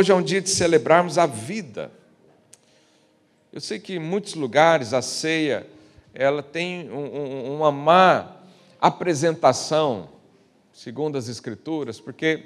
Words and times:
hoje 0.00 0.12
é 0.12 0.14
um 0.14 0.22
dia 0.22 0.40
de 0.40 0.48
celebrarmos 0.48 1.18
a 1.18 1.26
vida. 1.26 1.92
Eu 3.52 3.60
sei 3.60 3.78
que 3.78 3.96
em 3.96 3.98
muitos 3.98 4.32
lugares 4.32 4.94
a 4.94 5.02
ceia 5.02 5.66
ela 6.14 6.42
tem 6.42 6.90
um, 6.90 7.04
um, 7.04 7.56
uma 7.56 7.70
má 7.70 8.36
apresentação, 8.80 10.08
segundo 10.72 11.18
as 11.18 11.28
Escrituras, 11.28 12.00
porque 12.00 12.44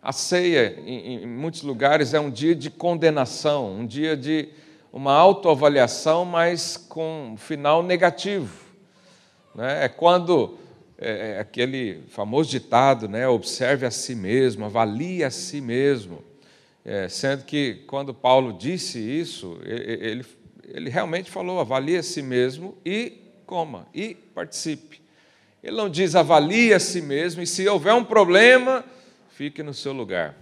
a 0.00 0.12
ceia, 0.12 0.80
em, 0.86 1.24
em 1.24 1.26
muitos 1.26 1.60
lugares, 1.60 2.14
é 2.14 2.20
um 2.20 2.30
dia 2.30 2.54
de 2.54 2.70
condenação, 2.70 3.74
um 3.74 3.84
dia 3.84 4.16
de 4.16 4.48
uma 4.90 5.12
autoavaliação, 5.12 6.24
mas 6.24 6.78
com 6.78 7.32
um 7.34 7.36
final 7.36 7.82
negativo. 7.82 8.64
Né? 9.54 9.84
É 9.84 9.88
quando 9.90 10.56
é, 10.96 11.32
é 11.32 11.38
aquele 11.38 12.00
famoso 12.08 12.48
ditado, 12.48 13.06
né? 13.10 13.28
observe 13.28 13.84
a 13.84 13.90
si 13.90 14.14
mesmo, 14.14 14.64
avalie 14.64 15.22
a 15.22 15.30
si 15.30 15.60
mesmo. 15.60 16.29
É, 16.84 17.08
sendo 17.08 17.44
que 17.44 17.84
quando 17.86 18.14
Paulo 18.14 18.52
disse 18.52 18.98
isso, 18.98 19.58
ele, 19.64 20.24
ele 20.64 20.90
realmente 20.90 21.30
falou: 21.30 21.60
avalie 21.60 21.96
a 21.96 22.02
si 22.02 22.22
mesmo 22.22 22.76
e 22.84 23.20
coma, 23.44 23.86
e 23.92 24.14
participe. 24.14 25.02
Ele 25.62 25.76
não 25.76 25.90
diz 25.90 26.14
avalie 26.14 26.72
a 26.72 26.80
si 26.80 27.02
mesmo, 27.02 27.42
e 27.42 27.46
se 27.46 27.68
houver 27.68 27.92
um 27.92 28.04
problema, 28.04 28.84
fique 29.30 29.62
no 29.62 29.74
seu 29.74 29.92
lugar. 29.92 30.34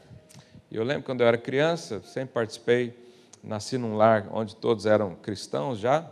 Eu 0.71 0.85
lembro 0.85 1.03
quando 1.03 1.23
eu 1.23 1.27
era 1.27 1.39
criança, 1.39 2.03
sempre 2.03 2.35
participei, 2.35 2.95
nasci 3.43 3.79
num 3.79 3.97
lar 3.97 4.29
onde 4.31 4.55
todos 4.55 4.87
eram 4.87 5.17
cristãos 5.17 5.79
já, 5.79 6.09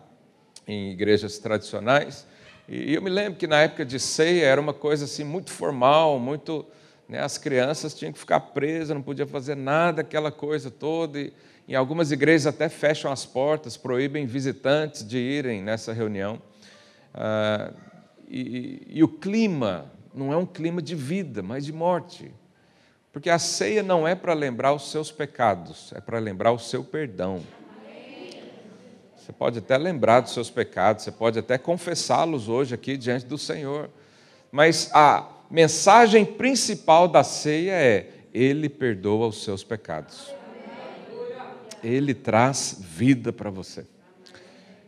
em 0.67 0.91
igrejas 0.91 1.39
tradicionais, 1.39 2.27
e 2.69 2.95
eu 2.95 3.03
me 3.03 3.11
lembro 3.11 3.39
que 3.39 3.47
na 3.47 3.61
época 3.61 3.84
de 3.84 4.01
ceia 4.01 4.45
era 4.45 4.61
uma 4.61 4.75
coisa 4.75 5.05
assim 5.05 5.23
muito 5.23 5.53
formal, 5.53 6.19
muito. 6.19 6.67
Né, 7.09 7.21
as 7.21 7.39
crianças 7.39 7.95
tinham 7.95 8.12
que 8.12 8.19
ficar 8.19 8.41
presas, 8.41 8.95
não 8.95 9.03
podia 9.03 9.27
fazer 9.27 9.55
nada, 9.55 10.01
aquela 10.01 10.33
coisa 10.33 10.71
toda. 10.71 11.21
E, 11.21 11.33
em 11.69 11.75
algumas 11.75 12.13
igrejas 12.13 12.47
até 12.47 12.69
fecham 12.69 13.11
as 13.11 13.27
portas, 13.27 13.77
proíbem 13.77 14.27
visitantes 14.27 15.07
de 15.07 15.19
irem 15.19 15.63
nessa 15.63 15.93
reunião. 15.93 16.41
Ah, 17.13 17.73
e, 18.29 18.83
e 18.89 19.03
o 19.03 19.09
clima 19.09 19.91
não 20.15 20.33
é 20.33 20.37
um 20.37 20.47
clima 20.47 20.81
de 20.81 20.95
vida, 20.95 21.43
mas 21.43 21.65
de 21.65 21.73
morte. 21.73 22.33
Porque 23.13 23.31
a 23.31 23.39
ceia 23.39 23.83
não 23.83 24.07
é 24.07 24.15
para 24.15 24.35
lembrar 24.35 24.73
os 24.73 24.91
seus 24.91 25.11
pecados, 25.11 25.93
é 25.95 26.01
para 26.01 26.19
lembrar 26.19 26.53
o 26.53 26.59
seu 26.59 26.85
perdão. 26.85 27.43
Você 29.17 29.33
pode 29.33 29.59
até 29.59 29.77
lembrar 29.77 30.20
dos 30.20 30.33
seus 30.33 30.51
pecados, 30.51 31.03
você 31.03 31.11
pode 31.11 31.39
até 31.39 31.59
confessá-los 31.59 32.48
hoje 32.48 32.75
aqui 32.75 32.97
diante 32.97 33.27
do 33.27 33.37
Senhor. 33.37 33.91
Mas 34.53 34.89
a 34.93 35.29
mensagem 35.50 36.25
principal 36.25 37.08
da 37.08 37.22
ceia 37.25 37.72
é: 37.72 38.11
Ele 38.33 38.69
perdoa 38.69 39.28
os 39.28 39.42
seus 39.42 39.62
pecados. 39.62 40.34
Ele 41.83 42.14
traz 42.14 42.78
vida 42.80 43.33
para 43.33 43.50
você. 43.50 43.86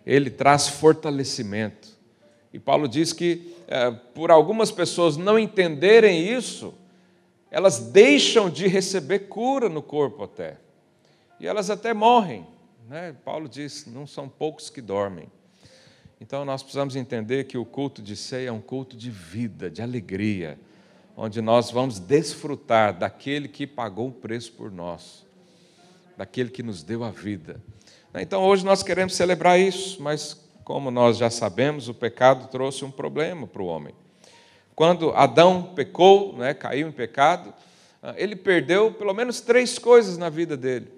Ele 0.04 0.30
traz 0.30 0.68
fortalecimento. 0.68 1.96
E 2.52 2.58
Paulo 2.58 2.88
diz 2.88 3.12
que, 3.12 3.54
é, 3.68 3.90
por 3.90 4.30
algumas 4.30 4.70
pessoas 4.70 5.16
não 5.16 5.38
entenderem 5.38 6.32
isso, 6.32 6.74
elas 7.50 7.78
deixam 7.78 8.50
de 8.50 8.66
receber 8.66 9.20
cura 9.20 9.68
no 9.68 9.82
corpo 9.82 10.24
até. 10.24 10.56
E 11.38 11.46
elas 11.46 11.70
até 11.70 11.94
morrem. 11.94 12.46
Né? 12.88 13.14
Paulo 13.24 13.48
diz: 13.48 13.86
não 13.86 14.06
são 14.06 14.28
poucos 14.28 14.70
que 14.70 14.80
dormem. 14.80 15.30
Então 16.20 16.44
nós 16.44 16.62
precisamos 16.62 16.96
entender 16.96 17.44
que 17.44 17.56
o 17.56 17.64
culto 17.64 18.02
de 18.02 18.16
ceia 18.16 18.48
é 18.48 18.52
um 18.52 18.60
culto 18.60 18.96
de 18.96 19.10
vida, 19.10 19.70
de 19.70 19.80
alegria, 19.80 20.58
onde 21.16 21.40
nós 21.40 21.70
vamos 21.70 21.98
desfrutar 21.98 22.96
daquele 22.96 23.48
que 23.48 23.66
pagou 23.66 24.08
o 24.08 24.12
preço 24.12 24.52
por 24.52 24.70
nós, 24.70 25.24
daquele 26.16 26.50
que 26.50 26.62
nos 26.62 26.82
deu 26.82 27.04
a 27.04 27.10
vida. 27.10 27.60
Então 28.14 28.42
hoje 28.42 28.64
nós 28.64 28.82
queremos 28.82 29.14
celebrar 29.14 29.60
isso, 29.60 30.02
mas 30.02 30.44
como 30.64 30.90
nós 30.90 31.16
já 31.16 31.30
sabemos, 31.30 31.88
o 31.88 31.94
pecado 31.94 32.48
trouxe 32.48 32.84
um 32.84 32.90
problema 32.90 33.46
para 33.46 33.62
o 33.62 33.66
homem. 33.66 33.94
Quando 34.74 35.10
Adão 35.10 35.72
pecou, 35.74 36.36
né, 36.36 36.52
caiu 36.52 36.88
em 36.88 36.92
pecado, 36.92 37.54
ah, 38.02 38.14
ele 38.16 38.36
perdeu 38.36 38.92
pelo 38.92 39.14
menos 39.14 39.40
três 39.40 39.78
coisas 39.78 40.18
na 40.18 40.28
vida 40.28 40.56
dele. 40.56 40.92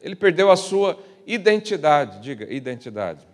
Ele 0.00 0.14
perdeu 0.14 0.50
a 0.50 0.56
sua 0.56 0.98
identidade, 1.26 2.20
diga, 2.20 2.50
identidade. 2.52 3.26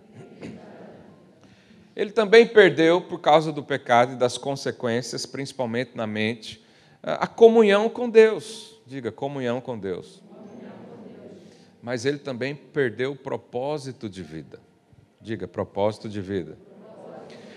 Ele 1.94 2.10
também 2.10 2.46
perdeu, 2.46 3.00
por 3.00 3.18
causa 3.18 3.52
do 3.52 3.62
pecado 3.62 4.14
e 4.14 4.16
das 4.16 4.38
consequências, 4.38 5.26
principalmente 5.26 5.92
na 5.94 6.06
mente, 6.06 6.64
a 7.02 7.26
comunhão 7.26 7.88
com 7.88 8.08
Deus. 8.08 8.80
Diga, 8.86 9.12
comunhão 9.12 9.60
com 9.60 9.78
Deus. 9.78 10.22
Mas 11.82 12.04
ele 12.06 12.18
também 12.18 12.54
perdeu 12.54 13.12
o 13.12 13.16
propósito 13.16 14.08
de 14.08 14.22
vida. 14.22 14.60
Diga, 15.20 15.46
propósito 15.46 16.08
de 16.08 16.20
vida. 16.20 16.56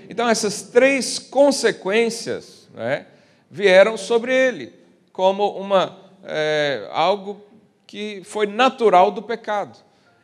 Então, 0.10 0.28
essas 0.28 0.64
três 0.64 1.18
consequências 1.18 2.68
né, 2.74 3.08
vieram 3.50 3.98
sobre 3.98 4.34
ele, 4.34 4.74
como 5.12 5.58
uma, 5.58 5.98
é, 6.24 6.88
algo 6.92 7.42
que 7.88 8.22
foi 8.24 8.46
natural 8.46 9.12
do 9.12 9.22
pecado. 9.24 9.78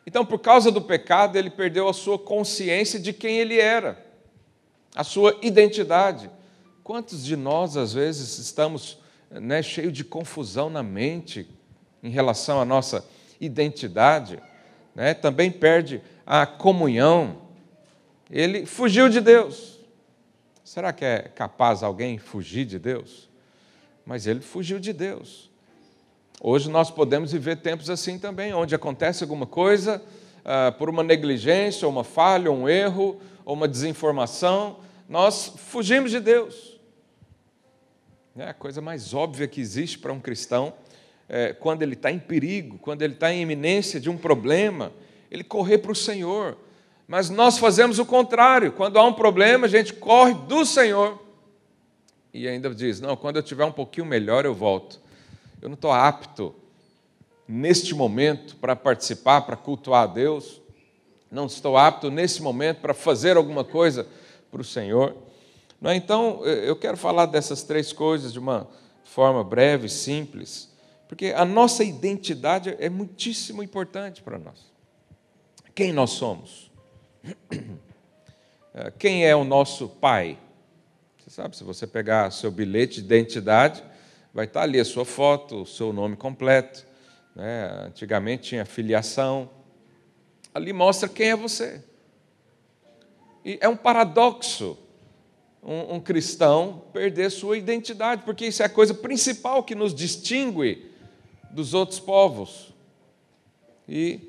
Então, 0.06 0.26
por 0.26 0.40
causa 0.40 0.72
do 0.72 0.82
pecado, 0.82 1.38
ele 1.38 1.50
perdeu 1.50 1.88
a 1.88 1.94
sua 1.94 2.18
consciência 2.18 3.00
de 3.00 3.14
quem 3.14 3.38
ele 3.38 3.60
era, 3.60 4.04
a 4.96 5.04
sua 5.04 5.38
identidade. 5.42 6.30
Quantos 6.84 7.24
de 7.24 7.36
nós, 7.36 7.78
às 7.78 7.94
vezes, 7.94 8.40
estamos 8.40 8.98
né, 9.30 9.62
cheios 9.62 9.94
de 9.94 10.04
confusão 10.04 10.70
na 10.70 10.82
mente 10.82 11.48
em 12.02 12.10
relação 12.10 12.60
à 12.60 12.66
nossa 12.66 13.06
identidade? 13.40 14.40
Né? 14.96 15.14
Também 15.14 15.52
perde 15.52 16.02
a 16.26 16.46
comunhão. 16.46 17.38
Ele 18.30 18.66
fugiu 18.66 19.08
de 19.08 19.22
Deus. 19.22 19.80
Será 20.64 20.92
que 20.92 21.06
é 21.06 21.20
capaz 21.20 21.84
alguém 21.84 22.18
fugir 22.18 22.66
de 22.66 22.80
Deus? 22.80 23.30
Mas 24.06 24.26
ele 24.26 24.40
fugiu 24.40 24.80
de 24.80 24.94
Deus. 24.94 25.51
Hoje 26.44 26.72
nós 26.72 26.90
podemos 26.90 27.32
viver 27.32 27.58
tempos 27.58 27.88
assim 27.88 28.18
também, 28.18 28.52
onde 28.52 28.74
acontece 28.74 29.24
alguma 29.24 29.46
coisa 29.46 30.02
ah, 30.44 30.74
por 30.76 30.90
uma 30.90 31.04
negligência, 31.04 31.88
uma 31.88 32.04
falha, 32.04 32.52
um 32.52 32.68
erro, 32.68 33.22
ou 33.46 33.54
uma 33.54 33.68
desinformação, 33.68 34.80
nós 35.08 35.54
fugimos 35.56 36.10
de 36.10 36.20
Deus. 36.20 36.80
É 38.36 38.46
a 38.46 38.56
coisa 38.56 38.82
mais 38.82 39.14
óbvia 39.14 39.48
que 39.48 39.62
existe 39.62 40.00
para 40.00 40.12
um 40.12 40.20
cristão, 40.20 40.74
é, 41.30 41.54
quando 41.54 41.84
ele 41.84 41.94
está 41.94 42.12
em 42.12 42.18
perigo, 42.18 42.80
quando 42.80 43.04
ele 43.04 43.14
está 43.14 43.32
em 43.32 43.42
iminência 43.44 44.00
de 44.00 44.10
um 44.10 44.18
problema, 44.18 44.92
ele 45.30 45.44
correr 45.44 45.78
para 45.78 45.92
o 45.92 45.96
Senhor. 45.96 46.58
Mas 47.08 47.30
nós 47.30 47.60
fazemos 47.60 48.00
o 48.00 48.06
contrário, 48.06 48.72
quando 48.72 48.98
há 48.98 49.06
um 49.06 49.14
problema, 49.14 49.68
a 49.68 49.70
gente 49.70 49.94
corre 49.94 50.34
do 50.34 50.66
Senhor. 50.66 51.22
E 52.34 52.48
ainda 52.48 52.74
diz: 52.74 53.00
não, 53.00 53.16
quando 53.16 53.36
eu 53.36 53.44
tiver 53.44 53.64
um 53.64 53.72
pouquinho 53.72 54.08
melhor, 54.08 54.44
eu 54.44 54.56
volto 54.56 55.00
eu 55.62 55.70
não 55.70 55.76
estou 55.76 55.92
apto 55.92 56.56
neste 57.48 57.94
momento 57.94 58.56
para 58.56 58.76
participar, 58.76 59.42
para 59.42 59.56
cultuar 59.56 60.04
a 60.04 60.08
Deus, 60.08 60.62
não 61.30 61.46
estou 61.46 61.78
apto 61.78 62.10
nesse 62.10 62.42
momento 62.42 62.82
para 62.82 62.94
fazer 62.94 63.38
alguma 63.38 63.64
coisa 63.64 64.08
para 64.50 64.62
o 64.62 64.66
Senhor. 64.66 65.16
É? 65.84 65.96
Então, 65.96 66.46
eu 66.46 66.76
quero 66.76 66.98
falar 66.98 67.26
dessas 67.26 67.64
três 67.64 67.94
coisas 67.94 68.34
de 68.34 68.40
uma 68.40 68.68
forma 69.04 69.44
breve, 69.44 69.90
simples, 69.90 70.70
porque 71.08 71.28
a 71.36 71.44
nossa 71.44 71.84
identidade 71.84 72.76
é 72.80 72.90
muitíssimo 72.90 73.62
importante 73.62 74.22
para 74.22 74.38
nós. 74.38 74.72
Quem 75.76 75.92
nós 75.92 76.12
somos? 76.12 76.72
Quem 78.98 79.26
é 79.26 79.36
o 79.36 79.44
nosso 79.44 79.90
pai? 79.90 80.38
Você 81.18 81.30
sabe, 81.30 81.56
se 81.56 81.64
você 81.64 81.86
pegar 81.86 82.32
seu 82.32 82.50
bilhete 82.50 83.02
de 83.02 83.06
identidade, 83.06 83.84
vai 84.34 84.46
estar 84.46 84.62
ali 84.62 84.80
a 84.80 84.86
sua 84.86 85.06
foto, 85.06 85.64
o 85.64 85.66
seu 85.66 85.92
nome 85.92 86.16
completo. 86.16 86.86
Né? 87.36 87.86
Antigamente 87.88 88.50
tinha 88.50 88.66
filiação. 88.66 89.50
Ali 90.54 90.74
mostra 90.74 91.08
quem 91.08 91.30
é 91.30 91.36
você. 91.36 91.84
E 93.44 93.58
é 93.62 93.68
um 93.68 93.76
paradoxo 93.76 94.78
um, 95.64 95.96
um, 95.96 96.00
cristão 96.00 96.84
perder 96.92 97.30
sua 97.30 97.58
identidade, 97.58 98.24
porque 98.24 98.48
isso 98.48 98.64
é 98.64 98.66
a 98.66 98.70
coisa 98.70 98.94
principal 98.94 99.64
que 99.64 99.76
nos 99.76 99.94
distingue 99.94 100.92
dos 101.52 101.74
outros 101.74 102.00
povos. 102.00 102.74
E 103.88 104.20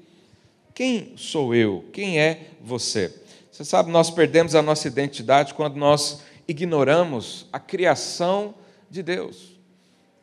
quem 0.74 1.16
sou 1.16 1.54
eu? 1.54 1.84
Quem 1.92 2.20
é 2.20 2.48
você? 2.60 3.14
Você 3.50 3.64
sabe, 3.64 3.90
nós 3.90 4.10
perdemos 4.10 4.54
a 4.54 4.62
nossa 4.62 4.88
identidade 4.88 5.54
quando 5.54 5.76
nós 5.76 6.22
ignoramos 6.48 7.46
a 7.52 7.60
criação 7.60 8.54
de 8.90 9.02
Deus. 9.02 9.51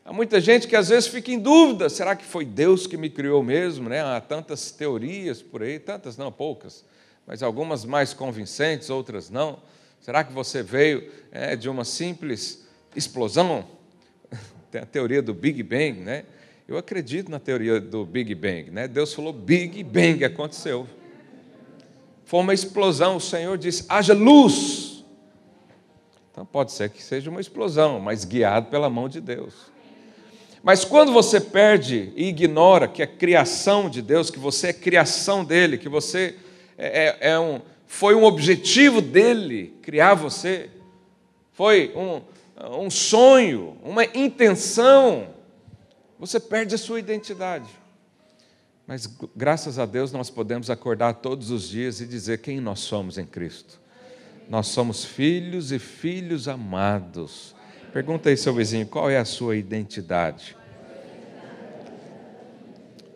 Há 0.10 0.12
muita 0.12 0.42
gente 0.42 0.68
que 0.68 0.76
às 0.76 0.90
vezes 0.90 1.08
fica 1.08 1.32
em 1.32 1.38
dúvida: 1.38 1.88
será 1.88 2.16
que 2.16 2.26
foi 2.26 2.44
Deus 2.44 2.88
que 2.88 2.98
me 2.98 3.12
criou 3.12 3.44
mesmo? 3.44 3.88
Né? 3.88 4.02
Há 4.02 4.20
tantas 4.20 4.72
teorias 4.72 5.40
por 5.40 5.62
aí, 5.62 5.78
tantas 5.78 6.18
não, 6.18 6.32
poucas, 6.32 6.84
mas 7.28 7.44
algumas 7.44 7.86
mais 7.86 8.12
convincentes, 8.12 8.90
outras 8.90 9.30
não. 9.30 9.60
Será 10.02 10.24
que 10.24 10.34
você 10.34 10.64
veio 10.64 11.12
é, 11.32 11.56
de 11.56 11.70
uma 11.70 11.86
simples 11.86 12.68
explosão? 12.96 13.68
Tem 14.72 14.82
a 14.82 14.86
teoria 14.88 15.22
do 15.22 15.32
Big 15.32 15.62
Bang, 15.62 16.00
né? 16.00 16.26
Eu 16.68 16.76
acredito 16.76 17.30
na 17.30 17.38
teoria 17.38 17.80
do 17.80 18.04
Big 18.04 18.34
Bang, 18.34 18.72
né? 18.72 18.88
Deus 18.88 19.14
falou 19.14 19.32
Big 19.32 19.84
Bang, 19.84 20.26
aconteceu. 20.26 20.88
Foi 22.26 22.40
uma 22.40 22.56
explosão, 22.56 23.18
o 23.18 23.22
Senhor 23.22 23.60
disse: 23.60 23.86
haja 23.88 24.16
luz. 24.16 25.06
Então 26.32 26.44
pode 26.44 26.72
ser 26.72 26.90
que 26.90 27.04
seja 27.04 27.30
uma 27.30 27.40
explosão, 27.40 28.00
mas 28.00 28.26
guiado 28.26 28.72
pela 28.72 28.90
mão 28.90 29.08
de 29.08 29.22
Deus. 29.22 29.78
Mas 30.62 30.84
quando 30.84 31.12
você 31.12 31.40
perde 31.40 32.12
e 32.16 32.28
ignora 32.28 32.88
que 32.88 33.02
é 33.02 33.08
criação 33.08 33.90
de 33.90 34.02
Deus, 34.02 34.30
que 34.30 34.40
você 34.40 34.68
é 34.68 34.74
criação 34.74 35.44
dele, 35.44 35.78
que 35.78 35.88
você 35.88 36.36
é, 36.78 37.18
é, 37.22 37.32
é 37.32 37.40
um, 37.40 37.62
foi 37.88 38.14
um 38.14 38.24
objetivo 38.24 39.02
dele 39.02 39.74
criar 39.82 40.16
você, 40.16 40.70
foi 41.54 41.94
um, 41.96 42.22
um 42.84 42.90
sonho, 42.90 43.78
uma 43.84 44.04
intenção, 44.04 45.30
você 46.20 46.40
perde 46.40 46.76
a 46.76 46.78
sua 46.78 47.00
identidade. 47.00 47.70
Mas 48.86 49.08
graças 49.36 49.80
a 49.80 49.86
Deus 49.86 50.12
nós 50.12 50.30
podemos 50.30 50.70
acordar 50.70 51.14
todos 51.16 51.52
os 51.52 51.70
dias 51.70 52.02
e 52.02 52.08
dizer 52.08 52.42
quem 52.42 52.60
nós 52.60 52.80
somos 52.80 53.18
em 53.18 53.26
Cristo. 53.26 53.80
Nós 54.50 54.68
somos 54.68 55.06
filhos 55.06 55.72
e 55.72 55.78
filhos 55.80 56.48
amados 56.48 57.56
Pergunta 57.92 58.30
aí, 58.30 58.38
seu 58.38 58.54
vizinho, 58.54 58.86
qual 58.86 59.10
é 59.10 59.18
a 59.18 59.26
sua 59.26 59.56
identidade? 59.56 60.56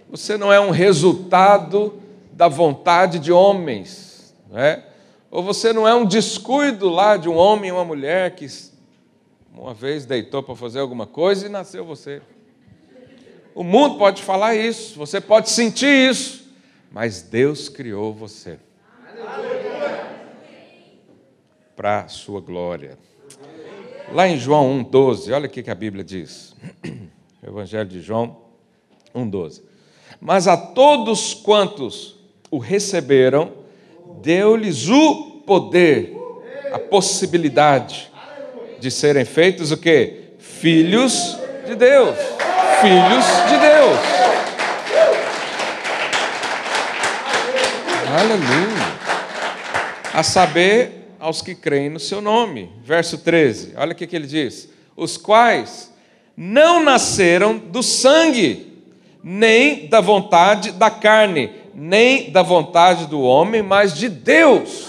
Você 0.09 0.37
não 0.37 0.51
é 0.51 0.59
um 0.59 0.71
resultado 0.71 2.01
da 2.31 2.47
vontade 2.47 3.19
de 3.19 3.31
homens, 3.31 4.35
não 4.49 4.59
é? 4.59 4.83
ou 5.33 5.41
você 5.41 5.73
não 5.73 5.87
é 5.87 5.95
um 5.95 6.05
descuido 6.05 6.89
lá 6.89 7.17
de 7.17 7.27
um 7.27 7.35
homem 7.35 7.69
e 7.69 7.71
uma 7.71 7.83
mulher 7.83 8.35
que 8.35 8.45
uma 9.51 9.73
vez 9.73 10.05
deitou 10.05 10.43
para 10.43 10.55
fazer 10.55 10.79
alguma 10.79 11.07
coisa 11.07 11.47
e 11.47 11.49
nasceu 11.49 11.83
você. 11.83 12.21
O 13.55 13.63
mundo 13.63 13.97
pode 13.97 14.21
falar 14.21 14.53
isso, 14.53 14.95
você 14.95 15.19
pode 15.19 15.49
sentir 15.49 16.11
isso, 16.11 16.47
mas 16.91 17.23
Deus 17.23 17.67
criou 17.67 18.13
você 18.13 18.59
para 21.75 22.01
a 22.01 22.07
sua 22.07 22.39
glória. 22.39 22.97
Lá 24.11 24.27
em 24.27 24.37
João 24.37 24.83
1,12, 24.83 25.33
olha 25.33 25.47
o 25.47 25.49
que 25.49 25.69
a 25.69 25.75
Bíblia 25.75 26.03
diz. 26.03 26.55
Evangelho 27.45 27.89
de 27.89 28.01
João 28.01 28.37
1,12. 29.15 29.61
Mas 30.19 30.47
a 30.47 30.55
todos 30.55 31.33
quantos 31.33 32.19
o 32.49 32.57
receberam, 32.57 33.51
deu-lhes 34.21 34.87
o 34.87 35.41
poder, 35.45 36.15
a 36.71 36.79
possibilidade 36.79 38.11
de 38.79 38.91
serem 38.91 39.25
feitos 39.25 39.71
o 39.71 39.77
quê? 39.77 40.33
Filhos 40.37 41.37
de 41.65 41.75
Deus. 41.75 42.15
Filhos 42.81 43.25
de 43.49 43.57
Deus. 43.57 44.23
Aleluia. 48.15 48.93
A 50.13 50.21
saber, 50.21 51.02
aos 51.23 51.41
que 51.41 51.55
creem 51.55 51.89
no 51.89 52.01
seu 52.01 52.21
nome. 52.21 52.69
Verso 52.83 53.17
13, 53.17 53.73
olha 53.77 53.93
o 53.93 53.95
que, 53.95 54.13
ele 54.13 54.27
diz: 54.27 54.67
Os 54.95 55.15
quais 55.15 55.91
não 56.35 56.83
nasceram 56.83 57.57
do 57.57 57.81
sangue, 57.81 58.83
nem 59.23 59.87
da 59.87 60.01
vontade 60.01 60.73
da 60.73 60.91
carne, 60.91 61.49
nem 61.73 62.29
da 62.29 62.41
vontade 62.41 63.07
do 63.07 63.21
homem, 63.21 63.63
mas 63.63 63.93
de 63.93 64.09
Deus. 64.09 64.87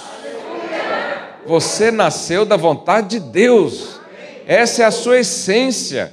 Você 1.47 1.93
nasceu 1.93 2.45
da 2.45 2.57
vontade 2.57 3.21
de 3.21 3.21
Deus. 3.21 4.01
Essa 4.45 4.83
é 4.83 4.87
a 4.87 4.91
sua 4.91 5.21
essência. 5.21 6.13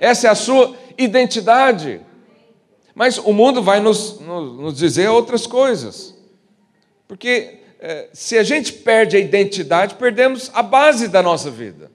Essa 0.00 0.26
é 0.26 0.30
a 0.30 0.34
sua 0.34 0.74
identidade. 0.98 2.00
Mas 2.94 3.16
o 3.16 3.32
mundo 3.32 3.62
vai 3.62 3.78
nos, 3.78 4.18
nos, 4.18 4.58
nos 4.58 4.76
dizer 4.76 5.08
outras 5.08 5.46
coisas. 5.46 6.16
Porque 7.06 7.61
se 8.12 8.38
a 8.38 8.42
gente 8.42 8.72
perde 8.72 9.16
a 9.16 9.20
identidade, 9.20 9.96
perdemos 9.96 10.50
a 10.54 10.62
base 10.62 11.08
da 11.08 11.22
nossa 11.22 11.50
vida. 11.50 11.90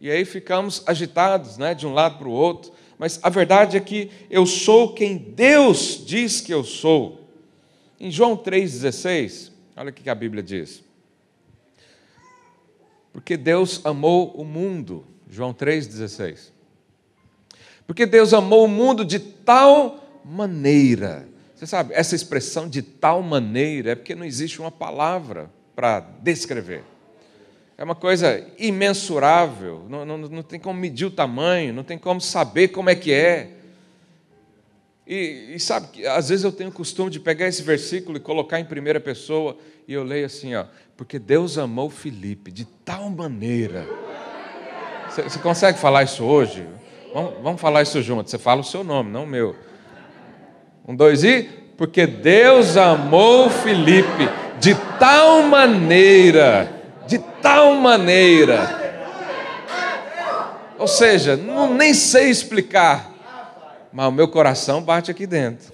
E 0.00 0.10
aí 0.10 0.24
ficamos 0.24 0.82
agitados, 0.86 1.56
né, 1.56 1.74
de 1.74 1.86
um 1.86 1.92
lado 1.92 2.18
para 2.18 2.28
o 2.28 2.32
outro. 2.32 2.72
Mas 2.98 3.20
a 3.22 3.28
verdade 3.28 3.76
é 3.76 3.80
que 3.80 4.10
eu 4.28 4.44
sou 4.44 4.92
quem 4.92 5.16
Deus 5.16 6.02
diz 6.04 6.40
que 6.40 6.52
eu 6.52 6.64
sou. 6.64 7.28
Em 7.98 8.10
João 8.10 8.36
3,16, 8.36 9.52
olha 9.76 9.90
o 9.90 9.92
que 9.92 10.08
a 10.10 10.14
Bíblia 10.14 10.42
diz. 10.42 10.82
Porque 13.12 13.36
Deus 13.36 13.80
amou 13.84 14.32
o 14.32 14.44
mundo. 14.44 15.06
João 15.28 15.54
3,16. 15.54 16.50
Porque 17.86 18.06
Deus 18.06 18.32
amou 18.32 18.64
o 18.64 18.68
mundo 18.68 19.04
de 19.04 19.18
tal 19.18 20.22
maneira 20.24 21.29
você 21.60 21.66
sabe, 21.66 21.92
essa 21.92 22.14
expressão 22.14 22.66
de 22.66 22.80
tal 22.80 23.20
maneira 23.20 23.90
é 23.90 23.94
porque 23.94 24.14
não 24.14 24.24
existe 24.24 24.62
uma 24.62 24.70
palavra 24.70 25.50
para 25.76 26.00
descrever. 26.00 26.82
É 27.76 27.84
uma 27.84 27.94
coisa 27.94 28.46
imensurável, 28.58 29.84
não, 29.86 30.06
não, 30.06 30.16
não 30.16 30.42
tem 30.42 30.58
como 30.58 30.80
medir 30.80 31.04
o 31.04 31.10
tamanho, 31.10 31.74
não 31.74 31.84
tem 31.84 31.98
como 31.98 32.18
saber 32.18 32.68
como 32.68 32.88
é 32.88 32.94
que 32.94 33.12
é. 33.12 33.50
E, 35.06 35.52
e 35.54 35.60
sabe 35.60 36.06
às 36.06 36.30
vezes 36.30 36.46
eu 36.46 36.52
tenho 36.52 36.70
o 36.70 36.72
costume 36.72 37.10
de 37.10 37.20
pegar 37.20 37.46
esse 37.46 37.62
versículo 37.62 38.16
e 38.16 38.20
colocar 38.20 38.58
em 38.58 38.64
primeira 38.64 38.98
pessoa 38.98 39.54
e 39.86 39.92
eu 39.92 40.02
leio 40.02 40.24
assim, 40.24 40.54
ó, 40.54 40.64
porque 40.96 41.18
Deus 41.18 41.58
amou 41.58 41.90
Felipe 41.90 42.50
de 42.50 42.64
tal 42.64 43.10
maneira. 43.10 43.86
Você, 45.10 45.24
você 45.24 45.38
consegue 45.38 45.78
falar 45.78 46.04
isso 46.04 46.24
hoje? 46.24 46.66
Vamos, 47.12 47.34
vamos 47.42 47.60
falar 47.60 47.82
isso 47.82 48.00
junto. 48.00 48.30
Você 48.30 48.38
fala 48.38 48.62
o 48.62 48.64
seu 48.64 48.82
nome, 48.82 49.10
não 49.10 49.24
o 49.24 49.26
meu. 49.26 49.54
Um, 50.90 50.96
dois 50.96 51.22
e. 51.22 51.48
Porque 51.76 52.04
Deus 52.04 52.76
amou 52.76 53.48
Felipe 53.48 54.28
de 54.58 54.74
tal 54.98 55.44
maneira, 55.44 56.68
de 57.06 57.18
tal 57.40 57.76
maneira. 57.76 58.78
Ou 60.78 60.88
seja, 60.88 61.36
não, 61.36 61.72
nem 61.72 61.94
sei 61.94 62.28
explicar, 62.28 63.12
mas 63.92 64.08
o 64.08 64.12
meu 64.12 64.28
coração 64.28 64.82
bate 64.82 65.10
aqui 65.10 65.26
dentro. 65.26 65.72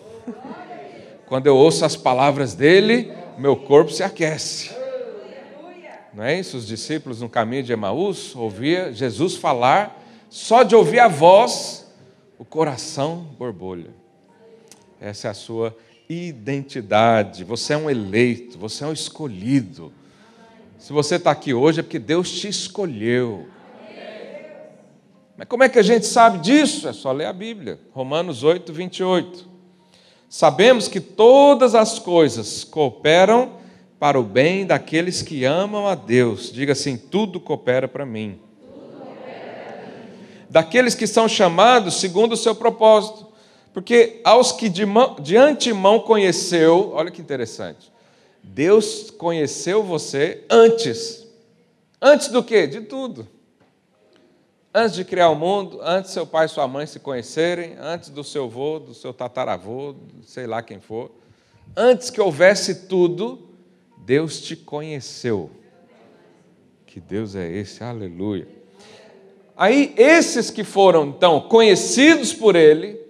Quando 1.27 1.47
eu 1.47 1.57
ouço 1.57 1.85
as 1.85 1.97
palavras 1.97 2.55
dele, 2.55 3.11
meu 3.39 3.57
corpo 3.57 3.91
se 3.91 4.03
aquece. 4.03 4.71
Não 6.13 6.23
é 6.23 6.39
isso? 6.39 6.57
Os 6.57 6.67
discípulos 6.67 7.21
no 7.21 7.29
caminho 7.29 7.63
de 7.63 7.73
Emaús 7.73 8.37
ouvia 8.37 8.93
Jesus 8.93 9.35
falar, 9.35 10.01
só 10.29 10.63
de 10.63 10.77
ouvir 10.77 11.01
a 11.01 11.09
voz, 11.09 11.91
o 12.39 12.45
coração 12.45 13.27
borbulha. 13.39 14.06
Essa 15.01 15.29
é 15.29 15.31
a 15.31 15.35
sua 15.35 15.77
identidade. 16.09 17.45
Você 17.45 17.75
é 17.75 17.77
um 17.77 17.91
eleito, 17.91 18.59
você 18.59 18.85
é 18.85 18.87
um 18.87 18.93
escolhido. 18.93 19.93
Se 20.79 20.93
você 20.93 21.17
está 21.17 21.31
aqui 21.31 21.53
hoje 21.53 21.81
é 21.81 21.83
porque 21.83 21.99
Deus 21.99 22.31
te 22.31 22.49
escolheu. 22.49 23.47
Mas 25.37 25.47
como 25.49 25.63
é 25.63 25.69
que 25.69 25.79
a 25.79 25.83
gente 25.83 26.07
sabe 26.07 26.39
disso? 26.39 26.89
É 26.89 26.93
só 26.93 27.13
ler 27.13 27.27
a 27.27 27.33
Bíblia. 27.33 27.79
Romanos 27.93 28.43
8, 28.43 28.73
28. 28.73 29.47
Sabemos 30.29 30.89
que 30.89 31.01
todas 31.01 31.75
as 31.75 31.99
coisas 31.99 32.65
cooperam 32.65 33.53
para 33.99 34.19
o 34.19 34.23
bem 34.23 34.67
daqueles 34.67 35.23
que 35.23 35.45
amam 35.45 35.87
a 35.87 35.95
Deus. 35.95 36.51
Diga 36.51 36.73
assim: 36.73 36.97
tudo 36.97 37.39
coopera 37.39 37.87
para 37.87 38.07
mim. 38.07 38.39
Daqueles 40.49 40.95
que 40.95 41.07
são 41.07 41.29
chamados 41.29 42.01
segundo 42.01 42.33
o 42.33 42.37
seu 42.37 42.55
propósito. 42.55 43.26
Porque 43.77 44.23
aos 44.25 44.53
que 44.53 44.71
de, 44.71 44.87
mão, 44.87 45.17
de 45.21 45.37
antemão 45.37 46.01
conheceu, 46.01 46.93
olha 46.95 47.11
que 47.11 47.21
interessante, 47.21 47.93
Deus 48.43 49.11
conheceu 49.11 49.83
você 49.83 50.43
antes. 50.49 51.27
Antes 52.01 52.29
do 52.29 52.43
quê? 52.43 52.67
De 52.67 52.81
tudo. 52.81 53.29
Antes 54.73 54.97
de 54.97 55.05
criar 55.05 55.29
o 55.29 55.35
mundo, 55.35 55.79
antes 55.83 56.13
seu 56.13 56.27
pai 56.27 56.47
e 56.47 56.49
sua 56.49 56.67
mãe 56.67 56.87
se 56.87 56.99
conhecerem, 56.99 57.77
antes 57.79 58.09
do 58.09 58.25
seu 58.25 58.45
avô, 58.45 58.79
do 58.79 58.95
seu 58.95 59.13
tataravô, 59.13 59.95
sei 60.23 60.47
lá 60.47 60.63
quem 60.63 60.81
for. 60.81 61.11
Antes 61.77 62.09
que 62.09 62.19
houvesse 62.19 62.87
tudo, 62.87 63.47
Deus 63.99 64.41
te 64.41 64.57
conheceu. 64.57 65.51
Que 66.87 66.99
Deus 66.99 67.35
é 67.35 67.47
esse? 67.53 67.85
Aleluia. 67.85 68.49
Aí, 69.55 69.93
esses 69.99 70.51
que 70.51 70.65
foram, 70.65 71.09
então, 71.09 71.43
conhecidos 71.43 72.33
por 72.33 72.57
Ele, 72.57 73.05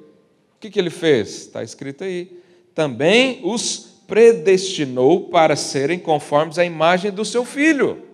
que, 0.67 0.71
que 0.71 0.79
ele 0.79 0.91
fez? 0.91 1.43
Está 1.43 1.63
escrito 1.63 2.05
aí. 2.05 2.39
Também 2.75 3.41
os 3.43 4.03
predestinou 4.07 5.29
para 5.29 5.57
serem 5.57 5.99
conformes 5.99 6.59
à 6.59 6.65
imagem 6.65 7.11
do 7.11 7.25
seu 7.25 7.45
filho. 7.45 8.05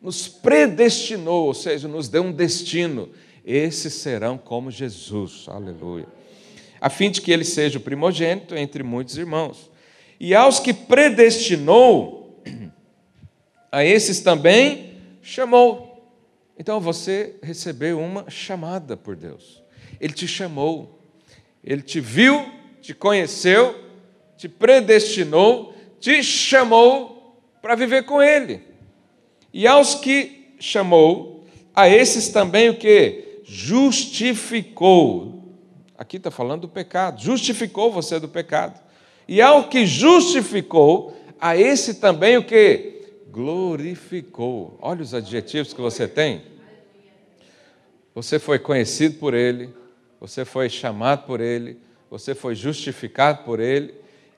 Nos 0.00 0.28
predestinou, 0.28 1.46
ou 1.46 1.54
seja, 1.54 1.88
nos 1.88 2.08
deu 2.08 2.22
um 2.22 2.32
destino. 2.32 3.08
Esses 3.44 3.94
serão 3.94 4.38
como 4.38 4.70
Jesus. 4.70 5.46
Aleluia. 5.48 6.06
A 6.80 6.90
fim 6.90 7.10
de 7.10 7.20
que 7.20 7.30
ele 7.30 7.44
seja 7.44 7.78
o 7.78 7.82
primogênito 7.82 8.56
entre 8.56 8.82
muitos 8.82 9.16
irmãos. 9.16 9.70
E 10.18 10.34
aos 10.34 10.58
que 10.58 10.72
predestinou, 10.72 12.42
a 13.70 13.84
esses 13.84 14.20
também 14.20 14.94
chamou. 15.20 15.92
Então 16.58 16.80
você 16.80 17.36
recebeu 17.42 18.00
uma 18.00 18.28
chamada 18.28 18.96
por 18.96 19.16
Deus. 19.16 19.62
Ele 20.00 20.12
te 20.12 20.26
chamou. 20.26 21.01
Ele 21.64 21.82
te 21.82 22.00
viu, 22.00 22.44
te 22.80 22.92
conheceu, 22.92 23.74
te 24.36 24.48
predestinou, 24.48 25.74
te 26.00 26.22
chamou 26.22 27.40
para 27.60 27.74
viver 27.74 28.04
com 28.04 28.20
Ele. 28.20 28.60
E 29.52 29.66
aos 29.66 29.94
que 29.94 30.54
chamou, 30.58 31.44
a 31.74 31.88
esses 31.88 32.28
também 32.28 32.68
o 32.68 32.76
que? 32.76 33.40
Justificou. 33.44 35.42
Aqui 35.96 36.16
está 36.16 36.30
falando 36.30 36.62
do 36.62 36.68
pecado. 36.68 37.22
Justificou 37.22 37.92
você 37.92 38.18
do 38.18 38.28
pecado. 38.28 38.80
E 39.28 39.40
ao 39.40 39.68
que 39.68 39.86
justificou, 39.86 41.16
a 41.40 41.56
esse 41.56 41.94
também 41.94 42.36
o 42.36 42.44
que? 42.44 43.02
Glorificou. 43.30 44.76
Olha 44.80 45.02
os 45.02 45.14
adjetivos 45.14 45.72
que 45.72 45.80
você 45.80 46.08
tem. 46.08 46.42
Você 48.14 48.38
foi 48.38 48.58
conhecido 48.58 49.18
por 49.18 49.32
Ele, 49.32 49.70
você 50.22 50.44
foi 50.44 50.68
chamado 50.70 51.26
por 51.26 51.40
Ele, 51.40 51.80
você 52.08 52.32
foi 52.32 52.54
justificado 52.54 53.42
por 53.42 53.58
Ele 53.58 53.92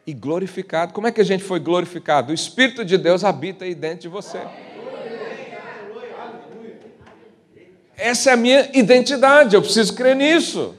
e 0.07 0.15
glorificado. 0.15 0.95
Como 0.95 1.07
é 1.07 1.13
que 1.13 1.21
a 1.21 1.25
gente 1.25 1.45
foi 1.45 1.61
glorificado? 1.61 2.33
O 2.33 2.35
Espírito 2.35 2.87
de 2.87 2.97
Deus 2.97 3.23
habita 3.23 3.67
aí 3.67 3.75
dentro 3.75 4.01
de 4.01 4.09
você. 4.09 4.41
Essa 7.99 8.31
é 8.31 8.33
a 8.33 8.37
minha 8.37 8.71
identidade, 8.73 9.55
eu 9.55 9.61
preciso 9.61 9.95
crer 9.95 10.17
nisso. 10.17 10.75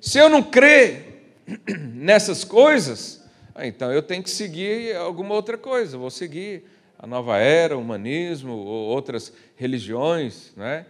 Se 0.00 0.18
eu 0.18 0.30
não 0.30 0.42
crer 0.42 1.34
nessas 1.92 2.42
coisas, 2.42 3.22
ah, 3.54 3.66
então 3.66 3.92
eu 3.92 4.00
tenho 4.00 4.22
que 4.22 4.30
seguir 4.30 4.96
alguma 4.96 5.34
outra 5.34 5.58
coisa. 5.58 5.98
Vou 5.98 6.10
seguir 6.10 6.64
a 6.98 7.06
nova 7.06 7.36
era, 7.36 7.76
o 7.76 7.82
humanismo, 7.82 8.52
ou 8.52 8.88
outras 8.88 9.30
religiões, 9.56 10.54
né? 10.56 10.86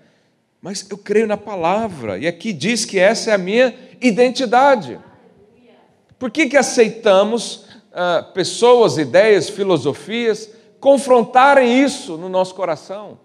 Mas 0.63 0.87
eu 0.89 0.97
creio 0.97 1.27
na 1.27 1.37
palavra, 1.37 2.17
e 2.17 2.29
aqui 2.29 2.53
diz 2.53 2.85
que 2.85 2.97
essa 2.97 3.33
é 3.33 3.35
a 3.35 3.39
minha 3.39 3.77
identidade. 4.01 5.01
Por 6.21 6.31
que, 6.31 6.49
que 6.49 6.57
aceitamos 6.57 7.67
ah, 7.93 8.31
pessoas, 8.33 8.97
ideias, 8.97 9.51
filosofias 9.51 10.49
confrontarem 10.79 11.83
isso 11.83 12.17
no 12.17 12.29
nosso 12.29 12.55
coração? 12.55 13.19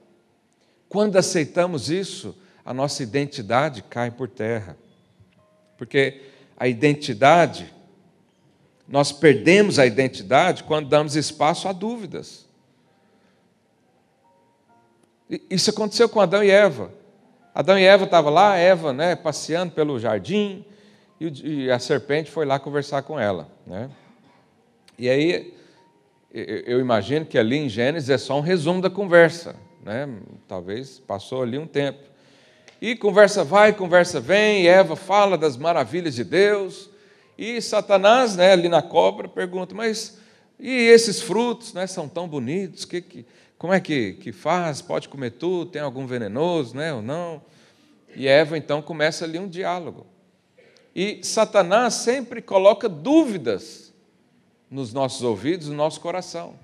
Quando 0.89 1.15
aceitamos 1.15 1.91
isso, 1.91 2.35
a 2.65 2.73
nossa 2.73 3.03
identidade 3.03 3.83
cai 3.83 4.09
por 4.09 4.27
terra. 4.27 4.75
Porque 5.77 6.21
a 6.57 6.67
identidade, 6.67 7.71
nós 8.87 9.11
perdemos 9.11 9.77
a 9.77 9.85
identidade 9.85 10.63
quando 10.63 10.89
damos 10.89 11.15
espaço 11.15 11.67
a 11.67 11.71
dúvidas. 11.71 12.47
Isso 15.51 15.69
aconteceu 15.69 16.09
com 16.09 16.19
Adão 16.19 16.43
e 16.43 16.49
Eva. 16.49 16.91
Adão 17.57 17.79
e 17.79 17.83
Eva 17.83 18.03
estavam 18.03 18.31
lá, 18.31 18.55
Eva 18.55 18.93
né, 18.93 19.15
passeando 19.15 19.73
pelo 19.73 19.99
jardim, 19.99 20.63
e 21.19 21.71
a 21.71 21.79
serpente 21.79 22.29
foi 22.29 22.45
lá 22.45 22.59
conversar 22.59 23.01
com 23.01 23.19
ela. 23.19 23.49
Né? 23.65 23.89
E 24.95 25.09
aí, 25.09 25.55
eu 26.31 26.79
imagino 26.79 27.25
que 27.25 27.35
ali 27.35 27.57
em 27.57 27.67
Gênesis 27.67 28.11
é 28.11 28.17
só 28.19 28.37
um 28.37 28.41
resumo 28.41 28.79
da 28.79 28.91
conversa. 28.91 29.55
Né? 29.83 30.07
Talvez 30.47 30.99
passou 30.99 31.41
ali 31.41 31.57
um 31.57 31.65
tempo. 31.65 31.97
E 32.79 32.95
conversa 32.95 33.43
vai, 33.43 33.73
conversa 33.73 34.19
vem, 34.19 34.67
Eva 34.67 34.95
fala 34.95 35.35
das 35.35 35.57
maravilhas 35.57 36.13
de 36.13 36.23
Deus, 36.23 36.91
e 37.35 37.59
Satanás, 37.59 38.35
né, 38.35 38.51
ali 38.51 38.69
na 38.69 38.83
cobra, 38.83 39.27
pergunta, 39.27 39.73
mas 39.73 40.19
e 40.59 40.71
esses 40.71 41.19
frutos 41.21 41.73
né, 41.73 41.87
são 41.87 42.07
tão 42.07 42.27
bonitos, 42.27 42.85
que, 42.85 43.01
que, 43.01 43.25
como 43.57 43.73
é 43.73 43.79
que, 43.79 44.13
que 44.13 44.31
faz? 44.31 44.81
Pode 44.81 45.09
comer 45.09 45.31
tudo? 45.31 45.71
Tem 45.71 45.81
algum 45.81 46.05
venenoso 46.05 46.75
né, 46.75 46.93
ou 46.93 47.01
não? 47.01 47.41
E 48.15 48.27
Eva 48.27 48.57
então 48.57 48.81
começa 48.81 49.25
ali 49.25 49.39
um 49.39 49.47
diálogo. 49.47 50.05
E 50.95 51.19
Satanás 51.23 51.95
sempre 51.95 52.41
coloca 52.41 52.87
dúvidas 52.87 53.93
nos 54.69 54.93
nossos 54.93 55.21
ouvidos, 55.21 55.69
no 55.69 55.75
nosso 55.75 55.99
coração. 56.01 56.55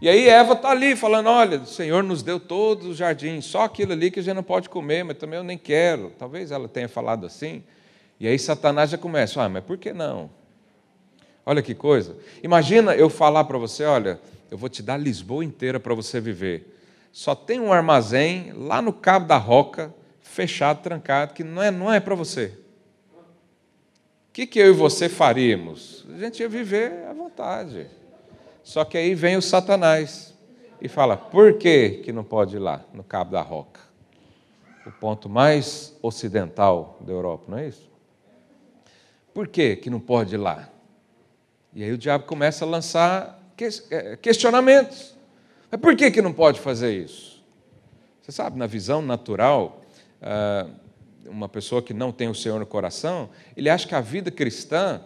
E 0.00 0.08
aí 0.08 0.28
Eva 0.28 0.54
está 0.54 0.70
ali 0.70 0.96
falando: 0.96 1.28
olha, 1.28 1.58
o 1.58 1.66
Senhor 1.66 2.02
nos 2.02 2.22
deu 2.22 2.40
todos 2.40 2.86
os 2.86 2.96
jardins, 2.96 3.44
só 3.44 3.64
aquilo 3.64 3.92
ali 3.92 4.10
que 4.10 4.20
a 4.20 4.22
gente 4.22 4.34
não 4.34 4.42
pode 4.42 4.68
comer, 4.68 5.04
mas 5.04 5.16
também 5.16 5.38
eu 5.38 5.44
nem 5.44 5.58
quero. 5.58 6.12
Talvez 6.18 6.50
ela 6.50 6.68
tenha 6.68 6.88
falado 6.88 7.24
assim. 7.24 7.62
E 8.18 8.26
aí 8.26 8.38
Satanás 8.38 8.90
já 8.90 8.98
começa: 8.98 9.42
ah, 9.42 9.48
mas 9.48 9.64
por 9.64 9.78
que 9.78 9.92
não? 9.92 10.30
Olha 11.44 11.62
que 11.62 11.74
coisa. 11.74 12.16
Imagina 12.42 12.94
eu 12.94 13.10
falar 13.10 13.44
para 13.44 13.58
você: 13.58 13.84
olha, 13.84 14.20
eu 14.50 14.56
vou 14.56 14.68
te 14.68 14.82
dar 14.82 14.96
Lisboa 14.96 15.44
inteira 15.44 15.80
para 15.80 15.94
você 15.94 16.20
viver. 16.20 16.78
Só 17.12 17.34
tem 17.34 17.60
um 17.60 17.72
armazém 17.72 18.52
lá 18.52 18.80
no 18.80 18.92
Cabo 18.92 19.26
da 19.26 19.36
Roca, 19.36 19.92
fechado, 20.20 20.82
trancado, 20.82 21.34
que 21.34 21.44
não 21.44 21.62
é, 21.62 21.70
não 21.70 21.92
é 21.92 22.00
para 22.00 22.14
você. 22.14 22.58
O 24.28 24.32
que, 24.32 24.46
que 24.46 24.58
eu 24.58 24.68
e 24.68 24.72
você 24.72 25.08
faríamos? 25.08 26.06
A 26.14 26.18
gente 26.18 26.40
ia 26.40 26.48
viver 26.48 27.04
à 27.06 27.12
vontade. 27.12 27.86
Só 28.62 28.84
que 28.84 28.96
aí 28.96 29.14
vem 29.14 29.36
o 29.36 29.42
Satanás 29.42 30.32
e 30.80 30.88
fala: 30.88 31.16
por 31.16 31.58
que, 31.58 32.02
que 32.04 32.12
não 32.12 32.24
pode 32.24 32.56
ir 32.56 32.60
lá, 32.60 32.84
no 32.94 33.04
Cabo 33.04 33.32
da 33.32 33.42
Roca? 33.42 33.80
O 34.86 34.90
ponto 34.90 35.28
mais 35.28 35.96
ocidental 36.00 36.98
da 37.00 37.12
Europa, 37.12 37.44
não 37.48 37.58
é 37.58 37.68
isso? 37.68 37.90
Por 39.34 39.48
que, 39.48 39.76
que 39.76 39.90
não 39.90 40.00
pode 40.00 40.34
ir 40.34 40.38
lá? 40.38 40.68
E 41.74 41.82
aí 41.82 41.92
o 41.92 41.98
diabo 41.98 42.24
começa 42.24 42.64
a 42.64 42.68
lançar 42.68 43.42
é, 43.90 44.16
questionamentos. 44.16 45.14
Mas 45.70 45.80
por 45.80 45.96
que, 45.96 46.10
que 46.10 46.20
não 46.20 46.32
pode 46.32 46.60
fazer 46.60 46.92
isso? 46.92 47.42
Você 48.20 48.30
sabe, 48.30 48.58
na 48.58 48.66
visão 48.66 49.00
natural, 49.00 49.80
ah, 50.20 50.66
uma 51.26 51.48
pessoa 51.48 51.82
que 51.82 51.94
não 51.94 52.12
tem 52.12 52.28
o 52.28 52.34
Senhor 52.34 52.58
no 52.58 52.66
coração, 52.66 53.30
ele 53.56 53.70
acha 53.70 53.88
que 53.88 53.94
a 53.94 54.00
vida 54.00 54.30
cristã 54.30 55.00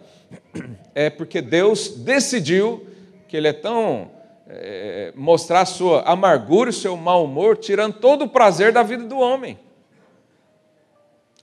é 0.93 1.09
porque 1.09 1.41
Deus 1.41 1.89
decidiu 1.89 2.85
que 3.27 3.37
ele 3.37 3.47
é 3.47 3.53
tão. 3.53 4.15
É, 4.49 5.11
mostrar 5.13 5.59
a 5.59 5.65
sua 5.65 6.03
amargura, 6.03 6.69
o 6.69 6.73
seu 6.73 6.95
mau 6.95 7.25
humor, 7.25 7.57
tirando 7.57 7.95
todo 7.95 8.23
o 8.23 8.29
prazer 8.29 8.71
da 8.71 8.81
vida 8.81 9.03
do 9.03 9.19
homem. 9.19 9.59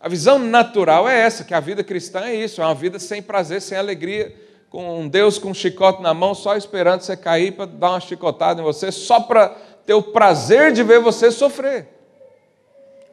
A 0.01 0.09
visão 0.09 0.39
natural 0.39 1.07
é 1.07 1.21
essa, 1.21 1.45
que 1.45 1.53
a 1.53 1.61
vida 1.61 1.85
cristã 1.85 2.21
é 2.25 2.35
isso, 2.35 2.63
é 2.63 2.65
uma 2.65 2.75
vida 2.75 2.99
sem 2.99 3.21
prazer, 3.21 3.61
sem 3.61 3.77
alegria, 3.77 4.35
com 4.75 5.03
um 5.03 5.09
Deus 5.09 5.39
com 5.39 5.51
um 5.51 5.55
chicote 5.55 6.03
na 6.03 6.13
mão, 6.13 6.35
só 6.35 6.57
esperando 6.57 7.01
você 7.01 7.17
cair 7.17 7.53
para 7.53 7.65
dar 7.65 7.91
uma 7.91 8.01
chicotada 8.01 8.61
em 8.61 8.65
você, 8.65 8.91
só 8.91 9.21
para 9.21 9.51
ter 9.87 9.95
o 9.95 10.03
prazer 10.03 10.73
de 10.73 10.83
ver 10.83 10.99
você 10.99 11.31
sofrer. 11.31 11.87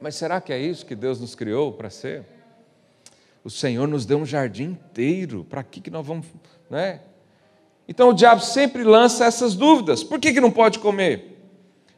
Mas 0.01 0.15
será 0.15 0.41
que 0.41 0.51
é 0.51 0.58
isso 0.58 0.84
que 0.84 0.96
Deus 0.96 1.20
nos 1.20 1.36
criou 1.36 1.72
para 1.72 1.91
ser? 1.91 2.24
O 3.44 3.50
Senhor 3.51 3.88
nos 3.88 4.08
deu 4.08 4.18
um 4.18 4.25
jardim 4.25 4.72
inteiro, 4.72 5.46
para 5.48 5.62
que, 5.62 5.80
que 5.80 5.91
nós 5.91 6.03
vamos. 6.03 6.25
Né? 6.68 7.01
Então 7.88 8.10
o 8.10 8.13
diabo 8.13 8.41
sempre 8.41 8.84
lança 8.84 9.24
essas 9.25 9.53
dúvidas: 9.53 10.03
por 10.03 10.20
que, 10.20 10.34
que 10.34 10.41
não 10.41 10.50
pode 10.50 10.80
comer? 10.80 11.46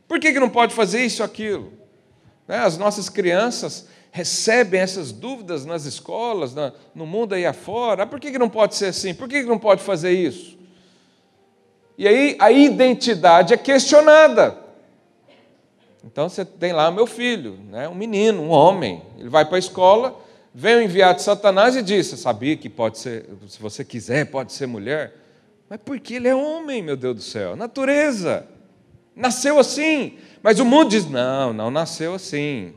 Por 0.10 0.20
que, 0.20 0.34
que 0.34 0.42
não 0.42 0.50
pode 0.50 0.76
fazer 0.76 1.06
isso 1.06 1.24
aquilo? 1.24 1.72
Né? 2.50 2.58
As 2.58 2.78
nossas 2.78 3.08
crianças 3.08 3.88
recebem 4.16 4.80
essas 4.80 5.12
dúvidas 5.12 5.66
nas 5.66 5.86
escolas, 5.86 6.54
no 6.94 7.04
mundo 7.04 7.34
aí 7.34 7.48
afora. 7.48 8.04
Ah, 8.04 8.06
por 8.06 8.20
que, 8.20 8.32
que 8.32 8.38
não 8.38 8.48
pode 8.48 8.76
ser 8.76 8.86
assim? 8.86 9.12
Por 9.12 9.28
que, 9.28 9.42
que 9.42 9.50
não 9.50 9.58
pode 9.58 9.82
fazer 9.82 10.12
isso? 10.12 10.56
E 11.98 12.08
aí 12.08 12.38
a 12.40 12.52
identidade 12.52 13.56
é 13.56 13.58
questionada. 13.58 14.56
Então 16.04 16.30
você 16.30 16.46
tem 16.46 16.74
lá 16.74 16.92
meu 16.92 17.08
filho, 17.08 17.58
né, 17.72 17.90
um 17.90 17.96
menino, 17.96 18.44
um 18.44 18.50
homem. 18.52 19.02
Ele 19.18 19.30
vai 19.30 19.46
para 19.46 19.56
a 19.56 19.60
escola, 19.60 20.16
vem 20.54 20.76
o 20.76 20.82
enviado 20.84 21.18
de 21.18 21.24
Satanás 21.24 21.76
e 21.76 21.82
diz: 21.82 22.06
Você 22.06 22.18
sabia 22.18 22.56
que 22.56 22.70
pode 22.70 23.00
ser, 23.00 23.28
se 23.48 23.60
você 23.60 23.84
quiser, 23.84 24.28
pode 24.28 24.54
ser 24.54 24.68
mulher? 24.68 25.16
Mas 25.68 25.80
porque 25.84 26.14
ele 26.14 26.28
é 26.28 26.36
homem, 26.36 26.84
meu 26.84 26.96
Deus 26.96 27.16
do 27.16 27.22
céu, 27.24 27.56
natureza. 27.56 28.46
Nasceu 29.16 29.58
assim. 29.58 30.20
Mas 30.44 30.60
o 30.60 30.66
mundo 30.66 30.90
diz: 30.92 31.10
Não, 31.10 31.52
não 31.52 31.72
nasceu 31.72 32.14
assim. 32.14 32.76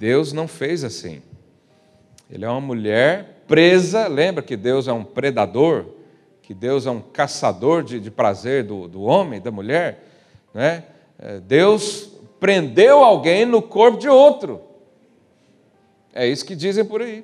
Deus 0.00 0.32
não 0.32 0.48
fez 0.48 0.82
assim. 0.82 1.20
Ele 2.30 2.46
é 2.46 2.48
uma 2.48 2.60
mulher 2.60 3.44
presa, 3.46 4.08
lembra 4.08 4.42
que 4.42 4.56
Deus 4.56 4.88
é 4.88 4.92
um 4.94 5.04
predador, 5.04 5.84
que 6.40 6.54
Deus 6.54 6.86
é 6.86 6.90
um 6.90 7.02
caçador 7.02 7.82
de, 7.82 8.00
de 8.00 8.10
prazer 8.10 8.64
do, 8.64 8.88
do 8.88 9.02
homem, 9.02 9.42
da 9.42 9.50
mulher. 9.50 10.02
Né? 10.54 10.84
É, 11.18 11.38
Deus 11.38 12.12
prendeu 12.40 13.04
alguém 13.04 13.44
no 13.44 13.60
corpo 13.60 13.98
de 13.98 14.08
outro. 14.08 14.62
É 16.14 16.26
isso 16.26 16.46
que 16.46 16.56
dizem 16.56 16.82
por 16.82 17.02
aí. 17.02 17.22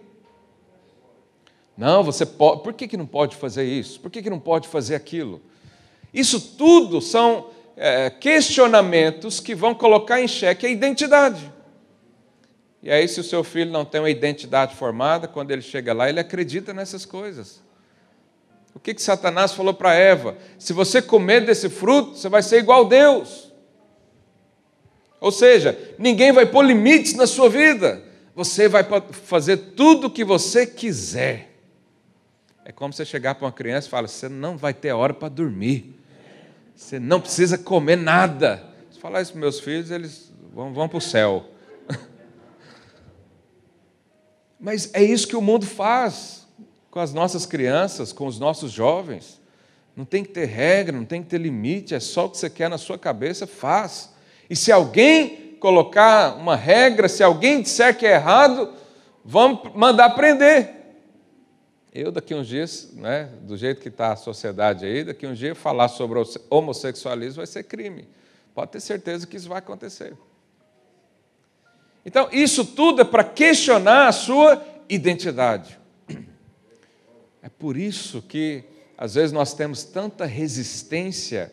Não, 1.79 2.05
você 2.05 2.27
pode. 2.27 2.63
Por 2.63 2.75
que, 2.75 2.87
que 2.87 2.97
não 2.99 3.07
pode 3.07 3.37
fazer 3.37 3.65
isso? 3.65 3.99
Por 4.01 4.11
que, 4.11 4.23
que 4.23 4.29
não 4.29 4.39
pode 4.39 4.69
fazer 4.69 4.95
aquilo? 4.95 5.41
Isso 6.13 6.55
tudo 6.59 7.01
são 7.01 7.47
é, 7.75 8.11
questionamentos 8.11 9.41
que 9.41 9.55
vão 9.55 9.75
colocar 9.75 10.21
em 10.21 10.29
xeque 10.29 10.67
a 10.67 10.71
identidade. 10.71 11.56
E 12.87 12.91
aí, 12.93 13.09
se 13.09 13.19
o 13.19 13.25
seu 13.25 13.43
filho 13.43 13.73
não 13.73 13.85
tem 13.85 14.01
uma 14.01 14.09
identidade 14.09 14.77
formada, 14.77 15.27
quando 15.27 15.51
ele 15.51 15.61
chega 15.61 15.93
lá, 15.93 16.09
ele 16.09 16.21
acredita 16.21 16.73
nessas 16.73 17.05
coisas. 17.05 17.61
O 18.73 18.79
que, 18.79 18.95
que 18.95 19.03
Satanás 19.03 19.53
falou 19.53 19.75
para 19.75 19.93
Eva? 19.93 20.37
Se 20.57 20.73
você 20.73 21.03
comer 21.03 21.45
desse 21.45 21.69
fruto, 21.69 22.17
você 22.17 22.29
vai 22.29 22.45
ser 22.45 22.59
igual 22.59 22.85
a 22.85 22.89
Deus. 22.89 23.53
Ou 25.21 25.33
seja, 25.33 25.77
ninguém 25.99 26.31
vai 26.31 26.47
pôr 26.47 26.65
limites 26.65 27.15
na 27.15 27.27
sua 27.27 27.51
vida. 27.51 28.05
você 28.37 28.69
vai 28.69 28.87
fazer 29.11 29.57
tudo 29.75 30.07
o 30.07 30.11
que 30.11 30.25
você 30.25 30.65
quiser. 30.65 31.57
É 32.65 32.71
como 32.71 32.93
você 32.93 33.05
chegar 33.05 33.35
para 33.35 33.47
uma 33.47 33.53
criança 33.53 33.89
e 33.89 33.91
falar: 33.91 34.07
você 34.07 34.29
não 34.29 34.57
vai 34.57 34.73
ter 34.73 34.93
hora 34.93 35.13
para 35.13 35.29
dormir, 35.29 35.93
você 36.73 37.01
não 37.01 37.21
precisa 37.21 37.59
comer 37.59 37.97
nada. 37.97 38.63
Se 38.93 39.01
falar 39.01 39.23
isso 39.23 39.33
para 39.33 39.41
meus 39.41 39.59
filhos, 39.59 39.91
eles 39.91 40.33
vão, 40.55 40.73
vão 40.73 40.89
para 40.89 40.99
o 40.99 41.01
céu. 41.01 41.56
Mas 44.59 44.91
é 44.95 45.03
isso 45.03 45.29
que 45.29 45.37
o 45.37 45.43
mundo 45.43 45.67
faz 45.67 46.47
com 46.91 47.01
as 47.01 47.13
nossas 47.13 47.45
crianças, 47.45 48.13
com 48.13 48.27
os 48.27 48.39
nossos 48.39 48.73
jovens. 48.73 49.41
Não 49.95 50.05
tem 50.05 50.25
que 50.25 50.31
ter 50.31 50.47
regra, 50.47 50.97
não 50.97 51.05
tem 51.05 51.23
que 51.23 51.29
ter 51.29 51.39
limite, 51.39 51.95
é 51.95 52.01
só 52.01 52.27
o 52.27 52.31
que 52.31 52.39
você 52.39 52.51
quer 52.51 52.69
na 52.69 52.79
sua 52.79 52.99
cabeça, 52.99 53.47
faz. 53.47 54.11
E 54.49 54.57
se 54.57 54.73
alguém 54.73 55.57
colocar 55.61 56.37
uma 56.37 56.57
regra, 56.57 57.09
se 57.09 57.23
alguém 57.23 57.63
disser 57.63 57.97
que 57.97 58.07
é 58.07 58.15
errado, 58.15 58.73
vamos 59.25 59.75
mandar 59.75 60.11
prender. 60.11 60.75
Eu, 61.93 62.13
daqui 62.13 62.35
uns 62.35 62.47
dias, 62.47 62.91
né, 62.93 63.31
do 63.43 63.57
jeito 63.57 63.81
que 63.81 63.89
está 63.89 64.13
a 64.13 64.17
sociedade 64.17 64.85
aí, 64.85 65.03
daqui 65.03 65.27
uns 65.27 65.39
dias, 65.39 65.57
falar 65.57 65.89
sobre 65.89 66.23
homossexualismo 66.51 67.37
vai 67.37 67.47
ser 67.47 67.63
crime. 67.63 68.07
Pode 68.55 68.73
ter 68.73 68.81
certeza 68.81 69.27
que 69.27 69.37
isso 69.37 69.49
vai 69.49 69.59
acontecer. 69.59 70.15
Então, 72.07 72.29
isso 72.31 72.65
tudo 72.65 73.03
é 73.03 73.05
para 73.05 73.25
questionar 73.25 74.07
a 74.07 74.13
sua 74.13 74.65
identidade. 74.89 75.77
É 77.43 77.49
por 77.49 77.77
isso 77.77 78.23
que 78.23 78.63
às 78.97 79.15
vezes 79.15 79.33
nós 79.33 79.53
temos 79.53 79.83
tanta 79.83 80.25
resistência 80.25 81.53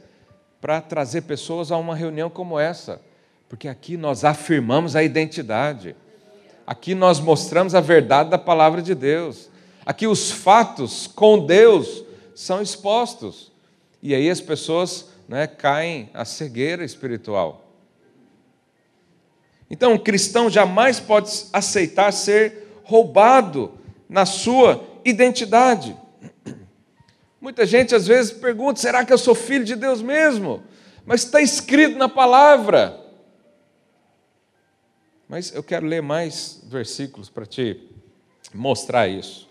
para 0.61 0.79
trazer 0.79 1.21
pessoas 1.21 1.71
a 1.71 1.77
uma 1.77 1.95
reunião 1.95 2.29
como 2.29 2.59
essa, 2.59 3.01
porque 3.49 3.67
aqui 3.67 3.97
nós 3.97 4.23
afirmamos 4.23 4.95
a 4.95 5.03
identidade, 5.03 5.95
aqui 6.67 6.93
nós 6.93 7.19
mostramos 7.19 7.73
a 7.73 7.81
verdade 7.81 8.29
da 8.29 8.37
palavra 8.37 8.81
de 8.81 8.93
Deus, 8.93 9.49
aqui 9.83 10.05
os 10.05 10.31
fatos 10.31 11.07
com 11.07 11.45
Deus 11.45 12.05
são 12.35 12.61
expostos, 12.61 13.51
e 14.03 14.13
aí 14.13 14.29
as 14.29 14.39
pessoas 14.39 15.09
né, 15.27 15.47
caem 15.47 16.11
à 16.13 16.23
cegueira 16.23 16.85
espiritual. 16.85 17.62
Então, 19.73 19.93
um 19.93 19.97
cristão 19.97 20.51
jamais 20.51 20.99
pode 20.99 21.47
aceitar 21.51 22.13
ser 22.13 22.79
roubado 22.83 23.71
na 24.07 24.23
sua 24.23 24.87
identidade. 25.03 25.97
Muita 27.41 27.65
gente 27.65 27.95
às 27.95 28.05
vezes 28.05 28.31
pergunta: 28.31 28.79
será 28.79 29.03
que 29.03 29.11
eu 29.11 29.17
sou 29.17 29.33
filho 29.33 29.65
de 29.65 29.75
Deus 29.75 29.99
mesmo? 29.99 30.63
Mas 31.07 31.23
está 31.23 31.41
escrito 31.41 31.97
na 31.97 32.07
palavra. 32.07 33.03
Mas 35.27 35.51
eu 35.51 35.63
quero 35.63 35.87
ler 35.87 36.03
mais 36.03 36.61
versículos 36.65 37.27
para 37.27 37.47
te 37.47 37.81
mostrar 38.53 39.07
isso. 39.07 39.49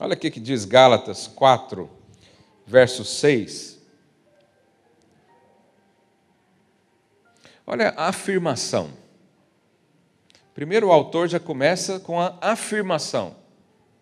Olha 0.00 0.14
aqui 0.14 0.32
que 0.32 0.40
diz 0.40 0.64
Gálatas 0.64 1.28
4, 1.28 1.88
verso 2.66 3.04
6. 3.04 3.78
Olha 7.64 7.90
a 7.90 8.08
afirmação. 8.08 8.98
Primeiro 10.60 10.88
o 10.88 10.92
autor 10.92 11.26
já 11.26 11.40
começa 11.40 11.98
com 11.98 12.20
a 12.20 12.36
afirmação. 12.38 13.34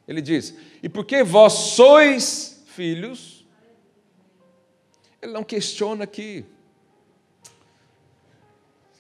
Ele 0.09 0.21
diz: 0.21 0.57
E 0.83 0.88
porque 0.88 1.23
vós 1.23 1.53
sois 1.53 2.64
filhos. 2.66 3.47
Ele 5.23 5.31
não 5.31 5.44
questiona 5.44 6.03
aqui. 6.03 6.44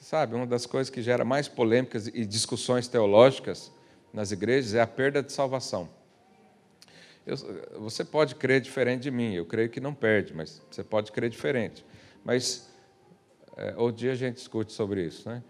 Sabe, 0.00 0.36
uma 0.36 0.46
das 0.46 0.66
coisas 0.66 0.88
que 0.88 1.02
gera 1.02 1.24
mais 1.24 1.48
polêmicas 1.48 2.06
e 2.06 2.24
discussões 2.24 2.86
teológicas 2.86 3.72
nas 4.12 4.30
igrejas 4.30 4.74
é 4.74 4.80
a 4.80 4.86
perda 4.86 5.20
de 5.20 5.32
salvação. 5.32 5.88
Eu, 7.26 7.36
você 7.80 8.04
pode 8.04 8.36
crer 8.36 8.60
diferente 8.60 9.02
de 9.02 9.10
mim, 9.10 9.34
eu 9.34 9.44
creio 9.44 9.68
que 9.68 9.80
não 9.80 9.92
perde, 9.92 10.32
mas 10.32 10.62
você 10.70 10.84
pode 10.84 11.10
crer 11.10 11.28
diferente. 11.28 11.84
Mas 12.24 12.68
é, 13.56 13.74
outro 13.76 13.96
dia 13.96 14.12
a 14.12 14.14
gente 14.14 14.36
discute 14.36 14.72
sobre 14.72 15.04
isso. 15.04 15.28
Né? 15.28 15.42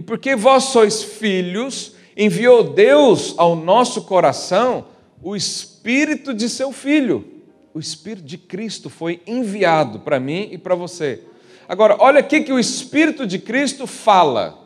E 0.00 0.02
porque 0.02 0.34
vós 0.34 0.64
sois 0.64 1.02
filhos, 1.02 1.94
enviou 2.16 2.64
Deus 2.64 3.34
ao 3.36 3.54
nosso 3.54 4.02
coração 4.02 4.86
o 5.22 5.36
Espírito 5.36 6.32
de 6.32 6.48
seu 6.48 6.72
Filho 6.72 7.40
o 7.72 7.78
Espírito 7.78 8.26
de 8.26 8.36
Cristo 8.36 8.90
foi 8.90 9.22
enviado 9.26 10.00
para 10.00 10.18
mim 10.18 10.48
e 10.50 10.58
para 10.58 10.74
você. 10.74 11.22
Agora, 11.68 11.96
olha 12.00 12.20
o 12.20 12.24
que, 12.24 12.40
que 12.40 12.52
o 12.52 12.58
Espírito 12.58 13.26
de 13.26 13.38
Cristo 13.38 13.86
fala. 13.86 14.58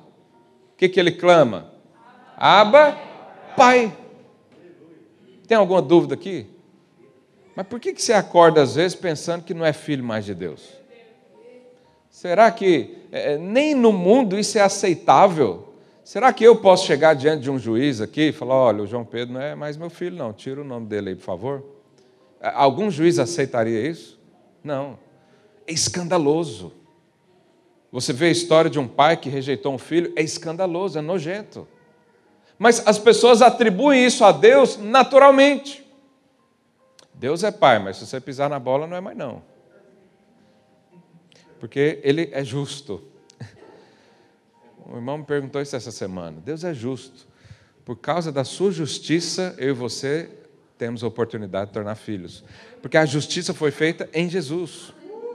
O 0.72 0.76
que, 0.76 0.88
que 0.88 0.98
ele 0.98 1.12
clama? 1.12 1.70
Aba, 2.36 2.98
Pai. 3.56 3.94
Tem 5.46 5.56
alguma 5.56 5.82
dúvida 5.82 6.14
aqui? 6.14 6.46
Mas 7.54 7.66
por 7.66 7.78
que, 7.78 7.92
que 7.92 8.02
você 8.02 8.14
acorda 8.14 8.62
às 8.62 8.74
vezes 8.74 8.96
pensando 8.96 9.44
que 9.44 9.54
não 9.54 9.64
é 9.64 9.72
filho 9.72 10.02
mais 10.02 10.24
de 10.24 10.34
Deus? 10.34 10.62
Será 12.08 12.50
que 12.50 13.03
é, 13.14 13.38
nem 13.38 13.76
no 13.76 13.92
mundo 13.92 14.36
isso 14.36 14.58
é 14.58 14.60
aceitável? 14.60 15.72
Será 16.02 16.32
que 16.32 16.42
eu 16.42 16.56
posso 16.56 16.84
chegar 16.84 17.14
diante 17.14 17.44
de 17.44 17.50
um 17.50 17.58
juiz 17.58 18.00
aqui 18.00 18.28
e 18.28 18.32
falar: 18.32 18.56
olha, 18.56 18.82
o 18.82 18.86
João 18.88 19.04
Pedro 19.04 19.34
não 19.34 19.40
é 19.40 19.54
mais 19.54 19.76
meu 19.76 19.88
filho, 19.88 20.16
não, 20.16 20.32
tira 20.32 20.60
o 20.60 20.64
nome 20.64 20.86
dele 20.86 21.10
aí, 21.10 21.14
por 21.14 21.22
favor? 21.22 21.64
Algum 22.42 22.90
juiz 22.90 23.20
aceitaria 23.20 23.88
isso? 23.88 24.20
Não. 24.64 24.98
É 25.64 25.72
escandaloso. 25.72 26.72
Você 27.92 28.12
vê 28.12 28.26
a 28.26 28.30
história 28.30 28.68
de 28.68 28.80
um 28.80 28.88
pai 28.88 29.16
que 29.16 29.28
rejeitou 29.28 29.72
um 29.72 29.78
filho, 29.78 30.12
é 30.16 30.22
escandaloso, 30.22 30.98
é 30.98 31.00
nojento. 31.00 31.68
Mas 32.58 32.84
as 32.84 32.98
pessoas 32.98 33.40
atribuem 33.40 34.04
isso 34.04 34.24
a 34.24 34.32
Deus 34.32 34.76
naturalmente. 34.76 35.84
Deus 37.14 37.44
é 37.44 37.52
pai, 37.52 37.78
mas 37.78 37.96
se 37.96 38.06
você 38.06 38.20
pisar 38.20 38.50
na 38.50 38.58
bola 38.58 38.88
não 38.88 38.96
é 38.96 39.00
mais 39.00 39.16
não. 39.16 39.53
Porque 41.58 42.00
ele 42.02 42.28
é 42.32 42.44
justo. 42.44 43.02
O 44.86 44.96
irmão 44.96 45.16
me 45.16 45.24
perguntou 45.24 45.62
isso 45.62 45.74
essa 45.74 45.90
semana. 45.90 46.42
Deus 46.44 46.62
é 46.62 46.74
justo. 46.74 47.26
Por 47.86 47.96
causa 47.96 48.30
da 48.30 48.44
sua 48.44 48.70
justiça, 48.70 49.54
eu 49.56 49.70
e 49.70 49.72
você 49.72 50.28
temos 50.76 51.02
a 51.02 51.06
oportunidade 51.06 51.68
de 51.68 51.72
tornar 51.72 51.94
filhos. 51.94 52.44
Porque 52.82 52.96
a 52.96 53.06
justiça 53.06 53.54
foi 53.54 53.70
feita 53.70 54.08
em 54.12 54.28
Jesus, 54.28 54.92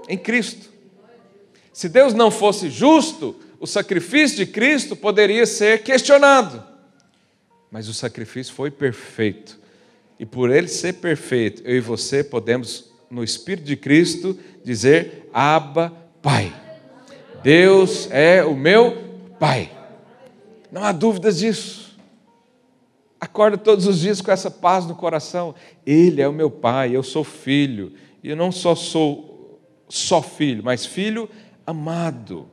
em 0.08 0.18
Cristo. 0.18 0.70
Se 1.74 1.90
Deus 1.90 2.14
não 2.14 2.30
fosse 2.30 2.70
justo, 2.70 3.36
o 3.60 3.68
sacrifício 3.68 4.38
de 4.38 4.46
Cristo 4.46 4.96
poderia 4.96 5.46
ser 5.46 5.84
questionado. 5.84 6.64
Mas 7.72 7.88
o 7.88 7.94
sacrifício 7.94 8.54
foi 8.54 8.72
perfeito. 8.72 9.60
E 10.20 10.26
por 10.26 10.50
ele 10.50 10.68
ser 10.68 10.94
perfeito, 10.94 11.62
eu 11.64 11.78
e 11.78 11.80
você 11.80 12.24
podemos, 12.24 12.92
no 13.10 13.24
Espírito 13.24 13.66
de 13.66 13.78
Cristo, 13.78 14.38
dizer: 14.64 15.30
Abba, 15.34 15.94
Pai. 16.22 16.54
Deus 17.44 18.10
é 18.12 18.44
o 18.44 18.56
meu 18.56 18.98
Pai. 19.40 19.72
Não 20.72 20.84
há 20.84 20.92
dúvidas 20.92 21.40
disso. 21.40 21.90
Acorda 23.20 23.58
todos 23.58 23.86
os 23.86 24.00
dias 24.00 24.22
com 24.22 24.32
essa 24.32 24.50
paz 24.50 24.86
no 24.86 24.96
coração. 24.96 25.54
Ele 25.86 26.22
é 26.22 26.28
o 26.28 26.34
meu 26.34 26.50
pai, 26.50 26.96
eu 26.96 27.04
sou 27.04 27.24
filho. 27.24 27.94
E 28.24 28.30
eu 28.30 28.36
não 28.36 28.52
só 28.52 28.76
sou 28.76 29.60
só 29.90 30.22
filho, 30.22 30.64
mas 30.64 30.86
filho 30.86 31.30
amado. 31.66 32.48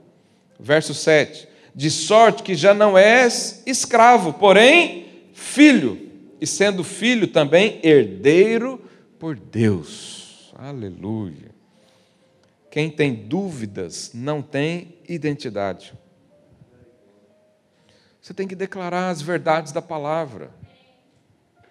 Verso 0.58 0.92
7. 0.92 1.46
De 1.74 1.90
sorte 1.90 2.42
que 2.42 2.54
já 2.54 2.72
não 2.74 2.96
és 2.96 3.62
escravo, 3.66 4.32
porém 4.32 5.06
filho, 5.32 6.00
e 6.40 6.46
sendo 6.46 6.82
filho 6.82 7.28
também 7.28 7.78
herdeiro 7.82 8.80
por 9.18 9.36
Deus. 9.36 10.52
Aleluia. 10.56 11.55
Quem 12.76 12.90
tem 12.90 13.14
dúvidas 13.14 14.10
não 14.12 14.42
tem 14.42 14.98
identidade. 15.08 15.94
Você 18.20 18.34
tem 18.34 18.46
que 18.46 18.54
declarar 18.54 19.08
as 19.08 19.22
verdades 19.22 19.72
da 19.72 19.80
palavra. 19.80 20.50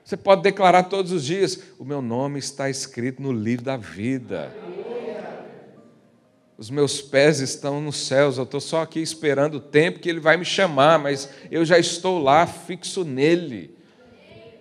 Você 0.04 0.18
pode 0.18 0.42
declarar 0.42 0.86
todos 0.86 1.12
os 1.12 1.24
dias: 1.24 1.60
o 1.78 1.86
meu 1.86 2.02
nome 2.02 2.40
está 2.40 2.72
escrito 2.72 3.22
no 3.22 3.32
livro 3.32 3.64
da 3.64 3.78
vida. 3.78 4.52
Os 6.58 6.72
meus 6.72 7.04
pés 7.04 7.40
estão 7.40 7.80
nos 7.80 8.08
céus, 8.08 8.40
eu 8.40 8.44
estou 8.44 8.60
só 8.60 8.82
aqui 8.82 9.00
esperando 9.00 9.58
o 9.58 9.62
tempo 9.62 10.00
que 10.00 10.10
Ele 10.10 10.20
vai 10.20 10.38
me 10.38 10.46
chamar, 10.46 10.98
mas 10.98 11.30
eu 11.52 11.64
já 11.64 11.78
estou 11.78 12.18
lá, 12.18 12.48
fixo 12.48 13.04
nele. 13.04 13.78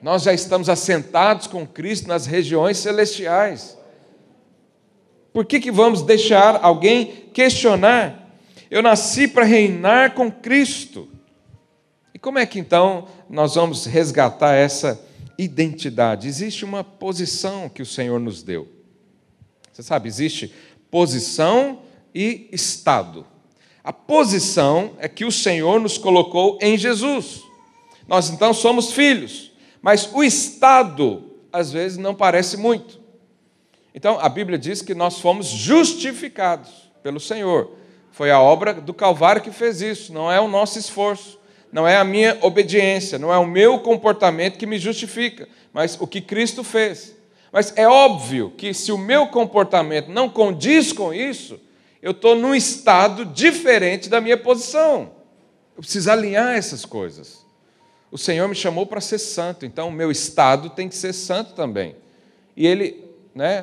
Nós 0.03 0.25
já 0.25 0.35
estamos 0.35 0.69
assentados 0.69 1.47
com 1.47 1.67
Cristo 1.67 2.07
nas 2.07 2.27
regiões 2.27 2.77
celestiais. 2.77 3.83
Por 5.35 5.45
que, 5.45 5.59
que 5.59 5.73
vamos 5.73 6.01
deixar 6.03 6.61
alguém 6.63 7.07
questionar? 7.35 8.39
Eu 8.71 8.81
nasci 8.81 9.27
para 9.27 9.45
reinar 9.45 10.15
com 10.15 10.31
Cristo. 10.31 11.09
E 12.15 12.21
como 12.21 12.39
é 12.39 12.47
que 12.47 12.61
então 12.61 13.09
nós 13.29 13.57
vamos 13.57 13.85
resgatar 13.85 14.55
essa 14.55 15.05
identidade? 15.37 16.29
Existe 16.29 16.65
uma 16.65 16.85
posição 16.85 17.69
que 17.69 17.83
o 17.83 17.87
Senhor 17.87 18.21
nos 18.21 18.45
deu. 18.45 18.69
Você 19.73 19.83
sabe, 19.83 20.09
existe 20.09 20.55
posição 20.89 21.81
e 22.15 22.49
estado. 22.53 23.27
A 23.83 23.93
posição 23.93 24.93
é 25.01 25.09
que 25.09 25.25
o 25.25 25.33
Senhor 25.33 25.81
nos 25.81 25.99
colocou 25.99 26.61
em 26.63 26.79
Jesus. 26.79 27.43
Nós 28.07 28.31
então 28.31 28.55
somos 28.55 28.93
filhos, 28.93 29.51
mas 29.83 30.09
o 30.13 30.23
estado 30.23 31.25
às 31.53 31.73
vezes 31.73 31.99
não 31.99 32.15
parece 32.15 32.57
muito. 32.57 33.03
Então 33.95 34.19
a 34.21 34.29
Bíblia 34.29 34.59
diz 34.59 34.83
que 34.83 34.95
nós 34.95 35.21
fomos 35.21 35.47
justificados 35.47 36.91
pelo 37.03 37.21
Senhor. 37.21 37.71
Foi 38.11 38.31
a 38.31 38.41
obra 38.41 38.75
do 38.75 38.93
Calvário 38.93 39.43
que 39.43 39.51
fez 39.51 39.81
isso, 39.81 40.13
não 40.13 40.31
é 40.31 40.41
o 40.41 40.49
nosso 40.49 40.79
esforço, 40.79 41.39
não 41.73 41.87
é 41.87 41.97
a 41.97 42.05
minha 42.05 42.39
obediência, 42.43 43.19
não 43.19 43.33
é 43.33 43.39
o 43.39 43.47
meu 43.47 43.79
comportamento 43.81 44.59
que 44.59 44.67
me 44.67 44.79
justifica, 44.79 45.49
mas 45.73 46.01
o 46.01 46.07
que 46.07 46.21
Cristo 46.21 46.63
fez. 46.65 47.15
Mas 47.53 47.73
é 47.77 47.87
óbvio 47.87 48.53
que 48.57 48.75
se 48.75 48.91
o 48.91 48.99
meu 48.99 49.29
comportamento 49.29 50.09
não 50.09 50.29
condiz 50.29 50.93
com 50.93 51.15
isso, 51.15 51.61
eu 52.03 52.11
estou 52.11 52.35
num 52.35 52.55
estado 52.55 53.25
diferente 53.25 54.09
da 54.09 54.21
minha 54.21 54.37
posição. 54.37 55.13
Eu 55.77 55.83
preciso 55.83 56.11
alinhar 56.11 56.57
essas 56.57 56.85
coisas. 56.85 57.45
O 58.11 58.19
Senhor 58.19 58.49
me 58.49 58.55
chamou 58.55 58.87
para 58.87 59.01
ser 59.01 59.19
santo, 59.19 59.65
então 59.67 59.89
o 59.89 59.93
meu 59.93 60.11
estado 60.11 60.71
tem 60.71 60.89
que 60.89 60.95
ser 60.95 61.13
santo 61.13 61.55
também. 61.55 61.97
E 62.57 62.67
Ele, 62.67 63.04
né, 63.35 63.63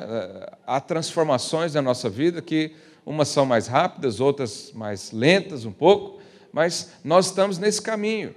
há 0.66 0.80
transformações 0.80 1.74
na 1.74 1.82
nossa 1.82 2.10
vida 2.10 2.42
que 2.42 2.72
umas 3.04 3.28
são 3.28 3.46
mais 3.46 3.66
rápidas, 3.66 4.20
outras 4.20 4.70
mais 4.74 5.10
lentas 5.12 5.64
um 5.64 5.72
pouco, 5.72 6.20
mas 6.52 6.92
nós 7.02 7.26
estamos 7.26 7.58
nesse 7.58 7.80
caminho 7.80 8.34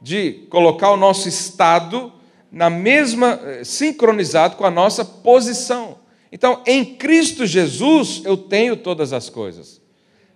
de 0.00 0.46
colocar 0.50 0.90
o 0.90 0.96
nosso 0.96 1.28
estado 1.28 2.12
na 2.50 2.70
mesma 2.70 3.40
eh, 3.42 3.64
sincronizado 3.64 4.56
com 4.56 4.64
a 4.64 4.70
nossa 4.70 5.04
posição. 5.04 5.98
Então, 6.30 6.62
em 6.66 6.96
Cristo 6.96 7.46
Jesus 7.46 8.22
eu 8.24 8.36
tenho 8.36 8.76
todas 8.76 9.12
as 9.12 9.28
coisas. 9.28 9.80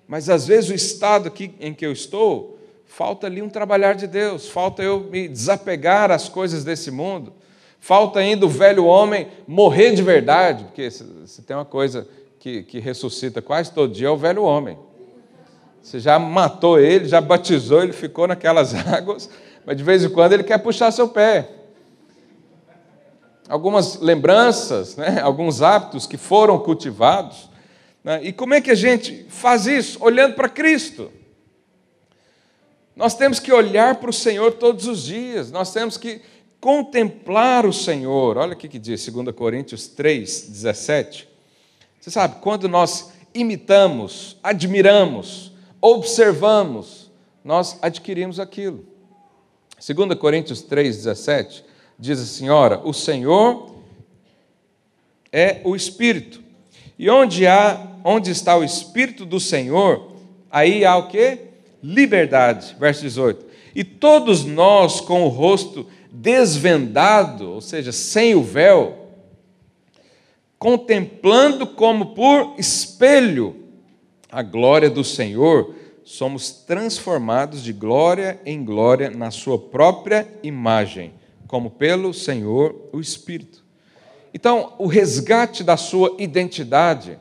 Mas 0.07 0.29
às 0.29 0.47
vezes 0.47 0.71
o 0.71 0.75
estado 0.75 1.29
aqui 1.29 1.55
em 1.61 1.75
que 1.75 1.85
eu 1.85 1.93
estou, 1.93 2.59
falta 2.87 3.27
ali 3.27 3.43
um 3.43 3.49
trabalhar 3.49 3.95
de 3.95 4.07
Deus, 4.07 4.49
falta 4.49 4.83
eu 4.83 5.01
me 5.01 5.29
desapegar 5.29 6.11
às 6.11 6.29
coisas 6.29 6.65
desse 6.65 6.91
mundo, 6.91 7.33
falta 7.81 8.19
ainda 8.21 8.47
o 8.47 8.49
velho 8.49 8.85
homem 8.85 9.29
morrer 9.47 9.93
de 9.95 10.03
verdade, 10.03 10.65
porque 10.65 10.91
se 10.91 11.43
tem 11.43 11.57
uma 11.57 11.65
coisa 11.65 12.07
que, 12.39 12.63
que 12.63 12.79
ressuscita 12.79 13.43
quase 13.43 13.73
todo 13.73 13.93
dia 13.93 14.09
é 14.09 14.11
o 14.11 14.17
velho 14.17 14.43
homem. 14.43 14.79
Você 15.83 15.99
já 16.01 16.19
matou 16.19 16.79
ele, 16.79 17.09
já 17.09 17.21
batizou, 17.21 17.83
ele 17.83 17.93
ficou 17.93 18.27
naquelas 18.27 18.75
águas, 18.87 19.31
mas 19.65 19.77
de 19.77 19.83
vez 19.83 20.05
em 20.05 20.09
quando 20.09 20.33
ele 20.33 20.45
quer 20.45 20.59
puxar 20.59 20.91
seu 20.91 21.09
pé 21.09 21.59
algumas 23.49 23.99
lembranças, 23.99 24.97
né? 24.97 25.21
alguns 25.23 25.63
hábitos 25.63 26.07
que 26.07 26.17
foram 26.17 26.59
cultivados. 26.59 27.49
Né? 28.05 28.21
E 28.25 28.33
como 28.33 28.55
é 28.55 28.61
que 28.61 28.71
a 28.71 28.75
gente 28.75 29.27
faz 29.29 29.67
isso? 29.67 29.99
Olhando 30.01 30.35
para 30.35 30.49
Cristo. 30.49 31.11
Nós 32.95 33.15
temos 33.15 33.41
que 33.41 33.53
olhar 33.53 33.97
para 33.97 34.11
o 34.11 34.13
Senhor 34.13 34.53
todos 34.55 34.87
os 34.87 35.05
dias, 35.05 35.51
nós 35.51 35.73
temos 35.73 35.97
que 35.97 36.21
contemplar 36.61 37.67
o 37.67 37.73
Senhor. 37.73 38.37
Olha 38.37 38.55
o 38.55 38.57
que 38.57 38.79
diz 38.79 39.07
2 39.07 39.35
Coríntios 39.35 39.87
3, 39.89 40.49
17. 40.49 41.29
Você 42.01 42.11
sabe, 42.11 42.37
quando 42.41 42.69
nós 42.69 43.13
imitamos, 43.35 44.37
admiramos, 44.43 45.53
observamos, 45.81 47.11
nós 47.45 47.79
adquirimos 47.83 48.41
aquilo. 48.41 48.85
2 49.87 50.19
Coríntios 50.19 50.63
3, 50.63 50.97
17 50.97 51.65
diz 51.99 52.21
a 52.21 52.27
senhora: 52.27 52.81
O 52.85 52.93
Senhor 52.93 53.75
é 55.33 55.61
o 55.65 55.75
Espírito. 55.75 56.43
E 56.99 57.09
onde 57.09 57.47
há, 57.47 57.87
onde 58.05 58.31
está 58.31 58.57
o 58.57 58.65
Espírito 58.65 59.25
do 59.25 59.39
Senhor, 59.39 60.13
aí 60.51 60.85
há 60.85 60.97
o 60.97 61.09
que? 61.09 61.39
Liberdade. 61.83 62.77
Verso 62.79 63.03
18. 63.03 63.47
E 63.75 63.85
todos 63.85 64.45
nós 64.45 65.01
com 65.01 65.23
o 65.23 65.29
rosto 65.29 65.87
desvendado, 66.11 67.51
ou 67.51 67.61
seja, 67.61 67.93
sem 67.93 68.35
o 68.35 68.43
véu, 68.43 69.09
contemplando 70.59 71.67
como 71.67 72.15
por 72.15 72.55
espelho 72.59 73.57
a 74.31 74.43
glória 74.43 74.91
do 74.91 75.05
Senhor, 75.05 75.75
somos 76.05 76.51
transformados 76.51 77.63
de 77.63 77.73
glória 77.73 78.41
em 78.45 78.65
glória 78.65 79.11
na 79.11 79.31
sua 79.31 79.59
própria 79.59 80.27
imagem 80.43 81.13
como 81.49 81.71
pelo 81.71 82.13
Senhor 82.13 82.77
o 82.93 83.01
Espírito. 83.01 83.65
Então, 84.33 84.75
o 84.79 84.87
resgate 84.87 85.65
da 85.65 85.77
sua 85.77 86.15
identidade, 86.19 87.19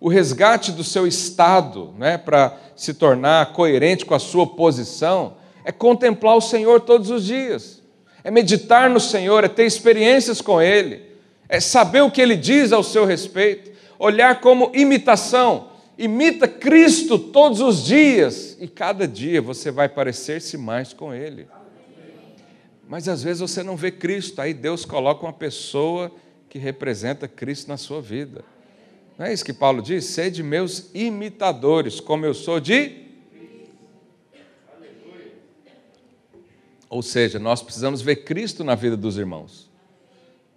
o 0.00 0.08
resgate 0.08 0.70
do 0.70 0.84
seu 0.84 1.06
estado, 1.06 1.92
né, 1.98 2.16
para 2.16 2.56
se 2.76 2.94
tornar 2.94 3.52
coerente 3.52 4.06
com 4.06 4.14
a 4.14 4.20
sua 4.20 4.46
posição, 4.46 5.34
é 5.64 5.72
contemplar 5.72 6.36
o 6.36 6.40
Senhor 6.40 6.80
todos 6.80 7.10
os 7.10 7.24
dias, 7.24 7.82
é 8.26 8.30
meditar 8.32 8.90
no 8.90 8.98
Senhor, 8.98 9.44
é 9.44 9.48
ter 9.48 9.66
experiências 9.66 10.40
com 10.40 10.60
Ele, 10.60 11.00
é 11.48 11.60
saber 11.60 12.00
o 12.00 12.10
que 12.10 12.20
Ele 12.20 12.34
diz 12.34 12.72
ao 12.72 12.82
seu 12.82 13.04
respeito, 13.04 13.70
olhar 14.00 14.40
como 14.40 14.72
imitação, 14.74 15.68
imita 15.96 16.48
Cristo 16.48 17.20
todos 17.20 17.60
os 17.60 17.84
dias, 17.84 18.56
e 18.60 18.66
cada 18.66 19.06
dia 19.06 19.40
você 19.40 19.70
vai 19.70 19.88
parecer-se 19.88 20.58
mais 20.58 20.92
com 20.92 21.14
Ele. 21.14 21.46
Mas 22.88 23.06
às 23.08 23.22
vezes 23.22 23.38
você 23.38 23.62
não 23.62 23.76
vê 23.76 23.92
Cristo, 23.92 24.42
aí 24.42 24.52
Deus 24.52 24.84
coloca 24.84 25.24
uma 25.24 25.32
pessoa 25.32 26.10
que 26.48 26.58
representa 26.58 27.28
Cristo 27.28 27.68
na 27.68 27.76
sua 27.76 28.02
vida. 28.02 28.44
Não 29.16 29.26
é 29.26 29.32
isso 29.32 29.44
que 29.44 29.52
Paulo 29.52 29.80
diz? 29.80 30.04
Sede 30.04 30.42
meus 30.42 30.90
imitadores, 30.92 32.00
como 32.00 32.26
eu 32.26 32.34
sou 32.34 32.58
de. 32.58 33.05
Ou 36.88 37.02
seja, 37.02 37.38
nós 37.38 37.62
precisamos 37.62 38.00
ver 38.00 38.16
Cristo 38.16 38.62
na 38.62 38.74
vida 38.74 38.96
dos 38.96 39.18
irmãos. 39.18 39.70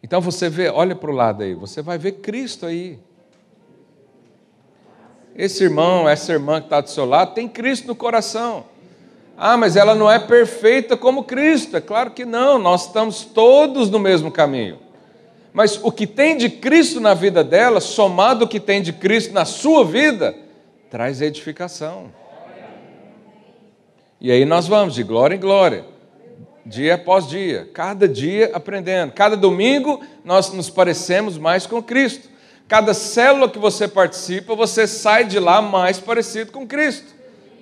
Então 0.02 0.22
você 0.22 0.50
vê, 0.50 0.70
olha 0.70 0.96
para 0.96 1.12
o 1.12 1.14
lado 1.14 1.44
aí, 1.44 1.54
você 1.54 1.82
vai 1.82 1.98
ver 1.98 2.14
Cristo 2.14 2.66
aí. 2.66 3.00
Esse 5.36 5.64
irmão, 5.64 6.08
essa 6.08 6.32
irmã 6.32 6.60
que 6.60 6.68
está 6.68 6.82
do 6.82 6.90
seu 6.90 7.06
lado, 7.06 7.34
tem 7.34 7.48
Cristo 7.48 7.88
no 7.88 7.96
coração. 7.96 8.66
Ah, 9.38 9.56
mas 9.56 9.76
ela 9.76 9.96
não 9.96 10.12
é 10.12 10.20
perfeita 10.20 10.98
como 10.98 11.24
Cristo. 11.24 11.78
É 11.78 11.82
claro 11.82 12.12
que 12.12 12.26
não, 12.26 12.60
nós 12.60 12.88
estamos 12.88 13.24
todos 13.24 13.90
no 13.90 13.98
mesmo 13.98 14.30
caminho. 14.32 14.80
Mas 15.54 15.80
o 15.82 15.92
que 15.92 16.06
tem 16.06 16.38
de 16.38 16.50
Cristo 16.50 17.00
na 17.00 17.14
vida 17.14 17.44
dela, 17.44 17.80
somado 17.80 18.44
ao 18.44 18.50
que 18.50 18.60
tem 18.60 18.82
de 18.82 18.92
Cristo 18.94 19.34
na 19.34 19.46
sua 19.46 19.86
vida, 19.86 20.36
traz 20.90 21.22
edificação. 21.22 22.12
E 24.20 24.32
aí 24.32 24.44
nós 24.44 24.68
vamos 24.68 24.94
de 24.96 25.04
glória 25.04 25.36
em 25.36 25.40
glória, 25.40 25.86
dia 26.70 26.96
após 26.96 27.28
dia, 27.28 27.68
cada 27.74 28.08
dia 28.08 28.52
aprendendo. 28.54 29.12
Cada 29.12 29.36
domingo 29.36 30.02
nós 30.24 30.54
nos 30.54 30.70
parecemos 30.70 31.38
mais 31.38 31.66
com 31.66 31.82
Cristo. 31.82 32.30
Cada 32.68 32.94
célula 32.94 33.50
que 33.50 33.58
você 33.58 33.88
participa, 33.88 34.56
você 34.56 34.86
sai 34.86 35.26
de 35.26 35.40
lá 35.40 35.62
mais 35.62 36.00
parecido 36.00 36.52
com 36.52 36.68
Cristo. 36.68 37.08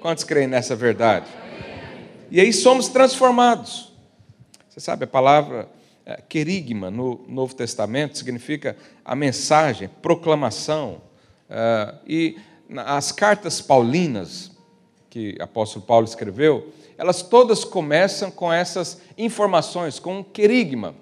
Quantos 0.02 0.26
creem 0.26 0.48
nessa 0.48 0.76
verdade? 0.76 1.26
E 2.30 2.42
aí 2.42 2.52
somos 2.52 2.90
transformados. 2.90 3.94
Você 4.70 4.82
sabe, 4.82 5.06
a 5.06 5.08
palavra 5.08 5.70
é, 6.06 6.22
querigma 6.28 6.92
no 6.92 7.24
Novo 7.28 7.56
Testamento 7.56 8.18
significa 8.18 8.76
a 9.04 9.16
mensagem, 9.16 9.90
proclamação. 10.02 11.02
É, 11.50 11.96
e 12.06 12.38
as 12.86 13.14
cartas 13.14 13.62
paulinas, 13.62 14.52
que 15.10 15.38
o 15.40 15.44
apóstolo 15.44 15.86
Paulo 15.86 16.06
escreveu, 16.06 16.72
elas 16.98 17.22
todas 17.22 17.64
começam 17.64 18.32
com 18.32 18.52
essas 18.52 19.00
informações, 19.18 20.00
com 20.00 20.20
um 20.20 20.24
querigma. 20.24 20.96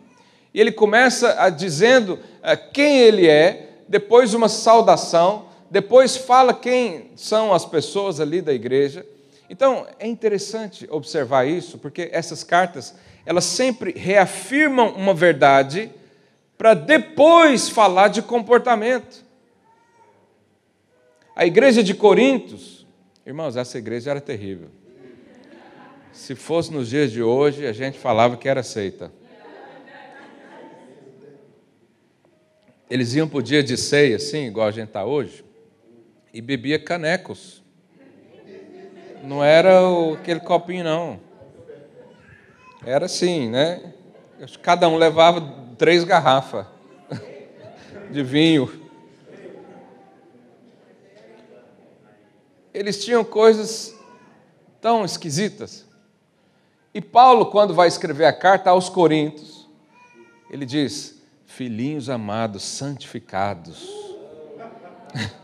E 0.53 0.59
ele 0.59 0.71
começa 0.71 1.35
a, 1.41 1.49
dizendo 1.49 2.19
é, 2.41 2.55
quem 2.55 2.99
ele 2.99 3.27
é, 3.27 3.79
depois 3.87 4.33
uma 4.33 4.49
saudação, 4.49 5.45
depois 5.69 6.15
fala 6.15 6.53
quem 6.53 7.11
são 7.15 7.53
as 7.53 7.65
pessoas 7.65 8.19
ali 8.19 8.41
da 8.41 8.53
igreja, 8.53 9.05
então, 9.49 9.85
é 9.99 10.07
interessante 10.07 10.87
observar 10.89 11.47
isso, 11.47 11.77
porque 11.77 12.09
essas 12.11 12.43
cartas, 12.43 12.95
elas 13.25 13.45
sempre 13.45 13.91
reafirmam 13.91 14.89
uma 14.95 15.13
verdade 15.13 15.91
para 16.57 16.73
depois 16.73 17.69
falar 17.69 18.07
de 18.07 18.21
comportamento. 18.21 19.23
A 21.35 21.45
igreja 21.45 21.83
de 21.83 21.93
Corintos, 21.93 22.87
irmãos, 23.25 23.55
essa 23.55 23.77
igreja 23.77 24.11
era 24.11 24.21
terrível. 24.21 24.69
Se 26.15 26.33
fosse 26.33 26.71
nos 26.71 26.87
dias 26.87 27.11
de 27.11 27.21
hoje, 27.21 27.67
a 27.67 27.73
gente 27.73 27.99
falava 27.99 28.37
que 28.37 28.47
era 28.47 28.63
seita. 28.63 29.11
Eles 32.89 33.13
iam 33.15 33.27
para 33.27 33.39
o 33.39 33.43
dia 33.43 33.61
de 33.61 33.75
ceia, 33.75 34.15
assim, 34.15 34.45
igual 34.45 34.65
a 34.65 34.71
gente 34.71 34.87
está 34.87 35.03
hoje, 35.03 35.43
e 36.33 36.41
bebia 36.41 36.79
canecos. 36.79 37.61
Não 39.23 39.43
era 39.43 39.83
o, 39.83 40.13
aquele 40.13 40.39
copinho, 40.39 40.85
não. 40.85 41.19
Era 42.85 43.07
assim, 43.07 43.49
né? 43.49 43.93
Cada 44.61 44.87
um 44.87 44.95
levava 44.95 45.41
três 45.77 46.05
garrafas 46.05 46.65
de 48.09 48.23
vinho. 48.23 48.71
Eles 52.73 53.03
tinham 53.03 53.23
coisas 53.25 53.93
tão 54.79 55.03
esquisitas. 55.03 55.84
E 56.95 57.01
Paulo, 57.01 57.47
quando 57.47 57.73
vai 57.73 57.89
escrever 57.89 58.23
a 58.23 58.31
carta 58.31 58.69
aos 58.69 58.87
Coríntios, 58.87 59.67
ele 60.49 60.65
diz: 60.65 61.21
Filhinhos 61.45 62.09
amados, 62.09 62.63
santificados. 62.63 63.85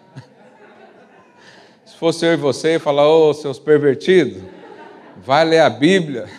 Se 1.84 1.94
fosse 1.98 2.26
eu 2.26 2.32
e 2.32 2.38
você, 2.38 2.80
falar, 2.80 3.06
ô 3.10 3.30
oh, 3.30 3.34
seus 3.34 3.60
pervertidos, 3.60 4.42
vai 5.18 5.44
ler 5.44 5.60
a 5.60 5.70
Bíblia. 5.70 6.30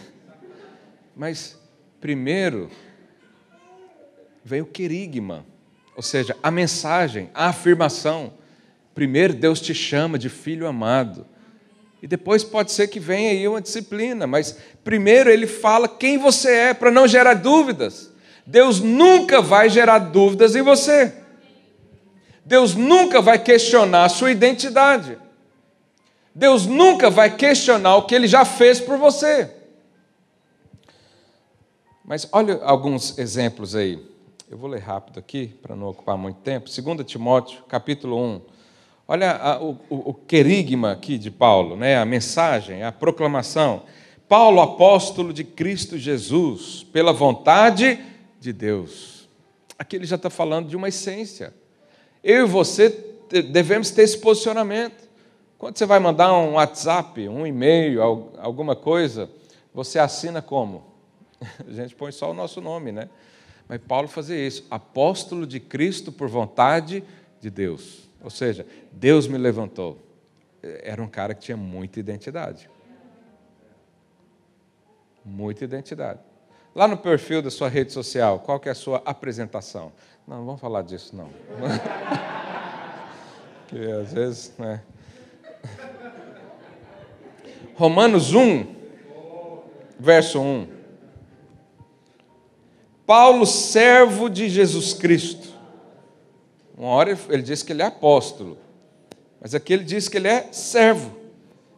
Mas, 1.15 1.61
primeiro, 2.01 2.71
veio 4.43 4.65
o 4.65 4.67
querigma, 4.67 5.45
ou 5.95 6.03
seja, 6.03 6.35
a 6.43 6.51
mensagem, 6.51 7.31
a 7.35 7.49
afirmação. 7.49 8.33
Primeiro, 8.95 9.35
Deus 9.35 9.61
te 9.61 9.75
chama 9.75 10.19
de 10.19 10.31
filho 10.31 10.67
amado. 10.67 11.27
E 12.03 12.07
depois 12.09 12.43
pode 12.43 12.73
ser 12.73 12.89
que 12.89 12.99
venha 12.99 13.31
aí 13.31 13.47
uma 13.47 13.61
disciplina, 13.61 14.27
mas 14.27 14.59
primeiro 14.83 15.31
ele 15.31 15.47
fala 15.47 15.89
quem 15.89 16.19
você 16.19 16.51
é, 16.51 16.75
para 16.75 16.91
não 16.91 17.07
gerar 17.07 17.35
dúvidas. 17.35 18.11
Deus 18.45 18.81
nunca 18.81 19.41
vai 19.41 19.71
gerar 19.71 20.01
dúvidas 20.01 20.57
em 20.57 20.63
você. 20.63 21.15
Deus 22.45 22.75
nunca 22.75 23.23
vai 23.23 23.39
questionar 23.39 24.07
a 24.07 24.09
sua 24.09 24.33
identidade. 24.33 25.17
Deus 26.35 26.67
nunca 26.67 27.09
vai 27.09 27.37
questionar 27.37 27.95
o 27.97 28.03
que 28.03 28.17
ele 28.17 28.27
já 28.27 28.45
fez 28.45 28.81
por 28.81 28.99
você. 28.99 29.49
Mas 32.05 32.29
olha 32.33 32.61
alguns 32.65 33.17
exemplos 33.17 33.77
aí. 33.77 34.05
Eu 34.51 34.59
vou 34.59 34.69
ler 34.69 34.81
rápido 34.81 35.21
aqui, 35.21 35.47
para 35.63 35.77
não 35.77 35.87
ocupar 35.87 36.19
muito 36.19 36.41
tempo. 36.41 36.69
2 36.69 37.07
Timóteo, 37.07 37.63
capítulo 37.69 38.21
1. 38.21 38.41
Olha 39.13 39.33
a, 39.33 39.63
o, 39.63 39.79
o 39.91 40.15
querigma 40.15 40.93
aqui 40.93 41.19
de 41.19 41.31
Paulo, 41.31 41.77
né? 41.77 41.99
a 41.99 42.05
mensagem, 42.07 42.83
a 42.83 42.91
proclamação. 42.91 43.83
Paulo, 44.27 44.59
apóstolo 44.63 45.35
de 45.35 45.45
Cristo 45.45 45.99
Jesus, 45.99 46.83
pela 46.91 47.13
vontade 47.13 48.03
de 48.41 48.55
Deus. 48.55 49.29
Aqui 49.79 49.97
ele 49.97 50.07
já 50.07 50.17
está 50.17 50.31
falando 50.31 50.71
de 50.71 50.77
uma 50.79 50.89
essência. 50.89 51.53
Eu 52.25 52.47
e 52.47 52.49
você 52.49 52.89
devemos 53.51 53.91
ter 53.91 54.05
esse 54.05 54.17
posicionamento. 54.17 55.07
Quando 55.59 55.77
você 55.77 55.85
vai 55.85 55.99
mandar 55.99 56.33
um 56.33 56.55
WhatsApp, 56.55 57.29
um 57.29 57.47
e-mail, 57.47 58.01
alguma 58.39 58.75
coisa, 58.75 59.29
você 59.75 59.99
assina 59.99 60.41
como? 60.41 60.85
A 61.69 61.71
gente 61.71 61.95
põe 61.95 62.13
só 62.13 62.31
o 62.31 62.35
nosso 62.35 62.63
nome, 62.63 62.91
né? 62.93 63.11
Mas 63.69 63.79
Paulo 63.87 64.09
fazia 64.09 64.39
isso, 64.39 64.65
apóstolo 64.71 65.47
de 65.47 65.61
Cristo 65.61 66.11
por 66.11 66.31
vontade 66.31 67.05
de 67.43 67.51
Deus. 67.51 68.11
Ou 68.25 68.31
seja, 68.31 68.65
Deus 68.93 69.27
me 69.27 69.39
levantou. 69.39 69.99
Era 70.63 71.03
um 71.03 71.09
cara 71.09 71.35
que 71.35 71.41
tinha 71.41 71.57
muita 71.57 71.99
identidade. 71.99 72.71
Muita 75.25 75.65
identidade. 75.65 76.21
Lá 76.75 76.87
no 76.87 76.97
perfil 76.97 77.43
da 77.43 77.51
sua 77.51 77.69
rede 77.69 77.93
social, 77.93 78.41
qual 78.41 78.59
que 78.59 78.69
é 78.69 78.73
a 78.73 78.75
sua 78.75 79.03
apresentação? 79.05 79.93
Não, 80.27 80.39
não 80.39 80.47
vamos 80.47 80.61
falar 80.61 80.83
disso, 80.83 81.15
não. 81.15 81.29
Porque 83.69 83.91
às 83.91 84.13
vezes, 84.13 84.55
né? 84.59 84.83
Romanos 87.75 88.35
1, 88.35 88.67
verso 89.99 90.41
1. 90.41 90.69
Paulo, 93.07 93.45
servo 93.45 94.29
de 94.29 94.49
Jesus 94.49 94.95
Cristo. 94.95 95.53
Uma 96.77 96.91
hora 96.91 97.19
ele 97.29 97.43
diz 97.43 97.63
que 97.63 97.73
ele 97.73 97.83
é 97.83 97.87
apóstolo, 97.87 98.57
mas 99.43 99.57
aqui 99.57 99.73
ele 99.73 99.83
diz 99.83 100.09
que 100.09 100.17
ele 100.17 100.29
é 100.29 100.53
servo, 100.53 101.17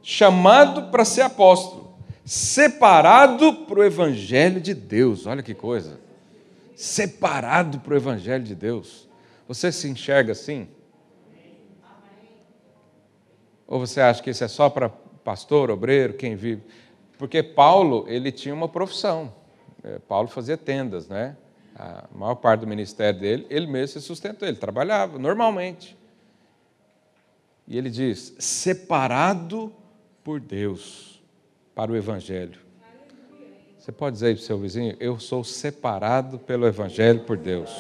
chamado 0.03 0.91
para 0.91 1.03
ser 1.03 1.23
apóstolo, 1.23 1.97
separado 2.23 3.65
para 3.65 3.81
o 3.81 3.83
Evangelho 3.83 4.61
de 4.61 4.75
Deus. 4.75 5.27
Olha 5.27 5.43
que 5.43 5.55
coisa! 5.55 5.99
Separado 6.77 7.81
para 7.81 7.95
o 7.95 7.97
Evangelho 7.97 8.45
de 8.45 8.55
Deus. 8.55 9.09
Você 9.49 9.73
se 9.73 9.89
enxerga 9.89 10.33
assim? 10.33 10.69
Ou 13.67 13.81
você 13.81 13.99
acha 14.03 14.23
que 14.23 14.29
isso 14.29 14.45
é 14.45 14.49
só 14.49 14.69
para 14.69 14.91
pastor, 14.91 15.71
obreiro, 15.71 16.13
quem 16.13 16.37
vive? 16.37 16.63
Porque 17.17 17.43
Paulo, 17.43 18.05
ele 18.09 18.31
tinha 18.31 18.55
uma 18.55 18.69
profissão. 18.69 19.33
É, 19.83 19.99
Paulo 20.01 20.29
fazia 20.29 20.59
tendas, 20.59 21.09
né? 21.09 21.35
A 21.75 22.05
maior 22.15 22.35
parte 22.35 22.61
do 22.61 22.67
ministério 22.67 23.19
dele, 23.19 23.47
ele 23.49 23.67
mesmo 23.67 23.99
se 23.99 24.07
sustentou, 24.07 24.47
ele 24.47 24.59
trabalhava 24.59 25.19
normalmente. 25.19 25.97
E 27.67 27.79
ele 27.79 27.91
diz: 27.91 28.35
separado 28.39 29.73
por 30.23 30.41
Deus 30.41 31.23
para 31.75 31.91
o 31.91 31.97
Evangelho. 31.97 32.59
Você 33.79 33.93
pode 33.93 34.15
dizer 34.15 34.35
para 34.35 34.43
o 34.43 34.45
seu 34.45 34.59
vizinho: 34.59 34.97
Eu 34.99 35.19
sou 35.19 35.45
separado 35.45 36.39
pelo 36.39 36.67
Evangelho 36.67 37.21
por 37.21 37.37
Deus. 37.37 37.71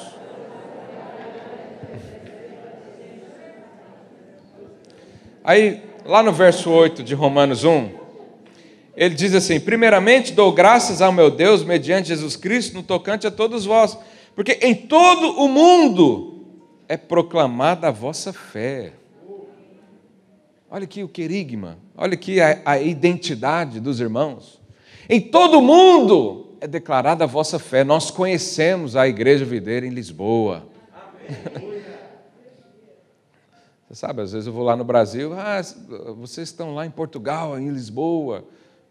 Aí, 5.43 5.83
lá 6.07 6.23
no 6.23 6.33
verso 6.33 6.71
8 6.71 7.03
de 7.03 7.15
Romanos 7.15 7.65
1, 7.65 7.91
ele 8.97 9.15
diz 9.15 9.35
assim: 9.35 9.61
primeiramente 9.61 10.33
dou 10.33 10.53
graças 10.53 11.03
ao 11.03 11.13
meu 11.13 11.31
Deus 11.31 11.63
mediante 11.63 12.09
Jesus 12.09 12.37
Cristo 12.37 12.75
no 12.75 12.83
tocante 12.83 13.27
a 13.27 13.31
todos 13.31 13.67
vós, 13.67 13.99
porque 14.35 14.59
em 14.63 14.75
todo 14.75 15.39
o 15.39 15.49
mundo 15.49 16.47
é 16.89 16.97
proclamada 16.97 17.89
a 17.89 17.91
vossa 17.91 18.33
fé. 18.33 18.93
Olha 20.75 20.83
aqui 20.83 21.05
o 21.05 21.09
querigma, 21.09 21.79
olha 21.97 22.15
aqui 22.15 22.41
a, 22.41 22.61
a 22.65 22.81
identidade 22.81 23.79
dos 23.79 24.01
irmãos. 24.01 24.61
Em 25.09 25.21
todo 25.21 25.61
o 25.61 25.63
mundo 25.63 26.57
é 26.61 26.67
declarada 26.67 27.23
a 27.23 27.29
vossa 27.29 27.61
fé. 27.61 27.85
Nós 27.85 28.11
conhecemos 28.11 28.97
a 28.97 29.07
Igreja 29.07 29.45
Videira 29.45 29.87
em 29.87 29.91
Lisboa. 29.91 30.67
Você 33.89 33.95
sabe, 33.95 34.23
às 34.23 34.33
vezes 34.33 34.49
eu 34.49 34.53
vou 34.53 34.65
lá 34.65 34.75
no 34.75 34.83
Brasil, 34.83 35.33
ah, 35.35 35.63
vocês 36.19 36.49
estão 36.49 36.75
lá 36.75 36.85
em 36.85 36.91
Portugal, 36.91 37.57
em 37.57 37.69
Lisboa. 37.69 38.45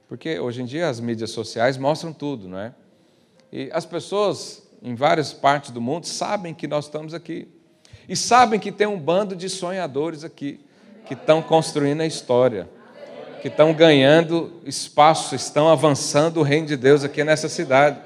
Porque 0.08 0.40
hoje 0.40 0.62
em 0.62 0.66
dia 0.66 0.88
as 0.88 1.02
mídias 1.02 1.32
sociais 1.32 1.78
mostram 1.78 2.14
tudo, 2.14 2.48
não 2.48 2.60
é? 2.60 2.74
E 3.52 3.70
as 3.74 3.86
pessoas 3.86 4.64
em 4.82 4.96
várias 4.96 5.34
partes 5.34 5.72
do 5.72 5.82
mundo 5.82 6.06
sabem 6.08 6.54
que 6.54 6.66
nós 6.66 6.86
estamos 6.86 7.14
aqui. 7.14 7.46
E 8.08 8.16
sabem 8.16 8.58
que 8.58 8.72
tem 8.72 8.88
um 8.88 8.98
bando 8.98 9.36
de 9.36 9.50
sonhadores 9.50 10.24
aqui, 10.24 10.62
que 11.06 11.14
estão 11.14 11.42
construindo 11.42 12.02
a 12.02 12.06
história, 12.06 12.70
que 13.42 13.48
estão 13.48 13.74
ganhando 13.74 14.62
espaço, 14.66 15.36
estão 15.36 15.70
avançando 15.70 16.38
o 16.38 16.44
reino 16.44 16.68
de 16.68 16.78
Deus 16.78 17.04
aqui 17.04 17.24
nessa 17.24 17.50
cidade. 17.50 18.00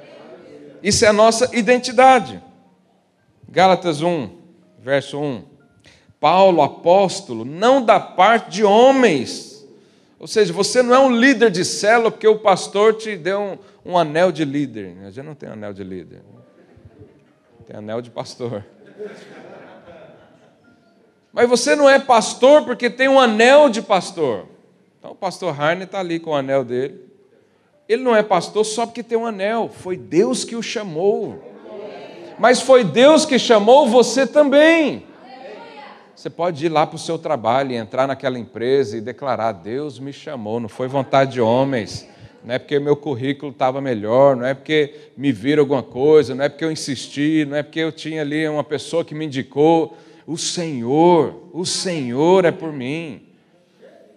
Isso 0.82 1.06
é 1.06 1.08
a 1.08 1.14
nossa 1.14 1.56
identidade. 1.56 2.42
Gálatas 3.48 4.02
1, 4.02 4.30
verso 4.80 5.20
1. 5.20 5.44
Paulo, 6.20 6.62
apóstolo, 6.62 7.46
não 7.46 7.84
da 7.84 8.00
parte 8.00 8.50
de 8.50 8.64
homens, 8.64 9.58
ou 10.20 10.28
seja, 10.28 10.52
você 10.52 10.82
não 10.82 10.96
é 10.96 11.00
um 11.00 11.12
líder 11.12 11.52
de 11.52 11.64
célula 11.64 12.10
porque 12.10 12.28
o 12.28 12.40
pastor 12.40 12.96
te 12.96 13.16
deu 13.16 13.40
um, 13.40 13.92
um 13.92 13.98
anel 13.98 14.32
de 14.32 14.44
líder. 14.44 14.98
A 15.04 15.12
gente 15.12 15.26
não 15.26 15.36
tem 15.36 15.50
anel 15.50 15.74
de 15.74 15.84
líder. 15.84 16.22
Tem 17.68 17.78
anel 17.78 18.02
de 18.02 18.10
pastor. 18.10 18.66
Mas 21.32 21.50
você 21.50 21.76
não 21.76 21.90
é 21.90 22.00
pastor 22.00 22.63
porque 22.63 22.90
tem 22.90 23.08
um 23.08 23.20
anel 23.20 23.70
de 23.70 23.82
pastor. 23.82 24.46
Então 25.00 25.12
o 25.12 25.16
pastor 25.16 25.60
Harney 25.60 25.84
está 25.84 26.00
ali 26.00 26.20
com 26.20 26.32
o 26.32 26.36
anel 26.36 26.63
dele. 26.63 27.02
Ele 27.88 28.04
não 28.04 28.16
é 28.16 28.24
pastor 28.24 28.66
só 28.66 28.86
porque 28.86 29.04
tem 29.04 29.18
um 29.18 29.26
anel. 29.26 29.70
Foi 29.72 29.96
Deus 29.96 30.44
que 30.44 30.56
o 30.56 30.63
chamou. 30.63 31.42
Mas 32.40 32.62
foi 32.62 32.84
Deus 32.84 33.26
que 33.26 33.40
chamou 33.40 33.88
você 33.88 34.28
também. 34.28 35.06
Você 36.18 36.32
pode 36.32 36.66
ir 36.66 36.70
lá 36.70 36.86
para 36.86 36.96
o 36.96 37.00
seu 37.00 37.20
trabalho 37.20 37.72
e 37.72 37.76
entrar 37.76 38.08
naquela 38.08 38.40
empresa 38.40 38.98
e 38.98 39.02
declarar: 39.02 39.52
Deus 39.52 40.00
me 40.00 40.12
chamou, 40.12 40.60
não 40.60 40.68
foi 40.68 40.88
vontade 40.88 41.34
de 41.34 41.42
homens, 41.42 42.08
não 42.44 42.56
é 42.56 42.60
porque 42.60 42.80
meu 42.80 42.96
currículo 42.96 43.52
estava 43.52 43.80
melhor, 43.80 44.36
não 44.36 44.46
é 44.46 44.56
porque 44.56 44.96
me 45.16 45.32
viram 45.32 45.62
alguma 45.62 45.84
coisa, 45.84 46.34
não 46.34 46.44
é 46.44 46.50
porque 46.50 46.66
eu 46.66 46.72
insisti, 46.72 47.46
não 47.48 47.56
é 47.56 47.62
porque 47.62 47.80
eu 47.80 47.92
tinha 47.92 48.22
ali 48.22 48.48
uma 48.48 48.63
pessoa 48.63 49.06
que 49.06 49.13
me 49.13 49.26
indicou. 49.26 49.96
O 50.28 50.38
Senhor, 50.38 51.50
o 51.52 51.66
Senhor 51.66 52.46
é 52.46 52.52
por 52.52 52.72
mim. 52.72 53.24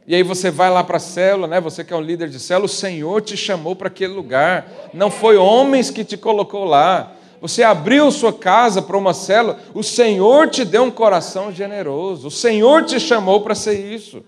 E 0.06 0.14
aí 0.14 0.22
você 0.22 0.50
vai 0.50 0.68
lá 0.68 0.84
para 0.84 0.98
a 0.98 1.00
célula, 1.00 1.46
né? 1.46 1.60
Você 1.60 1.82
que 1.84 1.92
é 1.92 1.96
um 1.96 2.02
líder 2.02 2.28
de 2.28 2.38
célula, 2.38 2.66
o 2.66 2.68
Senhor 2.68 3.22
te 3.22 3.36
chamou 3.36 3.74
para 3.74 3.88
aquele 3.88 4.12
lugar. 4.12 4.90
Não 4.92 5.10
foi 5.10 5.36
homens 5.36 5.88
que 5.90 6.04
te 6.04 6.16
colocou 6.16 6.64
lá 6.64 7.16
você 7.40 7.62
abriu 7.62 8.10
sua 8.10 8.32
casa 8.32 8.82
para 8.82 8.98
uma 8.98 9.14
célula, 9.14 9.58
o 9.72 9.82
Senhor 9.82 10.50
te 10.50 10.64
deu 10.64 10.82
um 10.82 10.90
coração 10.90 11.50
generoso, 11.50 12.28
o 12.28 12.30
Senhor 12.30 12.84
te 12.84 13.00
chamou 13.00 13.40
para 13.40 13.54
ser 13.54 13.80
isso. 13.80 14.22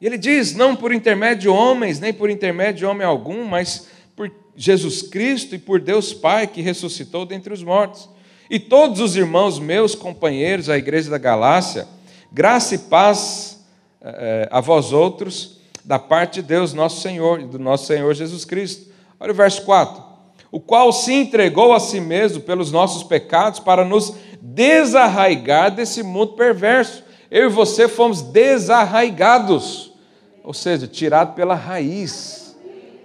E 0.00 0.06
ele 0.06 0.18
diz: 0.18 0.54
não 0.54 0.74
por 0.74 0.92
intermédio 0.92 1.42
de 1.42 1.48
homens, 1.48 2.00
nem 2.00 2.12
por 2.12 2.28
intermédio 2.28 2.78
de 2.78 2.86
homem 2.86 3.06
algum, 3.06 3.44
mas 3.44 3.86
por 4.16 4.30
Jesus 4.56 5.00
Cristo 5.02 5.54
e 5.54 5.58
por 5.58 5.80
Deus 5.80 6.12
Pai 6.12 6.48
que 6.48 6.60
ressuscitou 6.60 7.24
dentre 7.24 7.52
os 7.52 7.62
mortos. 7.62 8.10
E 8.52 8.60
todos 8.60 9.00
os 9.00 9.16
irmãos 9.16 9.58
meus, 9.58 9.94
companheiros, 9.94 10.68
a 10.68 10.76
igreja 10.76 11.10
da 11.10 11.16
Galácia, 11.16 11.88
graça 12.30 12.74
e 12.74 12.78
paz 12.78 13.64
eh, 14.02 14.46
a 14.50 14.60
vós 14.60 14.92
outros, 14.92 15.58
da 15.82 15.98
parte 15.98 16.42
de 16.42 16.48
Deus, 16.48 16.74
nosso 16.74 17.00
Senhor, 17.00 17.40
e 17.40 17.46
do 17.46 17.58
nosso 17.58 17.86
Senhor 17.86 18.12
Jesus 18.12 18.44
Cristo. 18.44 18.92
Olha 19.18 19.32
o 19.32 19.34
verso 19.34 19.62
4. 19.62 20.04
O 20.50 20.60
qual 20.60 20.92
se 20.92 21.14
entregou 21.14 21.72
a 21.72 21.80
si 21.80 21.98
mesmo 21.98 22.42
pelos 22.42 22.70
nossos 22.70 23.02
pecados 23.02 23.58
para 23.58 23.86
nos 23.86 24.14
desarraigar 24.42 25.74
desse 25.74 26.02
mundo 26.02 26.34
perverso. 26.34 27.02
Eu 27.30 27.46
e 27.46 27.50
você 27.50 27.88
fomos 27.88 28.20
desarraigados, 28.20 29.94
ou 30.44 30.52
seja, 30.52 30.86
tirados 30.86 31.34
pela 31.34 31.54
raiz. 31.54 32.41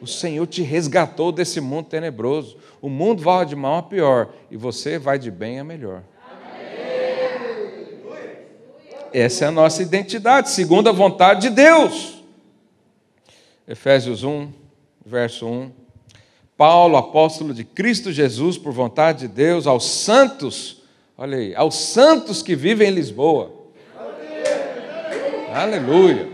O 0.01 0.07
Senhor 0.07 0.45
te 0.45 0.61
resgatou 0.61 1.31
desse 1.31 1.59
mundo 1.59 1.87
tenebroso. 1.87 2.57
O 2.81 2.89
mundo 2.89 3.23
vai 3.23 3.45
de 3.45 3.55
mal 3.55 3.79
a 3.79 3.83
pior 3.83 4.29
e 4.51 4.57
você 4.57 4.99
vai 4.99 5.17
de 5.17 5.31
bem 5.31 5.59
a 5.59 5.63
melhor. 5.63 6.03
Essa 9.13 9.45
é 9.45 9.47
a 9.47 9.51
nossa 9.51 9.81
identidade, 9.81 10.49
segundo 10.49 10.89
a 10.89 10.91
vontade 10.91 11.41
de 11.41 11.49
Deus. 11.49 12.21
Efésios 13.67 14.23
1, 14.23 14.51
verso 15.05 15.47
1. 15.47 15.71
Paulo, 16.55 16.97
apóstolo 16.97 17.53
de 17.53 17.63
Cristo 17.63 18.11
Jesus, 18.11 18.57
por 18.57 18.71
vontade 18.73 19.19
de 19.19 19.27
Deus, 19.27 19.67
aos 19.67 19.85
santos, 19.85 20.83
olha 21.17 21.37
aí, 21.37 21.55
aos 21.55 21.75
santos 21.75 22.41
que 22.41 22.55
vivem 22.55 22.89
em 22.89 22.93
Lisboa. 22.93 23.53
Aleluia. 25.53 26.29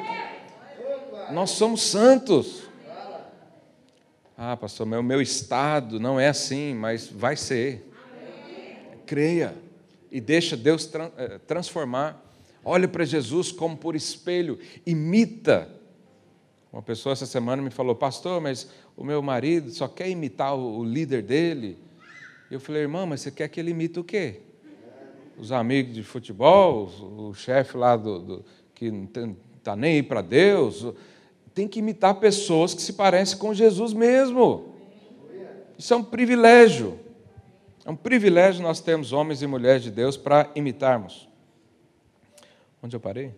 Nós 1.31 1.51
somos 1.51 1.81
santos. 1.81 2.62
Ah, 4.35 4.57
pastor, 4.57 4.87
meu, 4.87 5.03
meu 5.03 5.21
estado 5.21 5.99
não 5.99 6.19
é 6.19 6.27
assim, 6.27 6.73
mas 6.73 7.07
vai 7.07 7.35
ser. 7.35 7.87
Creia 9.05 9.55
e 10.11 10.19
deixa 10.19 10.57
Deus 10.57 10.89
eh, 11.17 11.39
transformar. 11.45 12.23
Olha 12.65 12.87
para 12.87 13.05
Jesus 13.05 13.51
como 13.51 13.77
por 13.77 13.95
espelho, 13.95 14.57
imita. 14.85 15.69
Uma 16.71 16.81
pessoa 16.81 17.13
essa 17.13 17.27
semana 17.27 17.61
me 17.61 17.69
falou, 17.69 17.95
pastor, 17.95 18.41
mas 18.41 18.69
o 18.97 19.03
meu 19.03 19.21
marido 19.21 19.69
só 19.69 19.87
quer 19.87 20.09
imitar 20.09 20.55
o 20.55 20.83
líder 20.83 21.21
dele. 21.21 21.77
Eu 22.49 22.59
falei, 22.59 22.83
irmão, 22.83 23.05
mas 23.05 23.21
você 23.21 23.29
quer 23.29 23.47
que 23.49 23.59
ele 23.59 23.71
imite 23.71 23.99
o 23.99 24.03
quê? 24.03 24.41
Os 25.37 25.51
amigos 25.51 25.93
de 25.93 26.03
futebol, 26.03 26.85
o 26.85 27.33
chefe 27.33 27.77
lá 27.77 27.95
do, 27.95 28.19
do 28.19 28.45
que 28.73 28.89
não 28.89 29.35
está 29.57 29.75
nem 29.75 29.95
aí 29.95 30.03
para 30.03 30.21
Deus. 30.21 30.85
Tem 31.53 31.67
que 31.67 31.79
imitar 31.79 32.15
pessoas 32.15 32.73
que 32.73 32.81
se 32.81 32.93
parecem 32.93 33.37
com 33.37 33.53
Jesus 33.53 33.93
mesmo. 33.93 34.73
Isso 35.77 35.93
é 35.93 35.97
um 35.97 36.03
privilégio. 36.03 36.99
É 37.85 37.91
um 37.91 37.95
privilégio 37.95 38.63
nós 38.63 38.79
termos 38.79 39.11
homens 39.11 39.41
e 39.41 39.47
mulheres 39.47 39.83
de 39.83 39.91
Deus 39.91 40.15
para 40.15 40.49
imitarmos. 40.55 41.27
Onde 42.81 42.95
eu 42.95 42.99
parei? 42.99 43.31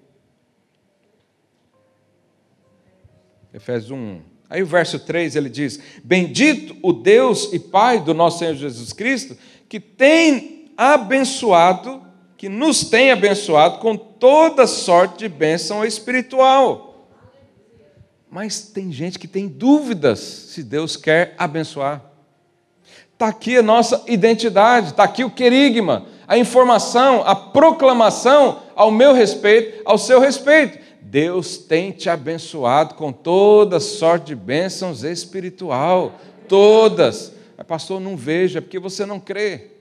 Efésios 3.53 3.91
1. 3.91 4.21
Aí 4.49 4.61
o 4.61 4.65
verso 4.65 4.99
3 4.99 5.35
ele 5.35 5.49
diz: 5.49 5.79
Bendito 6.03 6.75
o 6.81 6.93
Deus 6.93 7.51
e 7.51 7.59
Pai 7.59 7.99
do 7.99 8.13
nosso 8.13 8.39
Senhor 8.39 8.55
Jesus 8.55 8.93
Cristo, 8.93 9.37
que 9.67 9.79
tem 9.79 10.71
abençoado, 10.77 12.03
que 12.37 12.49
nos 12.49 12.89
tem 12.89 13.11
abençoado 13.11 13.79
com 13.79 13.97
toda 13.97 14.67
sorte 14.67 15.19
de 15.19 15.29
bênção 15.29 15.83
espiritual. 15.83 16.94
Mas 18.35 18.59
tem 18.59 18.91
gente 18.91 19.17
que 19.17 19.29
tem 19.29 19.47
dúvidas 19.47 20.19
se 20.19 20.61
Deus 20.61 20.97
quer 20.97 21.33
abençoar. 21.37 22.03
Está 23.13 23.29
aqui 23.29 23.55
a 23.55 23.63
nossa 23.63 24.03
identidade, 24.09 24.89
está 24.89 25.05
aqui 25.05 25.23
o 25.23 25.31
querigma, 25.31 26.05
a 26.27 26.37
informação, 26.37 27.23
a 27.25 27.33
proclamação 27.33 28.59
ao 28.75 28.91
meu 28.91 29.13
respeito, 29.13 29.81
ao 29.85 29.97
seu 29.97 30.19
respeito. 30.19 30.77
Deus 30.99 31.57
tem 31.57 31.93
te 31.93 32.09
abençoado 32.09 32.95
com 32.95 33.09
toda 33.13 33.79
sorte 33.79 34.25
de 34.25 34.35
bênçãos 34.35 35.05
espiritual, 35.05 36.19
todas. 36.45 37.31
Mas, 37.57 37.65
pastor, 37.65 38.01
não 38.01 38.17
veja, 38.17 38.61
porque 38.61 38.79
você 38.79 39.05
não 39.05 39.17
crê. 39.17 39.71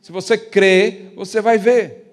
Se 0.00 0.10
você 0.10 0.38
crê, 0.38 1.12
você 1.14 1.38
vai 1.42 1.58
ver. 1.58 2.03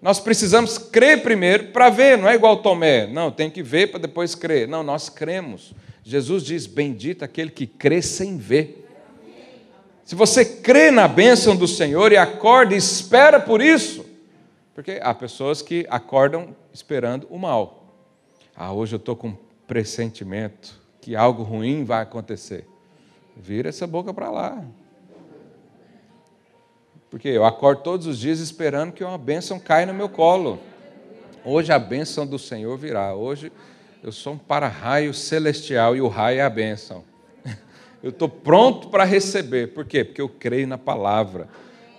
Nós 0.00 0.18
precisamos 0.18 0.78
crer 0.78 1.22
primeiro 1.22 1.68
para 1.68 1.90
ver, 1.90 2.16
não 2.16 2.28
é 2.28 2.34
igual 2.34 2.62
Tomé. 2.62 3.06
Não, 3.06 3.30
tem 3.30 3.50
que 3.50 3.62
ver 3.62 3.90
para 3.90 4.00
depois 4.00 4.34
crer. 4.34 4.66
Não, 4.66 4.82
nós 4.82 5.08
cremos. 5.08 5.74
Jesus 6.02 6.42
diz: 6.42 6.66
Bendito 6.66 7.24
aquele 7.24 7.50
que 7.50 7.66
crê 7.66 8.00
sem 8.00 8.38
ver. 8.38 8.88
Se 10.04 10.14
você 10.14 10.44
crê 10.44 10.90
na 10.90 11.06
bênção 11.06 11.54
do 11.54 11.68
Senhor 11.68 12.10
e 12.10 12.16
acorda 12.16 12.74
e 12.74 12.78
espera 12.78 13.38
por 13.38 13.60
isso, 13.60 14.04
porque 14.74 14.98
há 15.02 15.14
pessoas 15.14 15.62
que 15.62 15.86
acordam 15.88 16.56
esperando 16.72 17.26
o 17.30 17.38
mal. 17.38 17.94
Ah, 18.56 18.72
hoje 18.72 18.94
eu 18.94 18.98
estou 18.98 19.14
com 19.14 19.28
um 19.28 19.36
pressentimento 19.66 20.80
que 21.00 21.14
algo 21.14 21.42
ruim 21.42 21.84
vai 21.84 22.02
acontecer. 22.02 22.66
Vira 23.36 23.68
essa 23.68 23.86
boca 23.86 24.12
para 24.12 24.30
lá. 24.30 24.64
Porque 27.10 27.28
eu 27.28 27.44
acordo 27.44 27.82
todos 27.82 28.06
os 28.06 28.18
dias 28.18 28.38
esperando 28.38 28.92
que 28.92 29.02
uma 29.02 29.18
bênção 29.18 29.58
caia 29.58 29.84
no 29.84 29.92
meu 29.92 30.08
colo. 30.08 30.60
Hoje 31.44 31.72
a 31.72 31.78
bênção 31.78 32.24
do 32.24 32.38
Senhor 32.38 32.78
virá. 32.78 33.14
Hoje 33.14 33.50
eu 34.00 34.12
sou 34.12 34.34
um 34.34 34.38
para-raio 34.38 35.12
celestial 35.12 35.96
e 35.96 36.00
o 36.00 36.06
raio 36.06 36.38
é 36.38 36.42
a 36.42 36.48
bênção. 36.48 37.02
Eu 38.02 38.10
estou 38.10 38.28
pronto 38.28 38.88
para 38.88 39.04
receber. 39.04 39.74
Por 39.74 39.84
quê? 39.84 40.02
Porque 40.02 40.22
eu 40.22 40.28
creio 40.28 40.66
na 40.66 40.78
palavra. 40.78 41.48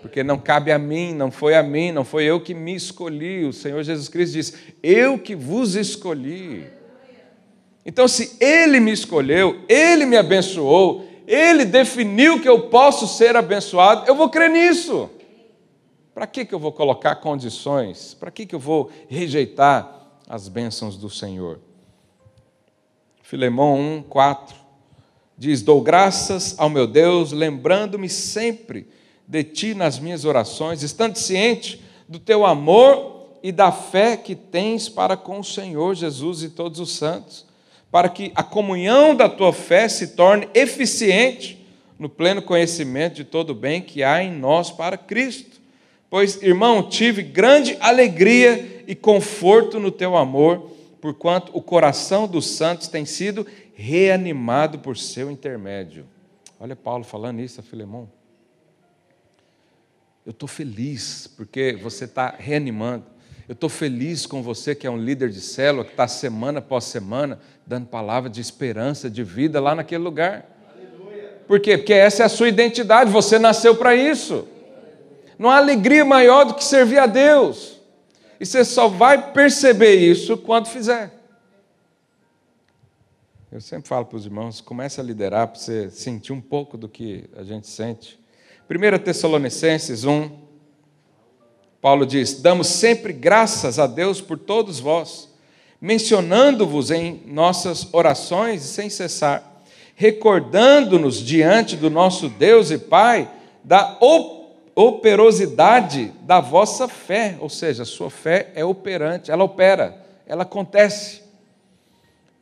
Porque 0.01 0.23
não 0.23 0.39
cabe 0.39 0.71
a 0.71 0.79
mim, 0.79 1.13
não 1.13 1.29
foi 1.29 1.53
a 1.53 1.61
mim, 1.61 1.91
não 1.91 2.03
foi 2.03 2.23
eu 2.23 2.41
que 2.41 2.55
me 2.55 2.73
escolhi. 2.73 3.45
O 3.45 3.53
Senhor 3.53 3.83
Jesus 3.83 4.09
Cristo 4.09 4.33
diz: 4.33 4.53
Eu 4.81 5.19
que 5.19 5.35
vos 5.35 5.75
escolhi. 5.75 6.65
Então, 7.85 8.07
se 8.07 8.35
Ele 8.39 8.79
me 8.79 8.91
escolheu, 8.91 9.63
Ele 9.69 10.07
me 10.07 10.17
abençoou, 10.17 11.07
Ele 11.31 11.63
definiu 11.63 12.41
que 12.41 12.49
eu 12.49 12.67
posso 12.67 13.07
ser 13.07 13.37
abençoado, 13.37 14.03
eu 14.05 14.13
vou 14.13 14.29
crer 14.29 14.49
nisso. 14.49 15.09
Para 16.13 16.27
que, 16.27 16.43
que 16.43 16.53
eu 16.53 16.59
vou 16.59 16.73
colocar 16.73 17.15
condições? 17.15 18.13
Para 18.13 18.29
que, 18.29 18.45
que 18.45 18.53
eu 18.53 18.59
vou 18.59 18.91
rejeitar 19.07 20.09
as 20.27 20.49
bênçãos 20.49 20.97
do 20.97 21.09
Senhor? 21.09 21.61
Filemão 23.23 23.79
1, 23.79 24.03
4 24.09 24.57
diz: 25.37 25.61
Dou 25.61 25.79
graças 25.79 26.53
ao 26.59 26.69
meu 26.69 26.85
Deus, 26.85 27.31
lembrando-me 27.31 28.09
sempre 28.09 28.89
de 29.25 29.41
ti 29.41 29.73
nas 29.73 29.99
minhas 29.99 30.25
orações, 30.25 30.83
estando 30.83 31.15
ciente 31.15 31.81
do 32.09 32.19
teu 32.19 32.45
amor 32.45 33.39
e 33.41 33.53
da 33.53 33.71
fé 33.71 34.17
que 34.17 34.35
tens 34.35 34.89
para 34.89 35.15
com 35.15 35.39
o 35.39 35.45
Senhor 35.45 35.95
Jesus 35.95 36.43
e 36.43 36.49
todos 36.49 36.81
os 36.81 36.91
santos, 36.91 37.45
para 37.91 38.07
que 38.07 38.31
a 38.33 38.41
comunhão 38.41 39.13
da 39.13 39.27
tua 39.27 39.51
fé 39.51 39.89
se 39.89 40.09
torne 40.15 40.47
eficiente 40.53 41.63
no 41.99 42.09
pleno 42.09 42.41
conhecimento 42.41 43.15
de 43.15 43.25
todo 43.25 43.51
o 43.51 43.55
bem 43.55 43.81
que 43.81 44.01
há 44.01 44.23
em 44.23 44.31
nós 44.31 44.71
para 44.71 44.97
Cristo. 44.97 45.59
Pois, 46.09 46.41
irmão, 46.41 46.89
tive 46.89 47.21
grande 47.21 47.77
alegria 47.79 48.83
e 48.87 48.95
conforto 48.95 49.79
no 49.79 49.91
teu 49.91 50.17
amor, 50.17 50.71
porquanto 50.99 51.51
o 51.55 51.61
coração 51.61 52.27
dos 52.27 52.47
santos 52.47 52.87
tem 52.87 53.05
sido 53.05 53.45
reanimado 53.75 54.79
por 54.79 54.97
seu 54.97 55.29
intermédio. 55.29 56.05
Olha 56.59 56.75
Paulo 56.75 57.03
falando 57.03 57.39
isso 57.39 57.59
a 57.59 57.63
Filemão. 57.63 58.09
Eu 60.25 60.31
estou 60.31 60.47
feliz 60.47 61.27
porque 61.35 61.73
você 61.73 62.05
está 62.05 62.35
reanimando. 62.37 63.05
Eu 63.51 63.53
estou 63.53 63.69
feliz 63.69 64.25
com 64.25 64.41
você 64.41 64.73
que 64.73 64.87
é 64.87 64.89
um 64.89 64.95
líder 64.95 65.29
de 65.29 65.41
célula, 65.41 65.83
que 65.83 65.91
está 65.91 66.07
semana 66.07 66.59
após 66.59 66.85
semana 66.85 67.37
dando 67.67 67.85
palavra 67.85 68.29
de 68.29 68.39
esperança, 68.39 69.09
de 69.09 69.25
vida 69.25 69.59
lá 69.59 69.75
naquele 69.75 70.01
lugar. 70.01 70.45
Por 71.49 71.59
quê? 71.59 71.77
Porque 71.77 71.91
essa 71.91 72.23
é 72.23 72.25
a 72.25 72.29
sua 72.29 72.47
identidade, 72.47 73.11
você 73.11 73.37
nasceu 73.37 73.75
para 73.75 73.93
isso. 73.93 74.47
Não 75.37 75.49
há 75.49 75.57
alegria 75.57 76.05
maior 76.05 76.45
do 76.45 76.53
que 76.53 76.63
servir 76.63 76.97
a 76.99 77.05
Deus. 77.05 77.77
E 78.39 78.45
você 78.45 78.63
só 78.63 78.87
vai 78.87 79.33
perceber 79.33 79.95
isso 79.95 80.37
quando 80.37 80.67
fizer. 80.67 81.11
Eu 83.51 83.59
sempre 83.59 83.89
falo 83.89 84.05
para 84.05 84.15
os 84.15 84.25
irmãos, 84.25 84.61
comece 84.61 85.01
a 85.01 85.03
liderar 85.03 85.49
para 85.49 85.59
você 85.59 85.89
sentir 85.89 86.31
um 86.31 86.39
pouco 86.39 86.77
do 86.77 86.87
que 86.87 87.25
a 87.35 87.43
gente 87.43 87.67
sente. 87.67 88.17
1 88.69 88.97
Tessalonicenses 89.03 90.05
1, 90.05 90.40
Paulo 91.81 92.05
diz: 92.05 92.39
Damos 92.39 92.67
sempre 92.67 93.11
graças 93.11 93.79
a 93.79 93.87
Deus 93.87 94.21
por 94.21 94.37
todos 94.37 94.79
vós, 94.79 95.27
mencionando-vos 95.81 96.91
em 96.91 97.23
nossas 97.25 97.91
orações 97.91 98.61
sem 98.61 98.89
cessar, 98.89 99.63
recordando-nos 99.95 101.17
diante 101.17 101.75
do 101.75 101.89
nosso 101.89 102.29
Deus 102.29 102.69
e 102.69 102.77
Pai 102.77 103.27
da 103.63 103.97
operosidade 104.75 106.13
da 106.21 106.39
vossa 106.39 106.87
fé, 106.87 107.37
ou 107.39 107.49
seja, 107.49 107.83
a 107.83 107.85
sua 107.85 108.09
fé 108.09 108.51
é 108.55 108.63
operante, 108.63 109.31
ela 109.31 109.43
opera, 109.43 109.97
ela 110.27 110.43
acontece. 110.43 111.21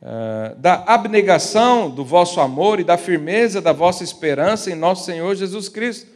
Uh, 0.02 0.56
da 0.56 0.82
abnegação 0.86 1.90
do 1.90 2.02
vosso 2.02 2.40
amor 2.40 2.80
e 2.80 2.84
da 2.84 2.96
firmeza 2.96 3.60
da 3.60 3.70
vossa 3.70 4.02
esperança 4.02 4.70
em 4.70 4.74
nosso 4.74 5.04
Senhor 5.04 5.34
Jesus 5.34 5.68
Cristo, 5.68 6.10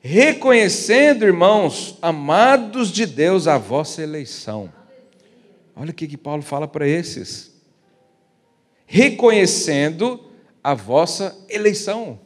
reconhecendo, 0.00 1.24
irmãos, 1.24 1.98
amados 2.00 2.90
de 2.90 3.06
Deus, 3.06 3.46
a 3.46 3.58
vossa 3.58 4.02
eleição. 4.02 4.72
Olha 5.74 5.90
o 5.90 5.94
que, 5.94 6.06
que 6.06 6.16
Paulo 6.16 6.42
fala 6.42 6.66
para 6.66 6.86
esses. 6.86 7.54
reconhecendo 8.86 10.20
a 10.62 10.74
vossa 10.74 11.36
eleição, 11.48 12.18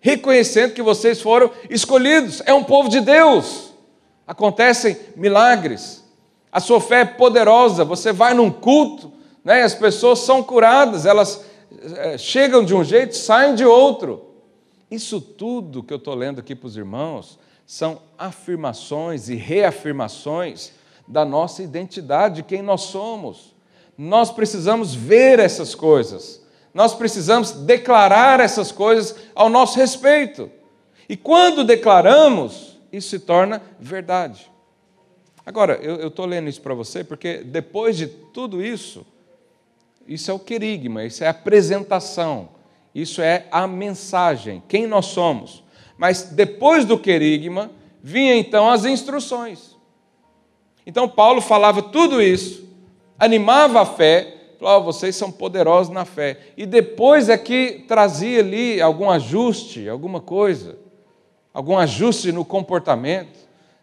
reconhecendo 0.00 0.72
que 0.72 0.82
vocês 0.82 1.20
foram 1.20 1.50
escolhidos, 1.68 2.40
é 2.46 2.54
um 2.54 2.64
povo 2.64 2.88
de 2.88 3.00
Deus. 3.00 3.74
Acontecem 4.26 4.96
milagres, 5.16 6.04
a 6.52 6.60
sua 6.60 6.80
fé 6.80 7.00
é 7.00 7.04
poderosa, 7.04 7.84
você 7.84 8.12
vai 8.12 8.32
num 8.32 8.50
culto, 8.50 9.12
né, 9.44 9.62
as 9.62 9.74
pessoas 9.74 10.20
são 10.20 10.42
curadas, 10.42 11.04
elas 11.04 11.44
é, 11.96 12.16
chegam 12.16 12.64
de 12.64 12.74
um 12.74 12.84
jeito, 12.84 13.16
saem 13.16 13.54
de 13.54 13.64
outro. 13.64 14.27
Isso 14.90 15.20
tudo 15.20 15.82
que 15.82 15.92
eu 15.92 15.98
estou 15.98 16.14
lendo 16.14 16.40
aqui 16.40 16.54
para 16.54 16.66
os 16.66 16.76
irmãos 16.76 17.38
são 17.66 18.00
afirmações 18.16 19.28
e 19.28 19.34
reafirmações 19.34 20.72
da 21.06 21.24
nossa 21.24 21.62
identidade, 21.62 22.36
de 22.36 22.42
quem 22.42 22.62
nós 22.62 22.82
somos. 22.82 23.54
Nós 23.96 24.30
precisamos 24.30 24.94
ver 24.94 25.38
essas 25.38 25.74
coisas, 25.74 26.42
nós 26.72 26.94
precisamos 26.94 27.52
declarar 27.52 28.40
essas 28.40 28.70
coisas 28.70 29.16
ao 29.34 29.48
nosso 29.48 29.76
respeito. 29.78 30.50
E 31.08 31.16
quando 31.16 31.64
declaramos, 31.64 32.78
isso 32.92 33.10
se 33.10 33.18
torna 33.18 33.60
verdade. 33.80 34.50
Agora, 35.44 35.74
eu 35.76 36.08
estou 36.08 36.26
lendo 36.26 36.48
isso 36.48 36.60
para 36.60 36.74
você 36.74 37.02
porque 37.02 37.38
depois 37.38 37.96
de 37.96 38.06
tudo 38.06 38.62
isso, 38.62 39.04
isso 40.06 40.30
é 40.30 40.34
o 40.34 40.38
querigma, 40.38 41.04
isso 41.04 41.24
é 41.24 41.26
a 41.26 41.30
apresentação, 41.30 42.50
isso 43.02 43.22
é 43.22 43.46
a 43.50 43.66
mensagem, 43.66 44.62
quem 44.66 44.86
nós 44.86 45.06
somos. 45.06 45.62
Mas 45.96 46.24
depois 46.24 46.84
do 46.84 46.98
querigma, 46.98 47.70
vinha 48.02 48.34
então 48.36 48.68
as 48.68 48.84
instruções. 48.84 49.76
Então 50.86 51.08
Paulo 51.08 51.40
falava 51.40 51.82
tudo 51.82 52.22
isso, 52.22 52.66
animava 53.18 53.82
a 53.82 53.86
fé, 53.86 54.36
falava, 54.58 54.80
oh, 54.80 54.92
vocês 54.92 55.14
são 55.14 55.30
poderosos 55.30 55.92
na 55.92 56.04
fé. 56.04 56.38
E 56.56 56.66
depois 56.66 57.28
é 57.28 57.38
que 57.38 57.84
trazia 57.86 58.40
ali 58.40 58.80
algum 58.80 59.10
ajuste, 59.10 59.88
alguma 59.88 60.20
coisa, 60.20 60.78
algum 61.52 61.76
ajuste 61.78 62.32
no 62.32 62.44
comportamento. 62.44 63.38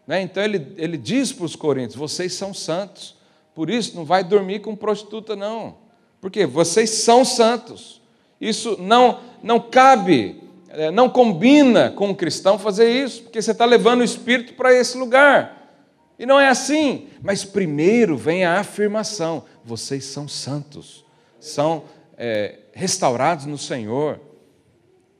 Né? 0.05 0.21
Então 0.21 0.43
ele, 0.43 0.73
ele 0.77 0.97
diz 0.97 1.31
para 1.31 1.45
os 1.45 1.55
coríntios: 1.55 1.95
vocês 1.95 2.33
são 2.33 2.53
santos, 2.53 3.15
por 3.53 3.69
isso 3.69 3.95
não 3.95 4.03
vai 4.03 4.23
dormir 4.23 4.59
com 4.59 4.75
prostituta, 4.75 5.35
não. 5.35 5.75
Porque 6.19 6.45
vocês 6.45 6.89
são 6.89 7.23
santos. 7.23 8.01
Isso 8.39 8.77
não, 8.79 9.19
não 9.41 9.59
cabe, 9.59 10.41
é, 10.69 10.91
não 10.91 11.09
combina 11.09 11.89
com 11.91 12.09
um 12.09 12.13
cristão 12.13 12.59
fazer 12.59 12.89
isso, 12.89 13.23
porque 13.23 13.41
você 13.41 13.51
está 13.51 13.65
levando 13.65 14.01
o 14.01 14.03
espírito 14.03 14.53
para 14.53 14.73
esse 14.73 14.97
lugar. 14.97 15.55
E 16.17 16.25
não 16.25 16.39
é 16.39 16.47
assim. 16.47 17.07
Mas 17.21 17.43
primeiro 17.43 18.17
vem 18.17 18.45
a 18.45 18.59
afirmação: 18.59 19.43
vocês 19.63 20.05
são 20.05 20.27
santos, 20.27 21.05
são 21.39 21.83
é, 22.17 22.59
restaurados 22.73 23.45
no 23.45 23.57
Senhor, 23.57 24.19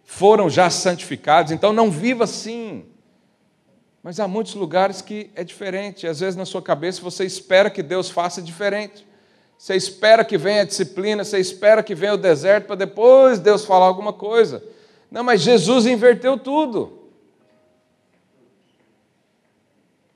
foram 0.03 0.49
já 0.49 0.70
santificados, 0.70 1.51
então 1.51 1.74
não 1.74 1.89
viva 1.89 2.24
assim. 2.24 2.86
Mas 4.03 4.20
há 4.20 4.28
muitos 4.28 4.53
lugares 4.53 5.01
que 5.01 5.32
é 5.34 5.43
diferente. 5.43 6.05
Às 6.05 6.20
vezes 6.20 6.36
na 6.36 6.45
sua 6.45 6.61
cabeça 6.61 7.01
você 7.01 7.26
espera 7.26 7.72
que 7.72 7.82
Deus 7.82 8.09
faça 8.09 8.41
diferente. 8.41 9.05
Você 9.57 9.75
espera 9.75 10.23
que 10.23 10.37
venha 10.37 10.61
a 10.61 10.65
disciplina, 10.65 11.23
você 11.23 11.39
espera 11.39 11.81
que 11.81 11.95
venha 11.95 12.13
o 12.13 12.17
deserto 12.17 12.67
para 12.67 12.75
depois 12.75 13.39
Deus 13.39 13.65
falar 13.65 13.85
alguma 13.85 14.13
coisa. 14.13 14.63
Não, 15.09 15.23
mas 15.23 15.41
Jesus 15.41 15.85
inverteu 15.85 16.37
tudo. 16.37 17.09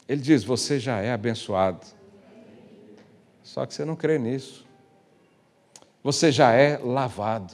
Ele 0.08 0.22
diz: 0.22 0.44
Você 0.44 0.80
já 0.80 1.00
é 1.00 1.12
abençoado. 1.12 1.86
Só 3.44 3.66
que 3.66 3.74
você 3.74 3.86
não 3.86 3.96
crê 3.96 4.18
nisso. 4.18 4.66
Você 6.04 6.32
já 6.32 6.52
é 6.54 6.78
lavado. 6.78 7.54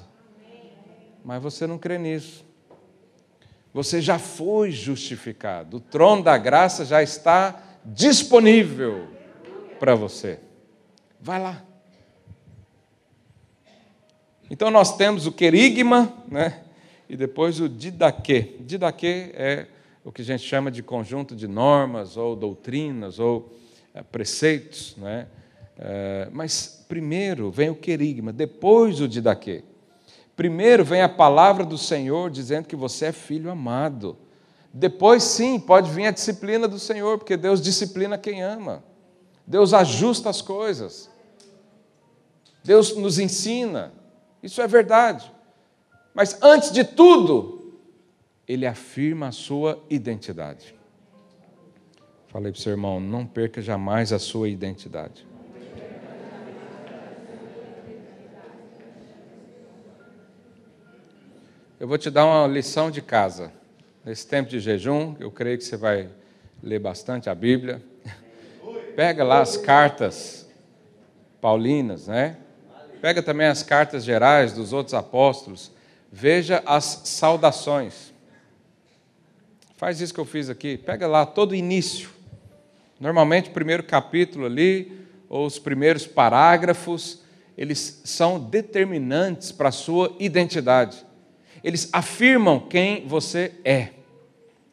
Mas 1.24 1.42
você 1.42 1.66
não 1.66 1.78
crê 1.78 1.98
nisso. 1.98 2.46
Você 3.74 4.02
já 4.02 4.18
foi 4.18 4.72
justificado. 4.72 5.78
O 5.78 5.80
trono 5.80 6.24
da 6.24 6.38
graça 6.38 6.86
já 6.86 7.04
está 7.04 7.62
disponível 7.84 9.08
para 9.80 9.96
você. 9.96 10.40
Vai 11.20 11.42
lá. 11.42 11.64
Então 14.50 14.70
nós 14.70 14.96
temos 14.96 15.26
o 15.26 15.32
querigma, 15.32 16.14
né? 16.28 16.62
E 17.10 17.16
depois 17.16 17.60
o 17.60 17.68
didaquê. 17.68 18.56
Didaquê 18.60 19.32
é 19.34 19.68
o 20.04 20.12
que 20.12 20.22
a 20.22 20.26
gente 20.26 20.44
chama 20.44 20.70
de 20.70 20.84
conjunto 20.84 21.36
de 21.36 21.48
normas 21.48 22.16
ou 22.18 22.36
doutrinas 22.36 23.20
ou 23.20 23.54
é, 23.94 24.04
preceitos, 24.04 24.96
né? 24.98 25.28
É, 25.78 26.30
mas 26.32 26.86
primeiro 26.88 27.52
vem 27.52 27.70
o 27.70 27.76
querigma, 27.76 28.32
depois 28.32 29.02
o 29.02 29.08
didaquê. 29.08 29.64
Primeiro 30.36 30.84
vem 30.84 31.02
a 31.02 31.10
palavra 31.10 31.66
do 31.66 31.78
Senhor 31.78 32.30
dizendo 32.30 32.68
que 32.68 32.76
você 32.76 33.06
é 33.08 33.12
filho 33.12 33.50
amado. 33.50 34.18
Depois, 34.74 35.24
sim, 35.24 35.58
pode 35.58 35.90
vir 35.90 36.08
a 36.08 36.12
disciplina 36.12 36.68
do 36.68 36.78
Senhor, 36.78 37.18
porque 37.18 37.38
Deus 37.38 37.62
disciplina 37.62 38.18
quem 38.18 38.44
ama. 38.44 38.84
Deus 39.48 39.74
ajusta 39.74 40.30
as 40.30 40.42
coisas. 40.42 41.10
Deus 42.62 42.96
nos 42.98 43.18
ensina. 43.18 43.94
Isso 44.46 44.62
é 44.62 44.68
verdade. 44.68 45.34
Mas 46.14 46.40
antes 46.40 46.72
de 46.72 46.84
tudo, 46.84 47.74
ele 48.48 48.68
afirma 48.68 49.30
a 49.30 49.32
sua 49.32 49.84
identidade. 49.90 50.76
Falei 52.28 52.52
para 52.52 52.60
o 52.60 52.62
seu 52.62 52.74
irmão, 52.74 53.00
não 53.00 53.26
perca 53.26 53.60
jamais 53.60 54.14
a 54.14 54.20
sua 54.20 54.48
identidade. 54.48 55.26
Eu 61.80 61.88
vou 61.88 61.98
te 61.98 62.12
dar 62.12 62.26
uma 62.28 62.46
lição 62.46 62.92
de 62.92 63.02
casa. 63.02 63.52
Nesse 64.06 64.28
tempo 64.28 64.48
de 64.48 64.60
jejum, 64.60 65.16
eu 65.20 65.32
creio 65.32 65.58
que 65.58 65.64
você 65.64 65.76
vai 65.76 66.08
ler 66.62 66.78
bastante 66.78 67.32
a 67.32 67.34
Bíblia. 67.34 67.84
Pega 68.96 69.24
lá 69.24 69.42
as 69.42 69.58
cartas 69.58 70.48
paulinas, 71.42 72.08
né? 72.08 72.45
Pega 73.02 73.22
também 73.22 73.48
as 73.48 73.64
cartas 73.64 74.04
gerais 74.04 74.54
dos 74.54 74.74
outros 74.74 74.94
apóstolos. 74.94 75.72
Veja 76.12 76.64
as 76.66 77.02
saudações. 77.06 78.14
Faz 79.78 80.00
isso 80.00 80.14
que 80.14 80.20
eu 80.20 80.26
fiz 80.26 80.50
aqui. 80.50 80.78
Pega 80.78 81.08
lá 81.08 81.26
todo 81.26 81.52
o 81.52 81.56
início. 81.56 82.10
Normalmente, 83.00 83.50
o 83.50 83.54
primeiro 83.54 83.84
capítulo 83.84 84.46
ali, 84.46 84.92
ou 85.28 85.46
os 85.46 85.60
primeiros 85.60 86.08
parágrafos, 86.08 87.22
eles 87.58 88.02
são 88.04 88.40
determinantes 88.40 89.52
para 89.52 89.70
a 89.70 89.74
sua 89.74 90.16
identidade. 90.20 91.06
Eles 91.64 91.90
afirmam 91.92 92.60
quem 92.60 93.08
você 93.08 93.54
é. 93.64 93.90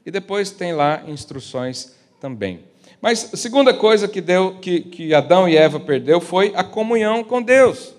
E 0.05 0.11
depois 0.11 0.51
tem 0.51 0.73
lá 0.73 1.03
instruções 1.07 1.95
também. 2.21 2.65
Mas 3.01 3.35
a 3.35 3.37
segunda 3.37 3.75
coisa 3.75 4.07
que, 4.07 4.21
deu, 4.21 4.59
que, 4.61 4.81
que 4.81 5.15
Adão 5.15 5.49
e 5.49 5.57
Eva 5.57 5.81
perdeu 5.81 6.21
foi 6.21 6.53
a 6.55 6.63
comunhão 6.63 7.25
com 7.25 7.43
Deus. 7.43 7.95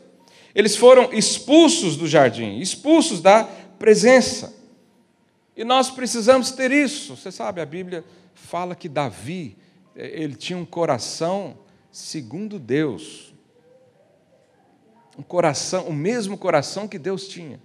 Eles 0.56 0.76
foram 0.76 1.12
expulsos 1.12 1.98
do 1.98 2.08
jardim, 2.08 2.60
expulsos 2.60 3.22
da 3.22 3.44
presença. 3.80 4.54
E 5.56 5.64
nós 5.64 5.90
precisamos 5.90 6.52
ter 6.52 6.72
isso. 6.72 7.16
Você 7.16 7.32
sabe, 7.32 7.62
a 7.62 7.66
Bíblia 7.66 8.04
fala 8.34 8.76
que 8.76 8.88
Davi, 8.88 9.58
eh, 9.96 10.22
ele 10.22 10.36
tinha 10.36 10.58
um 10.58 10.66
coração 10.66 11.58
segundo 11.92 12.60
Deus. 12.60 13.34
Um 15.18 15.24
coração, 15.24 15.86
o 15.88 15.94
mesmo 15.94 16.38
coração 16.38 16.88
que 16.88 16.98
Deus 16.98 17.28
tinha. 17.28 17.60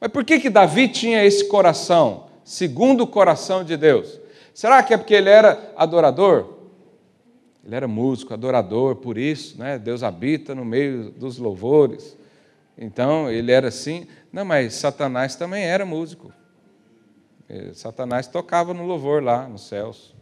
Mas 0.00 0.10
por 0.10 0.24
que 0.24 0.38
que 0.38 0.50
Davi 0.50 0.88
tinha 0.88 1.24
esse 1.24 1.48
coração 1.48 2.28
segundo 2.44 3.02
o 3.02 3.06
coração 3.06 3.64
de 3.64 3.76
Deus? 3.76 4.18
Será 4.54 4.82
que 4.82 4.94
é 4.94 4.96
porque 4.96 5.14
ele 5.14 5.28
era 5.28 5.72
adorador? 5.76 6.57
Ele 7.68 7.76
era 7.76 7.86
músico, 7.86 8.32
adorador, 8.32 8.96
por 8.96 9.18
isso, 9.18 9.58
né? 9.58 9.78
Deus 9.78 10.02
habita 10.02 10.54
no 10.54 10.64
meio 10.64 11.10
dos 11.10 11.36
louvores. 11.36 12.16
Então, 12.78 13.30
ele 13.30 13.52
era 13.52 13.68
assim. 13.68 14.06
Não, 14.32 14.42
mas 14.42 14.72
Satanás 14.72 15.36
também 15.36 15.64
era 15.64 15.84
músico. 15.84 16.32
É, 17.46 17.74
Satanás 17.74 18.26
tocava 18.26 18.72
no 18.72 18.86
louvor 18.86 19.22
lá 19.22 19.46
nos 19.46 19.68
céus. 19.68 20.14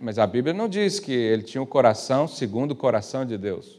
Mas 0.00 0.18
a 0.18 0.26
Bíblia 0.26 0.54
não 0.54 0.66
diz 0.66 0.98
que 0.98 1.12
ele 1.12 1.42
tinha 1.42 1.60
um 1.60 1.66
coração 1.66 2.26
segundo 2.26 2.70
o 2.70 2.76
coração 2.76 3.26
de 3.26 3.36
Deus. 3.36 3.78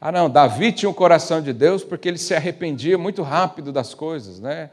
Ah, 0.00 0.10
não, 0.10 0.28
Davi 0.28 0.72
tinha 0.72 0.90
o 0.90 0.94
coração 0.94 1.40
de 1.40 1.52
Deus 1.52 1.84
porque 1.84 2.08
ele 2.08 2.18
se 2.18 2.34
arrependia 2.34 2.98
muito 2.98 3.22
rápido 3.22 3.70
das 3.70 3.94
coisas, 3.94 4.40
né? 4.40 4.70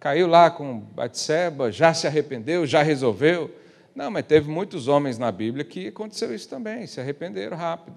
Caiu 0.00 0.26
lá 0.26 0.50
com 0.50 0.80
Batseba, 0.80 1.70
já 1.70 1.92
se 1.92 2.06
arrependeu, 2.06 2.66
já 2.66 2.82
resolveu. 2.82 3.60
Não, 3.94 4.10
mas 4.10 4.24
teve 4.24 4.50
muitos 4.50 4.88
homens 4.88 5.18
na 5.18 5.30
Bíblia 5.30 5.64
que 5.64 5.88
aconteceu 5.88 6.34
isso 6.34 6.48
também, 6.48 6.86
se 6.86 7.00
arrependeram 7.00 7.56
rápido. 7.56 7.96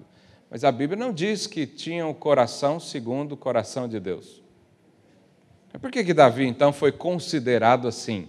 Mas 0.50 0.62
a 0.62 0.70
Bíblia 0.70 0.98
não 0.98 1.12
diz 1.12 1.46
que 1.46 1.66
tinham 1.66 2.10
o 2.10 2.14
coração 2.14 2.78
segundo 2.78 3.32
o 3.32 3.36
coração 3.36 3.88
de 3.88 3.98
Deus. 3.98 4.42
Por 5.80 5.90
que, 5.90 6.04
que 6.04 6.14
Davi, 6.14 6.46
então, 6.46 6.72
foi 6.72 6.92
considerado 6.92 7.88
assim? 7.88 8.28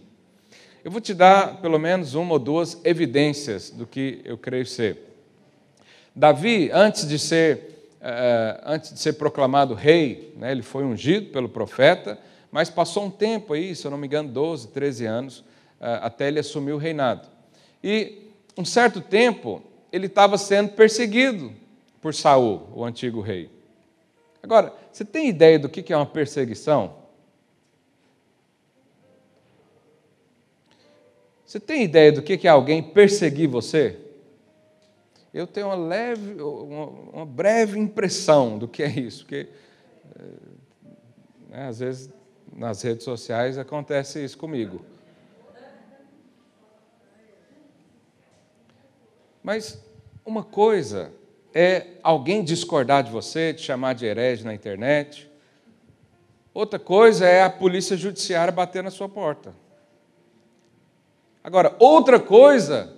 Eu 0.83 0.91
vou 0.91 1.01
te 1.01 1.13
dar 1.13 1.61
pelo 1.61 1.77
menos 1.77 2.13
uma 2.13 2.33
ou 2.33 2.39
duas 2.39 2.79
evidências 2.83 3.69
do 3.69 3.85
que 3.85 4.21
eu 4.23 4.37
creio 4.37 4.65
ser. 4.65 5.15
Davi, 6.15 6.69
antes 6.73 7.07
de 7.07 7.19
ser 7.19 7.77
eh, 8.01 8.61
antes 8.63 8.93
de 8.93 8.99
ser 8.99 9.13
proclamado 9.13 9.73
rei, 9.73 10.33
né, 10.37 10.51
ele 10.51 10.61
foi 10.61 10.83
ungido 10.83 11.29
pelo 11.31 11.49
profeta, 11.49 12.17
mas 12.51 12.69
passou 12.69 13.05
um 13.05 13.11
tempo 13.11 13.53
aí, 13.53 13.75
se 13.75 13.85
eu 13.85 13.91
não 13.91 13.97
me 13.97 14.07
engano, 14.07 14.29
12, 14.29 14.69
13 14.69 15.05
anos, 15.05 15.43
eh, 15.81 15.99
até 16.01 16.27
ele 16.27 16.39
assumir 16.39 16.71
o 16.71 16.77
reinado. 16.77 17.27
E 17.83 18.31
um 18.57 18.65
certo 18.65 19.01
tempo 19.01 19.61
ele 19.91 20.07
estava 20.07 20.37
sendo 20.37 20.71
perseguido 20.71 21.53
por 22.01 22.13
Saul, 22.13 22.69
o 22.73 22.83
antigo 22.83 23.21
rei. 23.21 23.49
Agora, 24.41 24.73
você 24.91 25.03
tem 25.03 25.27
ideia 25.27 25.59
do 25.59 25.69
que 25.69 25.91
é 25.91 25.97
uma 25.97 26.05
perseguição? 26.05 26.95
Você 31.45 31.59
tem 31.59 31.83
ideia 31.83 32.11
do 32.11 32.21
que 32.21 32.45
é 32.45 32.49
alguém 32.49 32.83
perseguir 32.83 33.47
você? 33.47 33.97
Eu 35.33 35.47
tenho 35.47 35.67
uma 35.67 35.75
leve, 35.75 36.41
uma, 36.41 37.25
breve 37.25 37.79
impressão 37.79 38.57
do 38.57 38.67
que 38.67 38.83
é 38.83 38.89
isso, 38.89 39.23
porque 39.23 39.47
eh, 40.19 40.23
né, 41.49 41.67
às 41.67 41.79
vezes 41.79 42.09
nas 42.53 42.81
redes 42.81 43.03
sociais 43.03 43.57
acontece 43.57 44.23
isso 44.23 44.37
comigo. 44.37 44.83
Mas 49.43 49.81
uma 50.25 50.43
coisa 50.43 51.13
é 51.53 51.87
alguém 52.03 52.43
discordar 52.43 53.03
de 53.03 53.11
você, 53.11 53.53
te 53.53 53.61
chamar 53.61 53.93
de 53.93 54.05
herege 54.05 54.43
na 54.43 54.53
internet. 54.53 55.29
Outra 56.53 56.77
coisa 56.77 57.25
é 57.25 57.43
a 57.43 57.49
polícia 57.49 57.95
judiciária 57.95 58.51
bater 58.51 58.83
na 58.83 58.91
sua 58.91 59.07
porta. 59.07 59.55
Agora, 61.43 61.75
outra 61.79 62.19
coisa 62.19 62.95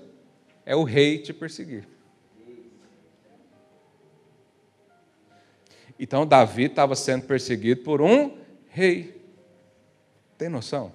é 0.65 0.75
o 0.75 0.83
rei 0.83 1.19
te 1.19 1.33
perseguir. 1.33 1.87
Então, 5.99 6.25
Davi 6.25 6.63
estava 6.63 6.95
sendo 6.95 7.25
perseguido 7.25 7.81
por 7.83 8.01
um 8.01 8.37
rei. 8.69 9.21
Tem 10.37 10.47
noção? 10.47 10.93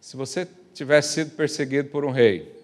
Se 0.00 0.16
você 0.16 0.48
tivesse 0.74 1.14
sido 1.14 1.36
perseguido 1.36 1.88
por 1.88 2.04
um 2.04 2.10
rei, 2.10 2.55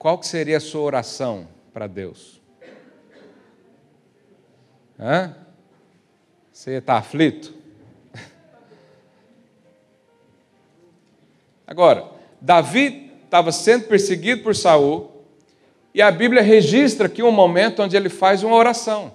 qual 0.00 0.16
que 0.16 0.26
seria 0.26 0.56
a 0.56 0.60
sua 0.60 0.80
oração 0.80 1.46
para 1.74 1.86
Deus? 1.86 2.40
Hã? 4.98 5.36
Você 6.50 6.70
está 6.70 6.96
aflito? 6.96 7.52
Agora, 11.66 12.10
Davi 12.40 13.12
estava 13.24 13.52
sendo 13.52 13.88
perseguido 13.88 14.42
por 14.42 14.56
Saul, 14.56 15.26
e 15.92 16.00
a 16.00 16.10
Bíblia 16.10 16.40
registra 16.40 17.06
aqui 17.06 17.22
um 17.22 17.30
momento 17.30 17.82
onde 17.82 17.94
ele 17.94 18.08
faz 18.08 18.42
uma 18.42 18.56
oração. 18.56 19.14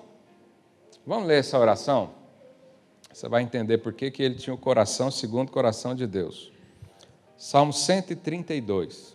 Vamos 1.03 1.27
ler 1.27 1.39
essa 1.39 1.57
oração? 1.57 2.11
Você 3.11 3.27
vai 3.27 3.41
entender 3.41 3.79
por 3.79 3.91
que, 3.91 4.11
que 4.11 4.21
ele 4.21 4.35
tinha 4.35 4.53
o 4.53 4.57
coração 4.57 5.09
segundo 5.09 5.49
o 5.49 5.51
coração 5.51 5.95
de 5.95 6.05
Deus. 6.05 6.51
Salmo 7.35 7.73
132. 7.73 9.14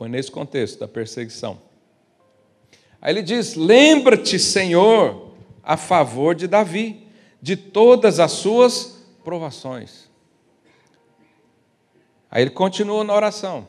Foi 0.00 0.08
nesse 0.08 0.30
contexto 0.30 0.78
da 0.78 0.88
perseguição. 0.88 1.60
Aí 3.02 3.12
ele 3.12 3.20
diz: 3.20 3.54
Lembra-te, 3.54 4.38
Senhor, 4.38 5.32
a 5.62 5.76
favor 5.76 6.34
de 6.34 6.48
Davi, 6.48 7.06
de 7.42 7.54
todas 7.54 8.18
as 8.18 8.32
suas 8.32 9.04
provações. 9.22 10.08
Aí 12.30 12.42
ele 12.42 12.50
continua 12.50 13.04
na 13.04 13.14
oração. 13.14 13.68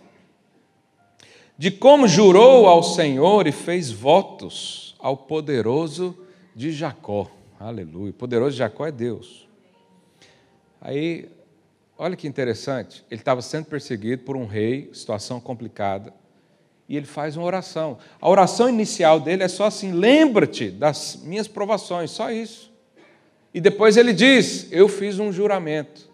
De 1.57 1.69
como 1.69 2.07
jurou 2.07 2.65
ao 2.65 2.81
Senhor 2.81 3.45
e 3.45 3.51
fez 3.51 3.91
votos 3.91 4.95
ao 4.99 5.17
poderoso 5.17 6.17
de 6.55 6.71
Jacó. 6.71 7.29
Aleluia. 7.59 8.11
O 8.11 8.13
poderoso 8.13 8.51
de 8.51 8.59
Jacó 8.59 8.87
é 8.87 8.91
Deus. 8.93 9.49
Aí, 10.79 11.27
olha 11.97 12.15
que 12.15 12.25
interessante. 12.25 13.03
Ele 13.11 13.19
estava 13.19 13.41
sendo 13.41 13.65
perseguido 13.65 14.23
por 14.23 14.37
um 14.37 14.45
rei, 14.45 14.89
situação 14.93 15.37
complicada 15.41 16.20
e 16.91 16.97
ele 16.97 17.05
faz 17.05 17.37
uma 17.37 17.45
oração. 17.45 17.97
A 18.19 18.29
oração 18.29 18.67
inicial 18.67 19.17
dele 19.17 19.43
é 19.43 19.47
só 19.47 19.63
assim: 19.63 19.93
lembra-te 19.93 20.69
das 20.69 21.21
minhas 21.23 21.47
provações, 21.47 22.11
só 22.11 22.29
isso. 22.29 22.69
E 23.53 23.61
depois 23.61 23.95
ele 23.95 24.11
diz: 24.11 24.67
Eu 24.73 24.89
fiz 24.89 25.17
um 25.17 25.31
juramento. 25.31 26.09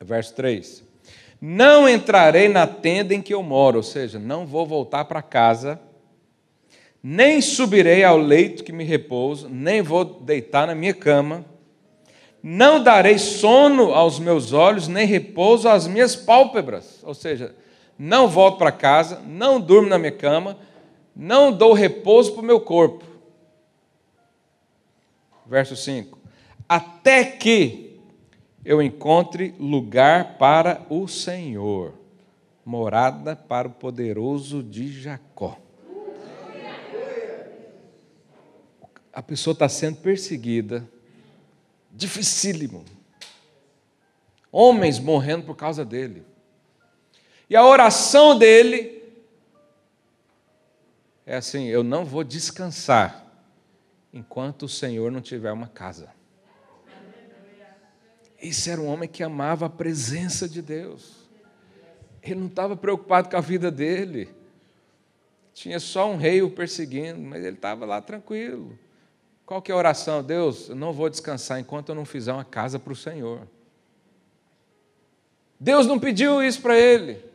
Verso 0.00 0.34
3: 0.34 0.82
Não 1.40 1.88
entrarei 1.88 2.48
na 2.48 2.66
tenda 2.66 3.14
em 3.14 3.22
que 3.22 3.32
eu 3.32 3.40
moro, 3.40 3.76
ou 3.76 3.82
seja, 3.84 4.18
não 4.18 4.44
vou 4.44 4.66
voltar 4.66 5.04
para 5.04 5.22
casa, 5.22 5.80
nem 7.00 7.40
subirei 7.40 8.02
ao 8.02 8.18
leito 8.18 8.64
que 8.64 8.72
me 8.72 8.82
repouso, 8.82 9.48
nem 9.48 9.82
vou 9.82 10.04
deitar 10.04 10.66
na 10.66 10.74
minha 10.74 10.94
cama, 10.94 11.44
não 12.42 12.82
darei 12.82 13.18
sono 13.18 13.94
aos 13.94 14.18
meus 14.18 14.52
olhos, 14.52 14.88
nem 14.88 15.06
repouso 15.06 15.68
às 15.68 15.86
minhas 15.86 16.16
pálpebras. 16.16 16.98
Ou 17.04 17.14
seja, 17.14 17.54
não 17.98 18.28
volto 18.28 18.58
para 18.58 18.70
casa, 18.70 19.20
não 19.26 19.60
durmo 19.60 19.88
na 19.88 19.98
minha 19.98 20.12
cama, 20.12 20.56
não 21.16 21.52
dou 21.52 21.72
repouso 21.72 22.32
para 22.32 22.42
o 22.42 22.46
meu 22.46 22.60
corpo. 22.60 23.04
Verso 25.44 25.74
5: 25.74 26.16
Até 26.68 27.24
que 27.24 27.98
eu 28.64 28.80
encontre 28.80 29.54
lugar 29.58 30.36
para 30.38 30.86
o 30.88 31.08
Senhor, 31.08 31.94
morada 32.64 33.34
para 33.34 33.66
o 33.66 33.72
poderoso 33.72 34.62
de 34.62 34.92
Jacó. 34.92 35.58
A 39.12 39.22
pessoa 39.22 39.52
está 39.52 39.68
sendo 39.68 39.96
perseguida, 39.96 40.88
dificílimo. 41.90 42.84
Homens 44.52 45.00
morrendo 45.00 45.44
por 45.44 45.56
causa 45.56 45.84
dele. 45.84 46.27
E 47.48 47.56
a 47.56 47.64
oração 47.64 48.38
dele 48.38 49.02
é 51.24 51.36
assim: 51.36 51.66
eu 51.66 51.82
não 51.82 52.04
vou 52.04 52.24
descansar 52.24 53.26
enquanto 54.12 54.64
o 54.64 54.68
Senhor 54.68 55.10
não 55.10 55.20
tiver 55.20 55.52
uma 55.52 55.68
casa. 55.68 56.10
Esse 58.40 58.70
era 58.70 58.80
um 58.80 58.86
homem 58.86 59.08
que 59.08 59.22
amava 59.22 59.66
a 59.66 59.70
presença 59.70 60.48
de 60.48 60.62
Deus. 60.62 61.28
Ele 62.22 62.36
não 62.36 62.46
estava 62.46 62.76
preocupado 62.76 63.28
com 63.28 63.36
a 63.36 63.40
vida 63.40 63.70
dele. 63.70 64.28
Tinha 65.52 65.80
só 65.80 66.08
um 66.08 66.16
rei 66.16 66.40
o 66.40 66.50
perseguindo, 66.50 67.20
mas 67.20 67.44
ele 67.44 67.56
estava 67.56 67.84
lá 67.84 68.00
tranquilo. 68.00 68.78
Qual 69.44 69.60
que 69.60 69.72
é 69.72 69.74
a 69.74 69.78
oração? 69.78 70.22
Deus, 70.22 70.68
eu 70.68 70.76
não 70.76 70.92
vou 70.92 71.08
descansar 71.08 71.58
enquanto 71.58 71.88
eu 71.88 71.94
não 71.94 72.04
fizer 72.04 72.32
uma 72.32 72.44
casa 72.44 72.78
para 72.78 72.92
o 72.92 72.96
Senhor. 72.96 73.40
Deus 75.58 75.86
não 75.86 75.98
pediu 75.98 76.42
isso 76.42 76.62
para 76.62 76.78
ele. 76.78 77.27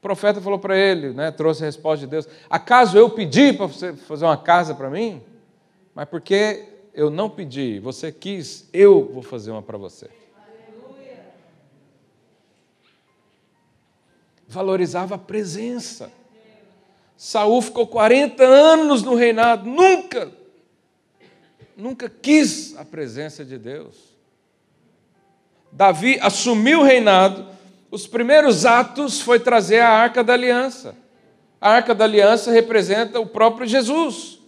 O 0.00 0.02
profeta 0.02 0.40
falou 0.40 0.58
para 0.58 0.78
ele, 0.78 1.10
né, 1.10 1.30
trouxe 1.30 1.62
a 1.62 1.66
resposta 1.66 2.06
de 2.06 2.10
Deus: 2.10 2.26
Acaso 2.48 2.96
eu 2.96 3.10
pedi 3.10 3.52
para 3.52 3.66
você 3.66 3.92
fazer 3.92 4.24
uma 4.24 4.38
casa 4.38 4.74
para 4.74 4.88
mim? 4.88 5.22
Mas 5.94 6.08
porque 6.08 6.64
eu 6.94 7.10
não 7.10 7.28
pedi, 7.28 7.78
você 7.78 8.10
quis, 8.10 8.66
eu 8.72 9.12
vou 9.12 9.22
fazer 9.22 9.50
uma 9.50 9.60
para 9.60 9.76
você. 9.76 10.08
Aleluia. 10.34 11.26
Valorizava 14.48 15.16
a 15.16 15.18
presença. 15.18 16.10
Saul 17.14 17.60
ficou 17.60 17.86
40 17.86 18.42
anos 18.42 19.02
no 19.02 19.14
reinado, 19.14 19.68
nunca, 19.68 20.32
nunca 21.76 22.08
quis 22.08 22.74
a 22.78 22.86
presença 22.86 23.44
de 23.44 23.58
Deus. 23.58 24.16
Davi 25.70 26.18
assumiu 26.22 26.80
o 26.80 26.84
reinado, 26.84 27.46
os 27.90 28.06
primeiros 28.06 28.64
atos 28.64 29.20
foi 29.20 29.40
trazer 29.40 29.80
a 29.80 29.88
arca 29.88 30.22
da 30.22 30.32
aliança. 30.32 30.94
A 31.60 31.70
arca 31.72 31.94
da 31.94 32.04
aliança 32.04 32.50
representa 32.50 33.20
o 33.20 33.26
próprio 33.26 33.66
Jesus. 33.66 34.38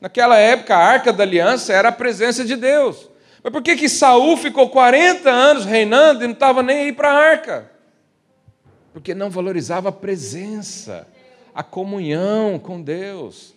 Naquela 0.00 0.38
época, 0.38 0.76
a 0.76 0.78
arca 0.78 1.12
da 1.12 1.24
aliança 1.24 1.72
era 1.72 1.88
a 1.88 1.92
presença 1.92 2.44
de 2.44 2.54
Deus. 2.54 3.08
Mas 3.42 3.52
por 3.52 3.62
que, 3.62 3.76
que 3.76 3.88
Saul 3.88 4.36
ficou 4.36 4.68
40 4.68 5.28
anos 5.28 5.64
reinando 5.64 6.22
e 6.22 6.26
não 6.26 6.34
estava 6.34 6.62
nem 6.62 6.78
aí 6.78 6.92
para 6.92 7.10
a 7.10 7.16
arca? 7.16 7.70
Porque 8.92 9.14
não 9.14 9.28
valorizava 9.28 9.88
a 9.88 9.92
presença, 9.92 11.06
a 11.54 11.62
comunhão 11.62 12.58
com 12.58 12.80
Deus. 12.80 13.54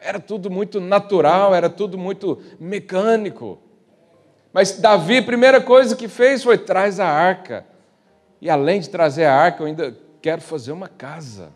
Era 0.00 0.18
tudo 0.18 0.50
muito 0.50 0.80
natural, 0.80 1.54
era 1.54 1.68
tudo 1.68 1.98
muito 1.98 2.42
mecânico. 2.58 3.58
Mas 4.52 4.78
Davi, 4.78 5.18
a 5.18 5.22
primeira 5.22 5.60
coisa 5.60 5.94
que 5.94 6.08
fez 6.08 6.42
foi 6.42 6.56
traz 6.56 6.98
a 6.98 7.06
arca. 7.06 7.66
E 8.40 8.50
além 8.50 8.80
de 8.80 8.90
trazer 8.90 9.24
a 9.24 9.34
arca, 9.34 9.62
eu 9.62 9.66
ainda 9.66 9.96
quero 10.20 10.40
fazer 10.40 10.72
uma 10.72 10.88
casa. 10.88 11.50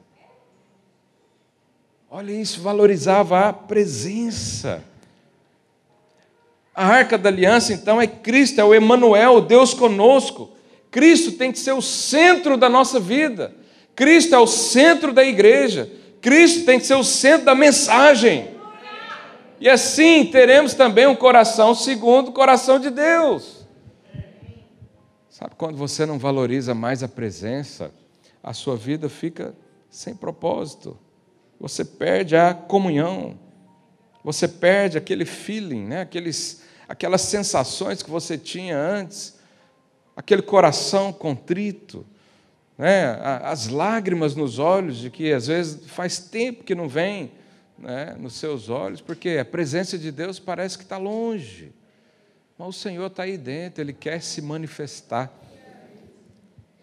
Olha 2.11 2.33
isso, 2.33 2.61
valorizava 2.61 3.49
a 3.49 3.53
presença. 3.53 4.83
A 6.75 6.87
arca 6.87 7.17
da 7.17 7.29
aliança, 7.29 7.73
então, 7.73 8.01
é 8.01 8.07
Cristo, 8.07 8.61
é 8.61 8.65
o 8.65 8.75
Emanuel, 8.75 9.41
Deus 9.41 9.75
conosco. 9.75 10.51
Cristo 10.91 11.33
tem 11.33 11.53
que 11.53 11.59
ser 11.59 11.73
o 11.73 11.83
centro 11.83 12.57
da 12.57 12.69
nossa 12.69 12.99
vida. 12.99 13.55
Cristo 13.95 14.35
é 14.35 14.39
o 14.39 14.47
centro 14.47 15.13
da 15.13 15.25
igreja. 15.25 15.91
Cristo 16.21 16.65
tem 16.65 16.79
que 16.81 16.87
ser 16.87 16.95
o 16.95 17.05
centro 17.05 17.47
da 17.47 17.55
mensagem. 17.55 18.49
E 19.61 19.69
assim 19.69 20.25
teremos 20.25 20.75
também 20.75 21.07
um 21.07 21.15
coração 21.15 21.75
segundo 21.75 22.29
o 22.29 22.33
coração 22.33 22.79
de 22.79 22.91
Deus. 22.91 23.60
Sabe 25.41 25.55
quando 25.57 25.79
você 25.79 26.05
não 26.05 26.19
valoriza 26.19 26.75
mais 26.75 27.03
a 27.03 27.09
presença, 27.09 27.91
a 28.43 28.53
sua 28.53 28.77
vida 28.77 29.09
fica 29.09 29.55
sem 29.89 30.15
propósito. 30.15 30.99
Você 31.59 31.83
perde 31.83 32.37
a 32.37 32.53
comunhão. 32.53 33.39
Você 34.23 34.47
perde 34.47 34.99
aquele 34.99 35.25
feeling, 35.25 35.87
né? 35.87 36.03
Aqueles, 36.03 36.63
aquelas 36.87 37.23
sensações 37.23 38.03
que 38.03 38.11
você 38.11 38.37
tinha 38.37 38.77
antes, 38.77 39.39
aquele 40.15 40.43
coração 40.43 41.11
contrito, 41.11 42.05
né? 42.77 43.19
as 43.43 43.67
lágrimas 43.69 44.35
nos 44.35 44.59
olhos, 44.59 44.99
de 44.99 45.09
que 45.09 45.33
às 45.33 45.47
vezes 45.47 45.87
faz 45.87 46.19
tempo 46.19 46.65
que 46.65 46.75
não 46.75 46.87
vem 46.87 47.33
né? 47.79 48.15
nos 48.19 48.35
seus 48.35 48.69
olhos, 48.69 49.01
porque 49.01 49.39
a 49.41 49.45
presença 49.47 49.97
de 49.97 50.13
Deus 50.13 50.39
parece 50.39 50.77
que 50.77 50.85
está 50.85 50.99
longe. 50.99 51.73
Mas 52.61 52.69
o 52.69 52.73
Senhor 52.75 53.07
está 53.07 53.23
aí 53.23 53.39
dentro, 53.39 53.81
Ele 53.81 53.95
quer 53.95 54.21
se 54.21 54.43
manifestar. 54.43 55.33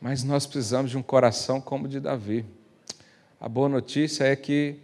Mas 0.01 0.23
nós 0.23 0.47
precisamos 0.47 0.89
de 0.89 0.97
um 0.97 1.03
coração 1.03 1.61
como 1.61 1.85
o 1.85 1.87
de 1.87 1.99
Davi. 1.99 2.43
A 3.39 3.47
boa 3.47 3.69
notícia 3.69 4.23
é 4.23 4.35
que 4.35 4.77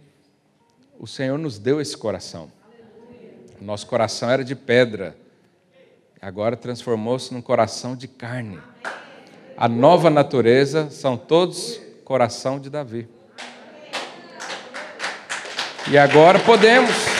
o 0.96 1.04
Senhor 1.04 1.36
nos 1.36 1.58
deu 1.58 1.80
esse 1.80 1.96
coração. 1.96 2.48
Nosso 3.60 3.88
coração 3.88 4.30
era 4.30 4.44
de 4.44 4.54
pedra, 4.54 5.16
agora 6.22 6.56
transformou-se 6.56 7.34
num 7.34 7.42
coração 7.42 7.96
de 7.96 8.06
carne. 8.06 8.60
A 9.56 9.68
nova 9.68 10.08
natureza 10.08 10.90
são 10.90 11.16
todos 11.16 11.80
coração 12.04 12.60
de 12.60 12.70
Davi. 12.70 13.08
E 15.90 15.98
agora 15.98 16.38
podemos. 16.38 17.13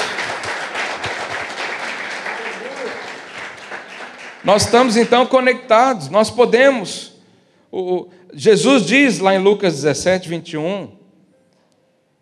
Nós 4.44 4.66
estamos 4.66 4.94
então 4.98 5.24
conectados, 5.24 6.10
nós 6.10 6.30
podemos. 6.30 7.14
O, 7.72 8.08
Jesus 8.34 8.84
diz 8.84 9.18
lá 9.18 9.34
em 9.34 9.38
Lucas 9.38 9.72
17, 9.72 10.28
21, 10.28 10.90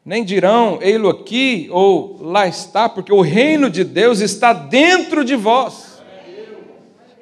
nem 0.05 0.25
dirão, 0.25 0.79
ei-lo 0.81 1.09
aqui 1.09 1.67
ou 1.73 2.19
lá 2.23 2.47
está, 2.47 2.89
porque 2.89 3.13
o 3.13 3.21
reino 3.21 3.69
de 3.69 3.83
Deus 3.83 4.21
está 4.21 4.53
dentro 4.53 5.25
de 5.25 5.35
vós. 5.35 6.01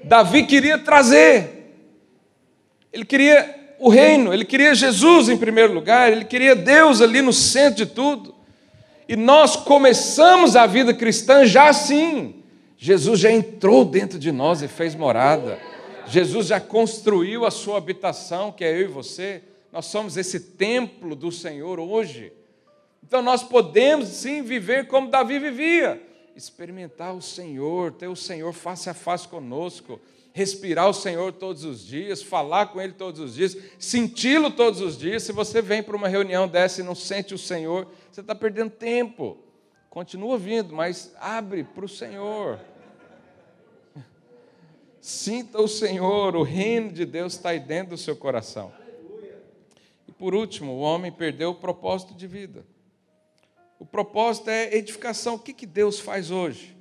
Davi 0.04 0.44
queria 0.44 0.76
trazer, 0.76 1.72
ele 2.92 3.06
queria 3.06 3.58
o 3.78 3.88
reino, 3.88 4.34
ele 4.34 4.44
queria 4.44 4.74
Jesus 4.74 5.30
em 5.30 5.36
primeiro 5.38 5.72
lugar, 5.72 6.12
ele 6.12 6.26
queria 6.26 6.54
Deus 6.54 7.00
ali 7.00 7.22
no 7.22 7.32
centro 7.32 7.86
de 7.86 7.86
tudo. 7.86 8.34
E 9.08 9.16
nós 9.16 9.56
começamos 9.56 10.56
a 10.56 10.66
vida 10.66 10.92
cristã 10.92 11.46
já 11.46 11.70
assim. 11.70 12.39
Jesus 12.82 13.20
já 13.20 13.30
entrou 13.30 13.84
dentro 13.84 14.18
de 14.18 14.32
nós 14.32 14.62
e 14.62 14.66
fez 14.66 14.94
morada. 14.94 15.60
Jesus 16.06 16.46
já 16.46 16.58
construiu 16.58 17.44
a 17.44 17.50
sua 17.50 17.76
habitação, 17.76 18.50
que 18.50 18.64
é 18.64 18.74
eu 18.74 18.80
e 18.80 18.86
você. 18.86 19.42
Nós 19.70 19.84
somos 19.84 20.16
esse 20.16 20.40
templo 20.40 21.14
do 21.14 21.30
Senhor 21.30 21.78
hoje. 21.78 22.32
Então 23.06 23.20
nós 23.20 23.42
podemos 23.42 24.08
sim 24.08 24.40
viver 24.40 24.86
como 24.86 25.10
Davi 25.10 25.38
vivia, 25.38 26.02
experimentar 26.34 27.14
o 27.14 27.20
Senhor, 27.20 27.92
ter 27.92 28.08
o 28.08 28.16
Senhor 28.16 28.50
face 28.54 28.88
a 28.88 28.94
face 28.94 29.28
conosco, 29.28 30.00
respirar 30.32 30.88
o 30.88 30.94
Senhor 30.94 31.34
todos 31.34 31.64
os 31.64 31.86
dias, 31.86 32.22
falar 32.22 32.68
com 32.68 32.80
Ele 32.80 32.94
todos 32.94 33.20
os 33.20 33.34
dias, 33.34 33.58
senti-lo 33.78 34.50
todos 34.50 34.80
os 34.80 34.96
dias. 34.96 35.22
Se 35.22 35.32
você 35.32 35.60
vem 35.60 35.82
para 35.82 35.94
uma 35.94 36.08
reunião 36.08 36.48
dessa 36.48 36.80
e 36.80 36.84
não 36.84 36.94
sente 36.94 37.34
o 37.34 37.38
Senhor, 37.38 37.86
você 38.10 38.22
está 38.22 38.34
perdendo 38.34 38.70
tempo. 38.70 39.36
Continua 39.90 40.38
vindo, 40.38 40.74
mas 40.74 41.12
abre 41.20 41.62
para 41.62 41.84
o 41.84 41.88
Senhor. 41.88 42.69
Sinta 45.00 45.60
o 45.60 45.66
Senhor, 45.66 46.36
o 46.36 46.42
reino 46.42 46.92
de 46.92 47.06
Deus 47.06 47.34
está 47.34 47.50
aí 47.50 47.60
dentro 47.60 47.90
do 47.90 47.96
seu 47.96 48.14
coração. 48.14 48.72
E 50.06 50.12
por 50.12 50.34
último, 50.34 50.72
o 50.72 50.80
homem 50.80 51.10
perdeu 51.10 51.50
o 51.50 51.54
propósito 51.54 52.14
de 52.14 52.26
vida. 52.26 52.66
O 53.78 53.86
propósito 53.86 54.50
é 54.50 54.76
edificação. 54.76 55.36
O 55.36 55.38
que, 55.38 55.54
que 55.54 55.64
Deus 55.64 55.98
faz 55.98 56.30
hoje? 56.30 56.76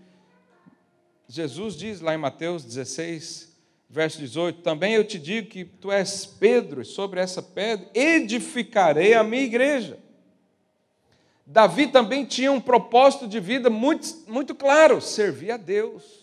Jesus 1.30 1.76
diz 1.76 2.02
lá 2.02 2.14
em 2.14 2.18
Mateus 2.18 2.66
16, 2.66 3.56
verso 3.90 4.20
18: 4.20 4.62
Também 4.62 4.96
eu 4.96 5.06
te 5.06 5.18
digo 5.18 5.48
que 5.48 5.64
tu 5.64 5.90
és 5.90 6.26
Pedro, 6.26 6.82
e 6.82 6.86
sobre 6.86 7.22
essa 7.22 7.42
pedra 7.42 7.90
edificarei 7.94 9.14
a 9.14 9.24
minha 9.24 9.44
igreja. 9.44 9.98
Davi 11.46 11.88
também 11.88 12.26
tinha 12.26 12.52
um 12.52 12.60
propósito 12.60 13.28
de 13.28 13.40
vida 13.40 13.70
muito, 13.70 14.08
muito 14.28 14.54
claro: 14.54 15.00
servir 15.00 15.52
a 15.52 15.58
Deus. 15.58 16.19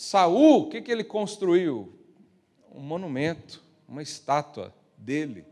Saul, 0.00 0.60
o 0.60 0.68
que, 0.68 0.80
que 0.80 0.92
ele 0.92 1.02
construiu? 1.02 1.92
Um 2.72 2.78
monumento, 2.78 3.60
uma 3.88 4.00
estátua 4.00 4.72
dele. 4.96 5.44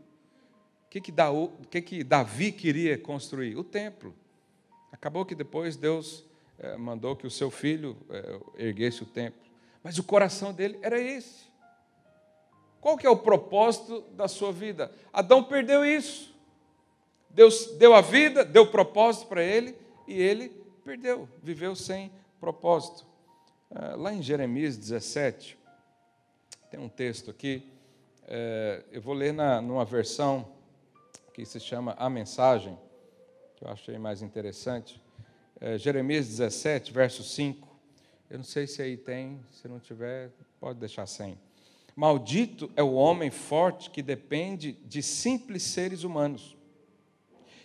Que, 0.89 1.01
que, 1.01 1.11
o 1.11 1.49
que, 1.69 1.81
que 1.81 2.01
Davi 2.01 2.53
queria 2.53 2.97
construir? 2.97 3.57
O 3.57 3.63
templo. 3.65 4.15
Acabou 4.89 5.25
que 5.25 5.35
depois 5.35 5.75
Deus 5.75 6.23
é, 6.57 6.77
mandou 6.77 7.13
que 7.13 7.27
o 7.27 7.29
seu 7.29 7.51
filho 7.51 7.97
é, 8.09 8.67
erguesse 8.67 9.03
o 9.03 9.05
templo. 9.05 9.41
Mas 9.83 9.97
o 9.97 10.03
coração 10.03 10.53
dele 10.53 10.79
era 10.81 10.97
esse. 10.97 11.43
Qual 12.79 12.97
que 12.97 13.05
é 13.05 13.09
o 13.09 13.17
propósito 13.17 13.99
da 14.13 14.29
sua 14.29 14.53
vida? 14.53 14.93
Adão 15.11 15.43
perdeu 15.43 15.83
isso. 15.83 16.33
Deus 17.29 17.75
deu 17.77 17.93
a 17.93 17.99
vida, 17.99 18.45
deu 18.45 18.71
propósito 18.71 19.27
para 19.27 19.43
ele 19.43 19.75
e 20.07 20.13
ele 20.13 20.47
perdeu, 20.85 21.27
viveu 21.43 21.75
sem 21.75 22.09
propósito. 22.39 23.05
É, 23.69 23.95
lá 23.95 24.13
em 24.13 24.21
Jeremias 24.21 24.77
17, 24.77 25.57
tem 26.71 26.79
um 26.79 26.87
texto 26.87 27.29
aqui, 27.29 27.69
é, 28.25 28.81
eu 28.91 29.01
vou 29.01 29.13
ler 29.13 29.33
na, 29.33 29.61
numa 29.61 29.83
versão 29.83 30.47
que 31.33 31.45
se 31.45 31.59
chama 31.59 31.93
A 31.97 32.09
Mensagem, 32.09 32.77
que 33.57 33.65
eu 33.65 33.69
achei 33.69 33.97
mais 33.97 34.21
interessante. 34.21 35.01
É, 35.59 35.77
Jeremias 35.77 36.27
17, 36.27 36.93
verso 36.93 37.23
5. 37.23 37.67
Eu 38.29 38.37
não 38.37 38.45
sei 38.45 38.67
se 38.67 38.81
aí 38.81 38.95
tem, 38.95 39.39
se 39.51 39.67
não 39.67 39.79
tiver, 39.79 40.31
pode 40.61 40.79
deixar 40.79 41.05
sem. 41.05 41.37
Maldito 41.93 42.71
é 42.75 42.83
o 42.83 42.93
homem 42.93 43.29
forte 43.29 43.89
que 43.89 44.01
depende 44.01 44.73
de 44.85 45.03
simples 45.03 45.63
seres 45.63 46.03
humanos, 46.03 46.55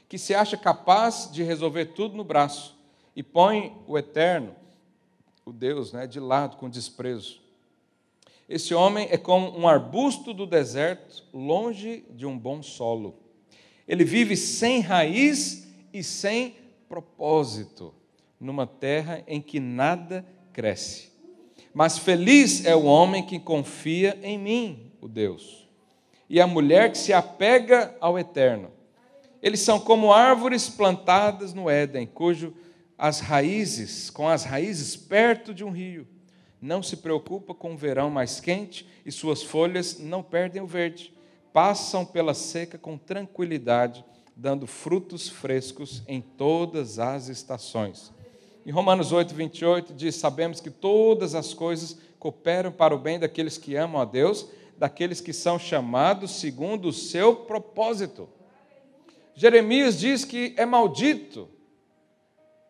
que 0.09 0.18
se 0.18 0.34
acha 0.34 0.57
capaz 0.57 1.30
de 1.30 1.44
resolver 1.44 1.86
tudo 1.86 2.16
no 2.16 2.24
braço 2.24 2.76
e 3.14 3.22
põe 3.22 3.80
o 3.86 3.96
eterno, 3.96 4.57
o 5.45 5.53
Deus, 5.53 5.93
né, 5.93 6.07
de 6.07 6.20
lado 6.20 6.57
com 6.57 6.68
desprezo. 6.68 7.40
Esse 8.49 8.74
homem 8.74 9.09
é 9.11 9.16
como 9.16 9.59
um 9.59 9.66
arbusto 9.66 10.34
do 10.34 10.47
deserto, 10.47 11.24
longe 11.32 12.05
de 12.11 12.26
um 12.26 12.38
bom 12.38 12.62
solo. 12.62 13.14
Ele 13.86 14.05
vive 14.05 14.36
sem 14.36 14.80
raiz 14.80 15.68
e 15.93 16.03
sem 16.03 16.57
propósito, 16.88 17.95
numa 18.38 18.66
terra 18.66 19.22
em 19.26 19.40
que 19.40 19.59
nada 19.59 20.24
cresce. 20.53 21.11
Mas 21.72 21.99
feliz 21.99 22.64
é 22.64 22.76
o 22.76 22.84
homem 22.84 23.24
que 23.24 23.38
confia 23.38 24.18
em 24.22 24.38
mim, 24.38 24.93
o 25.01 25.09
Deus, 25.09 25.66
e 26.28 26.40
a 26.40 26.47
mulher 26.47 26.93
que 26.93 26.99
se 26.99 27.12
apega 27.12 27.97
ao 28.01 28.18
eterno. 28.18 28.70
Eles 29.43 29.61
são 29.61 29.80
como 29.80 30.12
árvores 30.12 30.68
plantadas 30.68 31.55
no 31.55 31.68
Éden, 31.68 32.07
cujo 32.07 32.55
as 33.03 33.20
raízes, 33.20 34.09
com 34.11 34.28
as 34.28 34.44
raízes 34.44 34.96
perto 34.96 35.53
de 35.53 35.64
um 35.64 35.70
rio. 35.70 36.07
Não 36.61 36.82
se 36.82 36.96
preocupa 36.96 37.53
com 37.53 37.74
o 37.74 37.76
verão 37.76 38.09
mais 38.09 38.38
quente 38.38 38.88
e 39.05 39.11
suas 39.11 39.42
folhas 39.42 39.98
não 39.98 40.22
perdem 40.22 40.62
o 40.62 40.66
verde 40.66 41.12
passam 41.53 42.05
pela 42.05 42.34
seca 42.34 42.78
com 42.78 42.96
tranquilidade, 42.96 44.05
dando 44.34 44.66
frutos 44.66 45.28
frescos 45.28 46.03
em 46.09 46.20
todas 46.20 46.98
as 46.98 47.28
estações. 47.28 48.12
Em 48.64 48.70
Romanos 48.70 49.12
8, 49.12 49.34
28 49.34 49.94
diz: 49.94 50.14
Sabemos 50.16 50.61
que 50.61 50.70
todas 50.70 51.34
as 51.34 51.53
coisas 51.53 51.98
cooperam 52.18 52.72
para 52.72 52.94
o 52.94 52.98
bem 52.98 53.18
daqueles 53.18 53.59
que 53.59 53.76
amam 53.76 54.00
a 54.00 54.05
Deus, 54.05 54.48
daqueles 54.78 55.20
que 55.20 55.32
são 55.32 55.59
chamados 55.59 56.32
segundo 56.32 56.88
o 56.88 56.92
seu 56.92 57.36
propósito. 57.36 58.28
Jeremias 59.34 59.98
diz 59.98 60.24
que 60.24 60.55
é 60.57 60.64
maldito, 60.64 61.48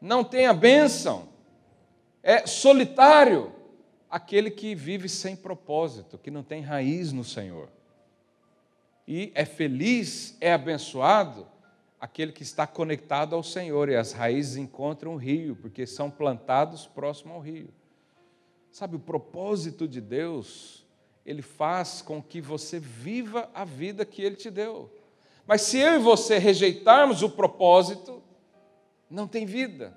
não 0.02 0.24
tem 0.24 0.46
a 0.46 0.52
bênção, 0.52 1.28
é 2.24 2.44
solitário 2.44 3.52
aquele 4.10 4.50
que 4.50 4.74
vive 4.74 5.08
sem 5.08 5.36
propósito, 5.36 6.18
que 6.18 6.28
não 6.28 6.42
tem 6.42 6.60
raiz 6.60 7.12
no 7.12 7.22
Senhor. 7.22 7.68
E 9.06 9.30
é 9.32 9.44
feliz, 9.44 10.36
é 10.40 10.52
abençoado 10.52 11.46
aquele 12.00 12.32
que 12.32 12.42
está 12.42 12.66
conectado 12.66 13.36
ao 13.36 13.44
Senhor 13.44 13.88
e 13.88 13.94
as 13.94 14.12
raízes 14.12 14.56
encontram 14.56 15.14
o 15.14 15.16
rio, 15.16 15.54
porque 15.62 15.86
são 15.86 16.10
plantados 16.10 16.84
próximo 16.84 17.32
ao 17.34 17.40
rio. 17.40 17.68
Sabe, 18.72 18.96
o 18.96 19.00
propósito 19.00 19.86
de 19.86 20.00
Deus 20.00 20.84
ele 21.24 21.42
faz 21.42 22.02
com 22.02 22.20
que 22.20 22.40
você 22.40 22.80
viva 22.80 23.48
a 23.54 23.64
vida 23.64 24.04
que 24.04 24.20
ele 24.20 24.34
te 24.34 24.50
deu. 24.50 24.92
Mas 25.46 25.62
se 25.62 25.78
eu 25.78 25.94
e 25.94 25.98
você 25.98 26.38
rejeitarmos 26.38 27.22
o 27.22 27.30
propósito, 27.30 28.20
não 29.12 29.28
tem 29.28 29.44
vida. 29.44 29.94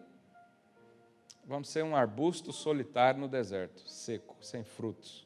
Vamos 1.45 1.69
ser 1.69 1.83
um 1.83 1.95
arbusto 1.95 2.51
solitário 2.51 3.21
no 3.21 3.27
deserto, 3.27 3.87
seco, 3.89 4.35
sem 4.41 4.63
frutos. 4.63 5.25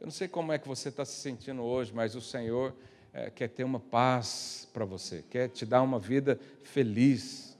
Eu 0.00 0.06
não 0.06 0.12
sei 0.12 0.26
como 0.26 0.52
é 0.52 0.58
que 0.58 0.66
você 0.66 0.88
está 0.88 1.04
se 1.04 1.20
sentindo 1.20 1.62
hoje, 1.62 1.92
mas 1.94 2.16
o 2.16 2.20
Senhor 2.20 2.74
é, 3.12 3.30
quer 3.30 3.48
ter 3.48 3.62
uma 3.62 3.78
paz 3.78 4.68
para 4.72 4.84
você, 4.84 5.24
quer 5.30 5.48
te 5.48 5.64
dar 5.64 5.82
uma 5.82 5.98
vida 5.98 6.40
feliz. 6.64 7.56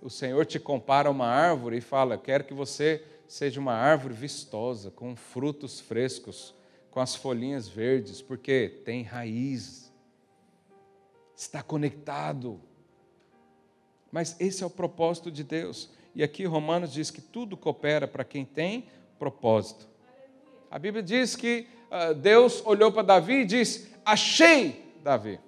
O 0.00 0.08
Senhor 0.08 0.46
te 0.46 0.60
compara 0.60 1.08
a 1.08 1.12
uma 1.12 1.26
árvore 1.26 1.78
e 1.78 1.80
fala: 1.80 2.16
Quero 2.16 2.44
que 2.44 2.54
você 2.54 3.04
seja 3.26 3.58
uma 3.58 3.74
árvore 3.74 4.14
vistosa, 4.14 4.90
com 4.90 5.16
frutos 5.16 5.80
frescos, 5.80 6.54
com 6.90 7.00
as 7.00 7.16
folhinhas 7.16 7.66
verdes, 7.66 8.22
porque 8.22 8.80
tem 8.84 9.02
raiz, 9.02 9.90
está 11.34 11.62
conectado. 11.62 12.60
Mas 14.12 14.36
esse 14.38 14.62
é 14.62 14.66
o 14.66 14.70
propósito 14.70 15.30
de 15.30 15.42
Deus. 15.42 15.88
E 16.14 16.22
aqui 16.22 16.44
Romanos 16.44 16.92
diz 16.92 17.10
que 17.10 17.22
tudo 17.22 17.56
coopera 17.56 18.06
para 18.06 18.22
quem 18.22 18.44
tem 18.44 18.86
propósito. 19.18 19.88
A 20.70 20.78
Bíblia 20.78 21.02
diz 21.02 21.34
que 21.34 21.66
uh, 21.90 22.14
Deus 22.14 22.62
olhou 22.66 22.92
para 22.92 23.02
Davi 23.02 23.40
e 23.40 23.44
disse: 23.46 23.90
Achei 24.04 24.94
Davi. 25.02 25.40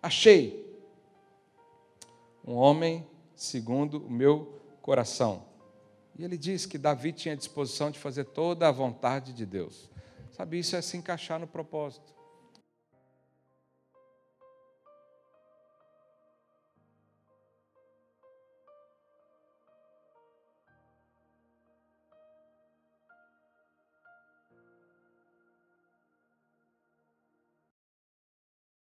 Achei. 0.00 0.62
Um 2.46 2.54
homem 2.54 3.06
segundo 3.34 3.98
o 3.98 4.10
meu 4.10 4.60
coração. 4.80 5.44
E 6.18 6.24
ele 6.24 6.36
diz 6.36 6.66
que 6.66 6.78
Davi 6.78 7.12
tinha 7.12 7.36
disposição 7.36 7.90
de 7.90 7.98
fazer 7.98 8.24
toda 8.24 8.68
a 8.68 8.72
vontade 8.72 9.32
de 9.32 9.46
Deus. 9.46 9.90
Sabe, 10.30 10.58
isso 10.58 10.76
é 10.76 10.82
se 10.82 10.96
encaixar 10.96 11.38
no 11.38 11.46
propósito. 11.46 12.12